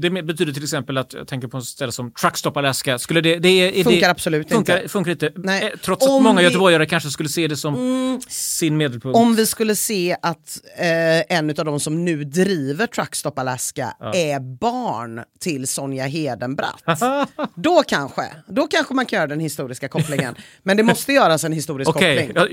det 0.00 0.22
betyder 0.22 0.52
till 0.52 0.62
exempel 0.62 0.98
att 0.98 1.12
jag 1.12 1.28
tänker 1.28 1.48
på 1.48 1.56
en 1.56 1.62
ställe 1.62 1.92
som 1.92 2.10
Truckstop 2.12 2.56
Alaska. 2.56 2.98
Skulle 2.98 3.20
det, 3.20 3.38
det, 3.38 3.84
Funkar 3.84 4.00
det, 4.00 4.10
absolut 4.10 4.48
funkar, 4.52 4.76
inte. 4.76 4.88
Funkar 4.88 5.10
inte. 5.12 5.32
Nej. 5.36 5.62
Eh, 5.64 5.78
Trots 5.84 6.04
att 6.06 6.10
Om 6.12 6.22
många 6.22 6.38
vi- 6.38 6.44
göteborgare 6.44 6.86
kanske 6.86 7.10
skulle 7.10 7.28
se 7.28 7.48
det 7.48 7.56
som 7.56 8.20
sin 8.28 8.76
medelpunkt. 8.76 9.16
Om 9.18 9.34
vi 9.36 9.46
skulle 9.46 9.76
se 9.76 10.16
att 10.22 10.58
eh, 10.78 11.36
en 11.38 11.50
av 11.50 11.64
de 11.64 11.80
som 11.80 12.04
nu 12.04 12.24
driver 12.24 12.86
Truckstop 12.86 13.38
Alaska 13.38 13.94
är 14.14 14.40
barn 14.58 15.20
till 15.40 15.68
Sonja 15.68 16.04
Hedenbratt. 16.06 16.82
då 17.54 17.82
kanske, 17.88 18.22
då 18.48 18.66
kanske 18.66 18.94
man 18.94 19.06
kan 19.06 19.16
göra 19.16 19.26
den 19.26 19.40
historiska 19.40 19.88
kopplingen. 19.88 20.34
Men 20.62 20.76
det 20.76 20.82
måste 20.82 21.12
göras 21.12 21.44
en 21.44 21.52
historisk 21.52 21.90
koppling. 21.92 22.32
Ja, 22.34 22.46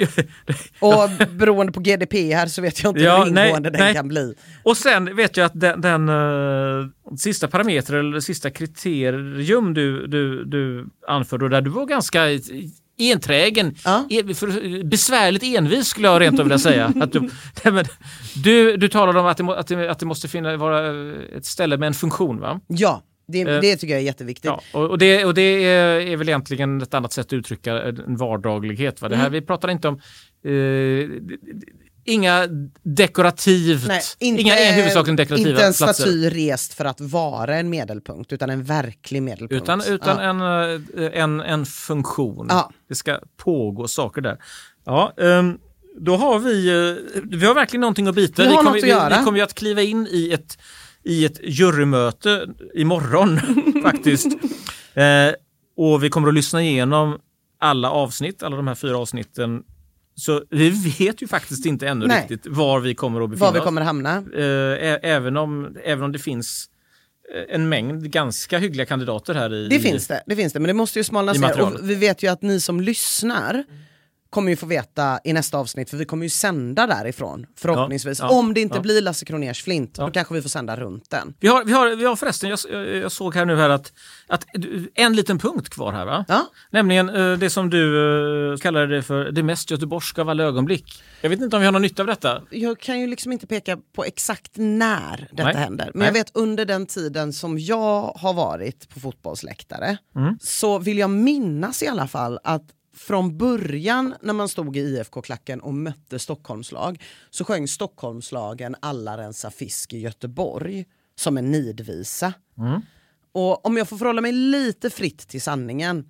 Och 0.80 1.10
beroende 1.32 1.72
på 1.72 1.80
GDP 1.80 2.34
här 2.34 2.48
så 2.48 2.62
vet 2.62 2.84
jag 2.84 2.90
inte 2.92 3.02
Ja, 3.02 3.24
hur 3.24 3.32
nej, 3.32 3.48
ingående 3.48 3.70
den 3.70 3.80
nej. 3.82 3.94
kan 3.94 4.08
bli. 4.08 4.17
Och 4.64 4.78
sen 4.78 5.16
vet 5.16 5.38
jag 5.38 5.46
att 5.46 5.60
den, 5.60 5.82
den 5.82 6.10
eh, 6.10 7.16
sista 7.18 7.48
parametern 7.48 8.00
eller 8.00 8.20
sista 8.20 8.50
kriterium 8.50 9.74
du, 9.74 10.08
du, 10.08 10.44
du 10.46 10.86
anförde 11.08 11.50
där 11.50 11.62
du 11.62 11.70
var 11.70 11.86
ganska 11.86 12.22
enträgen, 13.00 13.76
Ja. 13.86 14.06
besvärligt 14.84 15.44
envis 15.44 15.88
skulle 15.88 16.08
jag 16.08 16.22
rent 16.22 16.40
av 16.40 16.46
vilja 16.46 16.60
säga. 16.60 16.94
Att 17.02 17.12
du, 17.12 17.20
nej, 17.72 17.84
du, 18.44 18.78
du 18.78 18.88
talade 18.88 19.20
om 19.20 19.26
att 19.26 19.38
det, 19.38 19.44
att 19.58 19.68
det, 19.68 19.92
att 19.92 20.00
det 20.00 20.06
måste 20.06 20.28
finna, 20.28 20.58
vara 20.58 20.90
ett 21.38 21.46
ställe 21.46 21.78
med 21.78 21.88
en 21.88 21.94
funktion. 21.94 22.40
Va? 22.40 22.60
Ja, 22.68 23.04
det, 23.28 23.42
Eh, 23.42 23.62
det 23.62 23.76
tycker 23.76 23.94
jag 23.94 24.02
är 24.02 24.06
jätteviktigt. 24.06 24.46
Ja, 24.74 24.80
och, 24.80 24.98
det, 24.98 25.26
och 25.26 25.34
det 25.34 25.42
är, 25.66 26.18
väl 26.18 26.30
egentligen 26.30 26.82
ett 26.82 26.94
annat 26.94 27.14
sätt 27.14 27.26
att 27.26 27.34
uttrycka 27.34 27.82
en 27.84 28.16
vardaglighet. 28.18 29.02
Va? 29.02 29.10
Det 29.10 29.16
Mm. 29.16 29.24
här, 29.24 29.30
Vi 29.30 29.42
pratar 29.42 29.70
inte 29.70 29.88
om 29.88 29.96
eh, 30.44 30.52
inga 32.08 32.48
dekorativt, 32.84 33.88
Nej, 33.88 34.02
inga 34.20 34.58
är 34.58 34.74
huvudsakligen 34.74 35.16
dekorativa 35.16 35.50
inte 35.50 35.66
en 35.66 35.74
platser. 35.74 35.94
staty 35.94 36.30
rest 36.30 36.74
för 36.74 36.86
att 36.86 37.02
vara 37.02 37.56
en 37.58 37.70
medelpunkt, 37.70 38.34
utan 38.34 38.50
en 38.50 38.64
verklig 38.64 39.24
medelpunkt. 39.24 39.64
Utan, 39.64 39.82
utan 39.82 40.18
ja. 40.18 40.24
en, 40.24 41.04
eh, 41.04 41.22
en, 41.24 41.42
en 41.42 41.66
funktion. 41.66 42.48
Ja. 42.50 42.72
Det 42.90 42.96
ska 42.96 43.20
pågå 43.38 43.88
saker 43.88 44.22
där. 44.22 44.38
Ja, 44.86 45.14
ehm, 45.18 45.58
då 46.00 46.16
har 46.16 46.40
vi, 46.40 46.68
eh, 46.68 47.22
vi 47.24 47.46
har 47.46 47.54
verkligen 47.54 47.82
någonting 47.82 48.08
att 48.08 48.16
bita. 48.16 48.42
Vi 48.42 48.48
har 48.48 48.58
kommer, 48.58 48.70
att 48.70 48.84
vi, 48.84 49.18
vi 49.18 49.26
kommer 49.26 49.44
att 49.44 49.54
kliva 49.54 49.82
in 49.82 50.08
i 50.12 50.32
ett, 50.34 50.58
i 51.04 51.26
ett 51.26 51.40
jurymöte 51.44 52.48
imorgon 52.74 53.40
faktiskt. 53.84 54.28
Eh, 54.94 55.34
och 55.78 56.04
vi 56.04 56.10
kommer 56.10 56.28
att 56.28 56.34
lyssna 56.34 56.64
igenom 56.64 57.18
alla 57.60 57.92
avsnitt, 57.92 58.44
alla 58.44 58.56
de 58.56 58.68
här 58.68 58.76
fyra 58.76 58.98
avsnitten. 58.98 59.64
Så 60.20 60.44
vi 60.50 60.70
vet 61.00 61.22
ju 61.22 61.28
faktiskt 61.28 61.66
inte 61.66 61.88
ännu 61.88 62.08
Nej. 62.08 62.22
riktigt 62.22 62.48
var 62.48 62.80
vi 62.80 62.96
kommer 62.96 63.22
att 63.22 63.30
befinna 63.30 63.46
Var 63.46 63.54
vi 63.54 63.60
oss. 63.60 63.66
kommer 63.66 63.82
hamna. 63.82 64.18
Eh, 64.18 65.12
även, 65.12 65.38
om, 65.38 65.78
även 65.84 66.04
om 66.04 66.12
det 66.12 66.20
finns 66.20 66.70
eh, 67.36 67.56
en 67.56 67.70
mängd 67.70 68.12
ganska 68.12 68.58
hyggliga 68.58 68.86
kandidater 68.86 69.34
här 69.34 69.54
i... 69.54 69.68
Det 69.68 69.80
finns 69.80 70.08
det, 70.08 70.24
det 70.26 70.36
finns 70.36 70.54
det, 70.54 70.60
men 70.60 70.68
det 70.68 70.74
måste 70.74 71.00
ju 71.00 71.04
smalnas 71.04 71.40
ner. 71.40 71.62
Och 71.62 71.90
vi 71.90 71.96
vet 71.96 72.24
ju 72.24 72.28
att 72.28 72.42
ni 72.42 72.62
som 72.62 72.82
lyssnar 72.82 73.64
kommer 74.30 74.50
ju 74.50 74.56
få 74.56 74.66
veta 74.66 75.20
i 75.24 75.34
nästa 75.34 75.58
avsnitt, 75.58 75.90
för 75.90 75.98
vi 75.98 76.06
kommer 76.06 76.24
ju 76.26 76.30
sända 76.30 76.88
därifrån 76.88 77.46
förhoppningsvis. 77.56 78.20
Ja, 78.20 78.26
ja, 78.26 78.40
Om 78.40 78.54
det 78.54 78.62
inte 78.62 78.76
ja. 78.76 78.82
blir 78.82 79.02
Lasse 79.02 79.26
Kroners 79.26 79.64
flint, 79.64 79.96
då 79.96 80.12
kanske 80.12 80.34
vi 80.34 80.42
får 80.42 80.50
sända 80.50 80.76
runt 80.76 81.10
den. 81.10 81.34
Vi 81.40 81.48
har, 81.48 81.64
vi 81.64 81.72
har, 81.72 81.96
vi 81.96 82.06
har 82.06 82.16
förresten, 82.16 82.50
jag, 82.50 82.60
jag 82.96 83.12
såg 83.12 83.36
här 83.36 83.46
nu 83.46 83.56
här 83.56 83.70
att, 83.70 83.94
att 84.28 84.46
en 84.96 85.16
liten 85.16 85.40
punkt 85.40 85.70
kvar 85.70 85.94
här 85.94 86.06
va? 86.06 86.26
Nämligen 86.72 87.10
eh, 87.10 87.38
det 87.38 87.50
som 87.50 87.70
du 87.70 87.96
uh, 87.96 88.58
kallade 88.58 88.96
det 88.96 89.04
för 89.04 89.32
det 89.32 89.44
mest 89.44 89.72
göteborgska 89.72 90.22
av 90.22 90.30
alla 90.30 90.44
ögonblick. 90.44 91.04
Jag 91.22 91.30
vet 91.30 91.42
inte 91.42 91.56
om 91.56 91.60
vi 91.60 91.66
har 91.66 91.72
någon 91.72 91.82
nytta 91.82 92.04
av 92.04 92.08
detta. 92.08 92.42
Jag 92.52 92.80
kan 92.80 93.00
ju 93.00 93.08
liksom 93.08 93.32
inte 93.32 93.48
peka 93.48 93.78
på 93.96 94.04
exakt 94.04 94.52
när 94.56 95.28
detta 95.32 95.44
Nej. 95.44 95.56
händer. 95.56 95.86
Men 95.86 96.00
Nej. 96.00 96.08
jag 96.08 96.14
vet 96.14 96.32
under 96.34 96.66
den 96.66 96.86
tiden 96.86 97.34
som 97.34 97.60
jag 97.60 98.02
har 98.16 98.34
varit 98.34 98.90
på 98.90 99.00
fotbollsläktare 99.00 99.98
Mm. 100.16 100.38
så 100.42 100.80
vill 100.80 100.98
jag 100.98 101.10
minnas 101.10 101.84
i 101.84 101.88
alla 101.88 102.08
fall 102.08 102.40
att 102.44 102.64
från 102.98 103.38
början 103.38 104.16
när 104.22 104.34
man 104.34 104.50
stod 104.50 104.78
i 104.78 104.80
IFK-klacken 104.80 105.60
och 105.60 105.74
mötte 105.74 106.20
Stockholmslag 106.20 107.04
så 107.30 107.46
sjöng 107.46 107.68
Stockholmslagen 107.68 108.76
Alla 108.80 109.18
rensa 109.18 109.52
fisk 109.52 109.94
i 109.94 110.00
Göteborg 110.00 110.86
som 111.16 111.38
en 111.38 111.52
nidvisa. 111.52 112.34
Och 113.32 113.66
om 113.66 113.78
jag 113.78 113.90
får 113.90 113.98
förhålla 113.98 114.22
mig 114.22 114.32
lite 114.32 114.90
fritt 114.90 115.28
till 115.28 115.42
sanningen. 115.42 116.10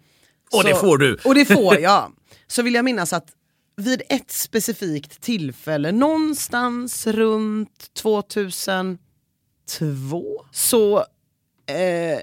Och 0.51 0.63
det 0.63 0.75
får 0.75 0.97
du. 0.97 1.17
Och 1.25 1.35
det 1.35 1.45
får 1.45 1.79
jag. 1.79 2.13
Så 2.47 2.61
vill 2.61 2.73
jag 2.73 2.85
minnas 2.85 3.13
att 3.13 3.33
vid 3.75 4.01
ett 4.09 4.31
specifikt 4.31 5.21
tillfälle, 5.21 5.91
någonstans 5.91 7.07
runt 7.07 7.93
2002, 7.93 8.97
så 10.51 10.97
eh, 11.65 12.19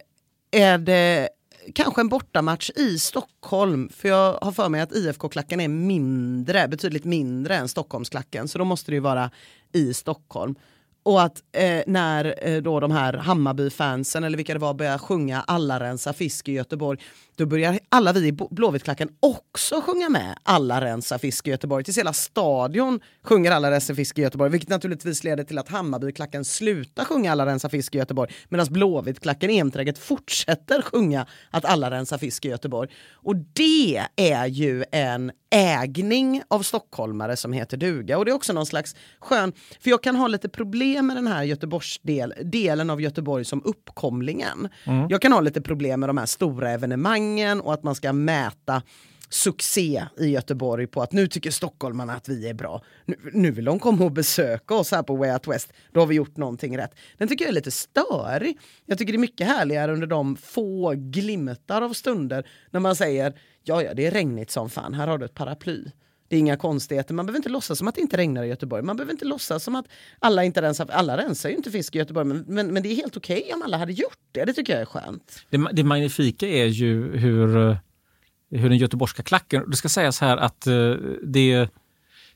är 0.50 0.78
det 0.78 1.28
kanske 1.74 2.00
en 2.00 2.08
bortamatch 2.08 2.70
i 2.70 2.98
Stockholm. 2.98 3.88
För 3.88 4.08
jag 4.08 4.38
har 4.42 4.52
för 4.52 4.68
mig 4.68 4.80
att 4.80 4.92
IFK-klacken 4.92 5.60
är 5.60 5.68
mindre, 5.68 6.68
betydligt 6.68 7.04
mindre 7.04 7.56
än 7.56 7.68
Stockholmsklacken. 7.68 8.48
Så 8.48 8.58
då 8.58 8.64
måste 8.64 8.90
det 8.90 8.94
ju 8.94 9.00
vara 9.00 9.30
i 9.72 9.94
Stockholm. 9.94 10.54
Och 11.04 11.22
att 11.22 11.42
eh, 11.52 11.82
när 11.86 12.34
eh, 12.42 12.62
då 12.62 12.80
de 12.80 12.90
här 12.90 13.12
Hammarby-fansen 13.12 14.24
eller 14.24 14.36
vilka 14.36 14.52
det 14.54 14.60
var 14.60 14.74
börjar 14.74 14.98
sjunga 14.98 15.40
Alla 15.40 15.80
rensa 15.80 16.12
fisk 16.12 16.48
i 16.48 16.52
Göteborg, 16.52 16.98
då 17.36 17.46
börjar 17.46 17.78
alla 17.88 18.12
vi 18.12 18.26
i 18.26 18.32
Blåvittklacken 18.32 19.08
också 19.20 19.80
sjunga 19.80 20.08
med 20.08 20.38
Alla 20.42 20.80
rensa 20.80 21.18
fisk 21.18 21.46
i 21.46 21.50
Göteborg. 21.50 21.84
Tills 21.84 21.98
hela 21.98 22.12
stadion 22.12 23.00
sjunger 23.22 23.50
Alla 23.50 23.70
rensa 23.70 23.94
fisk 23.94 24.18
i 24.18 24.22
Göteborg, 24.22 24.50
vilket 24.50 24.70
naturligtvis 24.70 25.24
leder 25.24 25.44
till 25.44 25.58
att 25.58 25.68
Hammarby-klacken 25.68 26.44
slutar 26.44 27.04
sjunga 27.04 27.32
Alla 27.32 27.46
rensa 27.46 27.68
fisk 27.68 27.94
i 27.94 27.98
Göteborg, 27.98 28.32
medan 28.48 28.66
Blåvittklacken 28.70 29.50
enträget 29.50 29.98
fortsätter 29.98 30.82
sjunga 30.82 31.26
att 31.50 31.64
Alla 31.64 31.90
rensa 31.90 32.18
fisk 32.18 32.44
i 32.44 32.48
Göteborg. 32.48 32.90
Och 33.12 33.36
det 33.36 34.06
är 34.16 34.46
ju 34.46 34.84
en 34.90 35.32
ägning 35.50 36.42
av 36.48 36.62
stockholmare 36.62 37.36
som 37.36 37.52
heter 37.52 37.76
duga. 37.76 38.18
Och 38.18 38.24
det 38.24 38.30
är 38.30 38.34
också 38.34 38.52
någon 38.52 38.66
slags 38.66 38.96
skön, 39.20 39.52
för 39.80 39.90
jag 39.90 40.02
kan 40.02 40.16
ha 40.16 40.26
lite 40.26 40.48
problem 40.48 40.93
med 41.02 41.16
den 41.16 41.26
här 41.26 41.42
Göteborgsdel, 41.42 42.34
delen 42.42 42.90
av 42.90 43.00
Göteborg 43.00 43.44
som 43.44 43.62
uppkomlingen. 43.64 44.68
Jag 45.08 45.22
kan 45.22 45.32
ha 45.32 45.40
lite 45.40 45.60
problem 45.60 46.00
med 46.00 46.08
de 46.08 46.18
här 46.18 46.26
stora 46.26 46.70
evenemangen 46.70 47.60
och 47.60 47.74
att 47.74 47.82
man 47.82 47.94
ska 47.94 48.12
mäta 48.12 48.82
succé 49.28 50.04
i 50.18 50.26
Göteborg 50.26 50.86
på 50.86 51.02
att 51.02 51.12
nu 51.12 51.28
tycker 51.28 51.50
stockholmarna 51.50 52.12
att 52.14 52.28
vi 52.28 52.48
är 52.48 52.54
bra. 52.54 52.82
Nu, 53.04 53.16
nu 53.32 53.50
vill 53.50 53.64
de 53.64 53.78
komma 53.78 54.04
och 54.04 54.12
besöka 54.12 54.74
oss 54.74 54.90
här 54.90 55.02
på 55.02 55.16
Way 55.16 55.32
Out 55.32 55.48
West. 55.48 55.72
Då 55.92 56.00
har 56.00 56.06
vi 56.06 56.14
gjort 56.14 56.36
någonting 56.36 56.78
rätt. 56.78 56.94
Den 57.18 57.28
tycker 57.28 57.44
jag 57.44 57.50
är 57.50 57.54
lite 57.54 57.70
störig. 57.70 58.58
Jag 58.86 58.98
tycker 58.98 59.12
det 59.12 59.16
är 59.16 59.20
mycket 59.20 59.46
härligare 59.46 59.92
under 59.92 60.06
de 60.06 60.36
få 60.36 60.94
glimtar 60.96 61.82
av 61.82 61.92
stunder 61.92 62.46
när 62.70 62.80
man 62.80 62.96
säger 62.96 63.34
ja, 63.62 63.82
ja, 63.82 63.94
det 63.94 64.06
är 64.06 64.10
regnigt 64.10 64.50
som 64.50 64.70
fan. 64.70 64.94
Här 64.94 65.06
har 65.06 65.18
du 65.18 65.24
ett 65.24 65.34
paraply. 65.34 65.84
Det 66.28 66.36
är 66.36 66.40
inga 66.40 66.56
konstigheter. 66.56 67.14
Man 67.14 67.26
behöver 67.26 67.38
inte 67.38 67.48
låtsas 67.48 67.78
som 67.78 67.88
att 67.88 67.94
det 67.94 68.00
inte 68.00 68.16
regnar 68.16 68.42
i 68.44 68.48
Göteborg. 68.48 68.82
Man 68.82 68.96
behöver 68.96 69.12
inte 69.12 69.24
låtsas 69.24 69.64
som 69.64 69.74
att 69.74 69.86
alla 70.18 70.44
inte 70.44 70.62
rensar. 70.62 70.88
Alla 70.92 71.16
rensar 71.16 71.48
ju 71.48 71.56
inte 71.56 71.70
fisk 71.70 71.94
i 71.94 71.98
Göteborg, 71.98 72.26
men, 72.26 72.44
men, 72.48 72.72
men 72.72 72.82
det 72.82 72.88
är 72.88 72.94
helt 72.96 73.16
okej 73.16 73.50
om 73.54 73.62
alla 73.62 73.76
hade 73.78 73.92
gjort 73.92 74.18
det. 74.32 74.44
Det 74.44 74.52
tycker 74.52 74.72
jag 74.72 74.82
är 74.82 74.86
skönt. 74.86 75.44
Det, 75.50 75.68
det 75.72 75.84
magnifika 75.84 76.48
är 76.48 76.64
ju 76.66 77.16
hur, 77.18 77.70
eh, 77.70 77.76
hur 78.50 78.68
den 78.68 78.78
göteborgska 78.78 79.22
klacken... 79.22 79.70
Det 79.70 79.76
ska 79.76 79.88
sägas 79.88 80.20
här 80.20 80.36
att 80.36 80.66
eh, 80.66 80.90
det... 81.22 81.68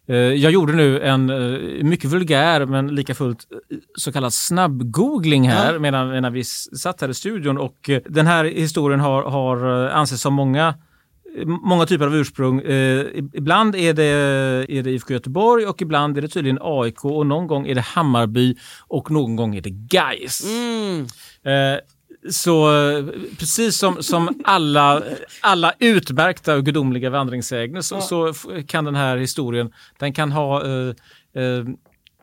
eh, 0.06 0.16
Jag 0.16 0.52
gjorde 0.52 0.72
nu 0.72 1.00
en 1.00 1.26
mycket 1.88 2.10
vulgär 2.10 2.66
men 2.66 2.94
lika 2.94 3.14
fullt 3.14 3.46
så 3.96 4.12
kallad 4.12 4.32
snabbgoogling 4.34 5.48
här 5.48 5.72
Ja. 5.72 5.78
medan, 5.78 6.08
medan 6.10 6.32
vi 6.32 6.44
satt 6.44 7.00
här 7.00 7.08
i 7.08 7.14
studion 7.14 7.58
och 7.58 7.90
den 8.08 8.26
här 8.26 8.44
historien 8.44 9.00
har, 9.00 9.22
har 9.22 9.66
ansetts 9.88 10.22
som 10.22 10.34
många 10.34 10.74
Många 11.46 11.86
typer 11.86 12.06
av 12.06 12.14
ursprung. 12.16 12.60
Eh, 12.60 13.06
ibland 13.32 13.76
är 13.76 13.92
det, 13.92 14.04
är 14.68 14.82
det 14.82 14.90
IFK 14.90 15.12
Göteborg 15.12 15.66
och 15.66 15.82
ibland 15.82 16.18
är 16.18 16.22
det 16.22 16.28
tydligen 16.28 16.58
AIK 16.62 17.04
och 17.04 17.26
någon 17.26 17.46
gång 17.46 17.66
är 17.66 17.74
det 17.74 17.80
Hammarby 17.80 18.56
och 18.88 19.10
någon 19.10 19.36
gång 19.36 19.56
är 19.56 19.60
det 19.60 19.70
Gais. 19.70 20.44
Eh, 21.44 21.78
så 22.30 22.68
precis 23.38 23.78
som, 23.78 24.02
som 24.02 24.40
alla, 24.44 25.02
alla 25.40 25.72
utmärkta 25.78 26.54
och 26.54 26.64
gudomliga 26.64 27.10
vandringssägner 27.10 27.80
så, 27.80 28.00
så 28.00 28.28
f- 28.28 28.46
kan 28.68 28.84
den 28.84 28.94
här 28.94 29.16
historien, 29.16 29.72
den 29.98 30.12
kan 30.12 30.32
ha 30.32 30.64
eh, 30.64 30.88
eh, 31.42 31.64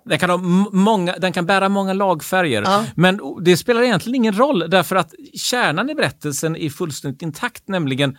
den 0.06 0.20
kan, 0.20 0.30
ha 0.30 0.38
många, 0.72 1.16
den 1.18 1.34
kan 1.34 1.46
bära 1.46 1.70
många 1.70 1.94
lagfärger. 1.94 2.62
Ja. 2.66 2.86
Men 2.96 3.20
det 3.42 3.58
spelar 3.58 3.82
egentligen 3.82 4.16
ingen 4.16 4.38
roll 4.38 4.64
därför 4.70 4.96
att 4.96 5.14
kärnan 5.34 5.90
i 5.90 5.96
berättelsen 5.96 6.56
är 6.56 6.70
fullständigt 6.70 7.22
intakt, 7.22 7.68
nämligen 7.68 8.18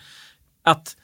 att 0.66 0.96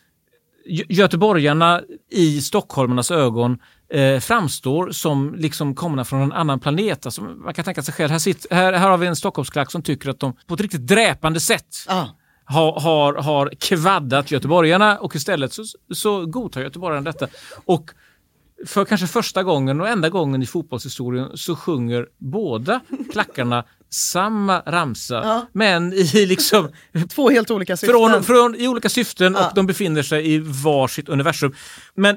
Gö- 0.66 0.86
göteborgarna 0.88 1.82
i 2.10 2.40
stockholmarnas 2.40 3.10
ögon 3.10 3.58
eh, 3.92 4.20
framstår 4.20 4.90
som 4.90 5.34
liksom 5.34 5.74
komna 5.74 6.04
från 6.04 6.20
en 6.22 6.32
annan 6.32 6.60
planet. 6.60 7.06
Alltså, 7.06 7.22
man 7.22 7.54
kan 7.54 7.64
tänka 7.64 7.82
sig 7.82 7.94
själv, 7.94 8.10
här, 8.10 8.18
sitter, 8.18 8.54
här, 8.54 8.72
här 8.72 8.90
har 8.90 8.98
vi 8.98 9.06
en 9.06 9.16
Stockholmsklack 9.16 9.70
som 9.72 9.82
tycker 9.82 10.10
att 10.10 10.20
de 10.20 10.32
på 10.46 10.54
ett 10.54 10.60
riktigt 10.60 10.86
dräpande 10.86 11.40
sätt 11.40 11.76
Ja. 11.88 12.08
har, 12.44 12.80
har, 12.80 13.14
har 13.14 13.52
kvaddat 13.58 14.30
göteborgarna 14.30 14.98
och 14.98 15.16
istället 15.16 15.52
så, 15.52 15.64
så 15.94 16.26
godtar 16.26 16.60
göteborgarna 16.60 17.00
detta. 17.02 17.28
Och 17.64 17.90
för 18.66 18.84
kanske 18.84 19.06
första 19.06 19.42
gången 19.42 19.80
och 19.80 19.88
enda 19.88 20.08
gången 20.08 20.42
i 20.42 20.46
fotbollshistorien 20.46 21.30
så 21.34 21.56
sjunger 21.56 22.06
båda 22.18 22.80
klackarna 23.12 23.64
samma 23.94 24.60
ramsa, 24.66 25.14
Ja. 25.14 25.46
men 25.52 25.92
i 25.92 26.26
liksom 26.26 26.68
Två 27.08 27.30
helt 27.30 27.50
olika 27.50 27.76
syften. 27.76 27.96
från, 28.10 28.22
från, 28.24 28.54
I 28.54 28.68
olika 28.68 28.88
syften 28.88 29.34
Ja. 29.34 29.48
och 29.48 29.54
de 29.54 29.66
befinner 29.66 30.02
sig 30.02 30.32
i 30.34 30.38
varsitt 30.38 31.08
universum. 31.08 31.54
Men 31.94 32.16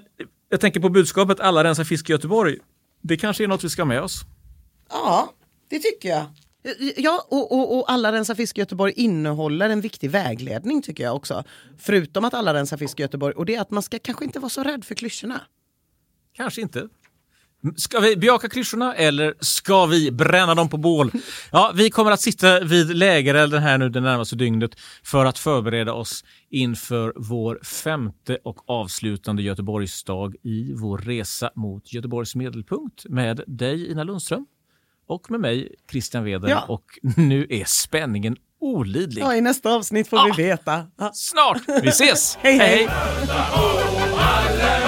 jag 0.49 0.59
tänker 0.61 0.79
på 0.79 0.89
budskapet 0.89 1.39
alla 1.39 1.63
rensar 1.63 1.83
fisk 1.83 2.09
i 2.09 2.11
Göteborg. 2.11 2.57
Det 3.01 3.17
kanske 3.17 3.43
är 3.43 3.47
något 3.47 3.63
vi 3.63 3.69
ska 3.69 3.81
ha 3.81 3.87
med 3.87 4.01
oss. 4.01 4.21
Ja, 4.89 5.33
det 5.69 5.79
tycker 5.79 6.09
jag. 6.09 6.25
Ja, 6.97 7.25
och, 7.29 7.51
och, 7.51 7.77
och 7.79 7.91
Alla 7.91 8.11
rensar 8.11 8.35
fisk 8.35 8.57
i 8.57 8.61
Göteborg 8.61 8.93
innehåller 8.95 9.69
en 9.69 9.81
viktig 9.81 10.11
vägledning 10.11 10.81
tycker 10.81 11.03
jag 11.03 11.15
också. 11.15 11.43
Förutom 11.77 12.25
att 12.25 12.33
Alla 12.33 12.53
rensar 12.53 12.77
fisk 12.77 12.99
i 12.99 13.01
Göteborg. 13.01 13.33
Och 13.35 13.45
det 13.45 13.55
är 13.55 13.61
att 13.61 13.71
man 13.71 13.83
ska 13.83 13.99
kanske 13.99 14.25
inte 14.25 14.39
vara 14.39 14.49
så 14.49 14.63
rädd 14.63 14.85
för 14.85 14.95
klyschorna. 14.95 15.41
Kanske 16.35 16.61
inte. 16.61 16.87
Ska 17.77 17.99
vi 17.99 18.15
bejaka 18.17 18.49
klyschorna 18.49 18.95
eller 18.95 19.33
ska 19.39 19.85
vi 19.85 20.11
bränna 20.11 20.55
dem 20.55 20.69
på 20.69 20.77
bål? 20.77 21.11
Ja, 21.51 21.71
vi 21.75 21.89
kommer 21.89 22.11
att 22.11 22.21
sitta 22.21 22.59
vid 22.59 22.95
lägerelden 22.95 23.63
här 23.63 23.77
nu 23.77 23.89
det 23.89 23.99
närmaste 24.01 24.35
dygnet 24.35 24.71
för 25.03 25.25
att 25.25 25.39
förbereda 25.39 25.93
oss 25.93 26.23
inför 26.49 27.13
vår 27.15 27.59
femte 27.63 28.37
och 28.43 28.69
avslutande 28.69 29.41
Göteborgsdag 29.43 30.35
i 30.43 30.73
vår 30.73 30.97
resa 30.97 31.49
mot 31.55 31.93
Göteborgs 31.93 32.35
medelpunkt 32.35 33.05
med 33.09 33.41
dig 33.47 33.91
Ina 33.91 34.03
Lundström 34.03 34.45
och 35.07 35.31
med 35.31 35.39
mig 35.39 35.75
Christian 35.91 36.23
Weder 36.23 36.49
Ja. 36.49 36.61
och 36.67 36.85
nu 37.17 37.47
är 37.49 37.63
spänningen 37.67 38.35
olidlig. 38.59 39.21
Ja, 39.21 39.35
i 39.35 39.41
nästa 39.41 39.69
avsnitt 39.69 40.07
får 40.07 40.19
Ja. 40.19 40.33
vi 40.37 40.43
veta. 40.43 40.83
Ja. 40.97 41.11
Snart! 41.13 41.61
Vi 41.83 41.87
ses! 41.89 42.37
Hej, 42.41 42.57
hej. 42.57 42.87
Alla 44.17 44.84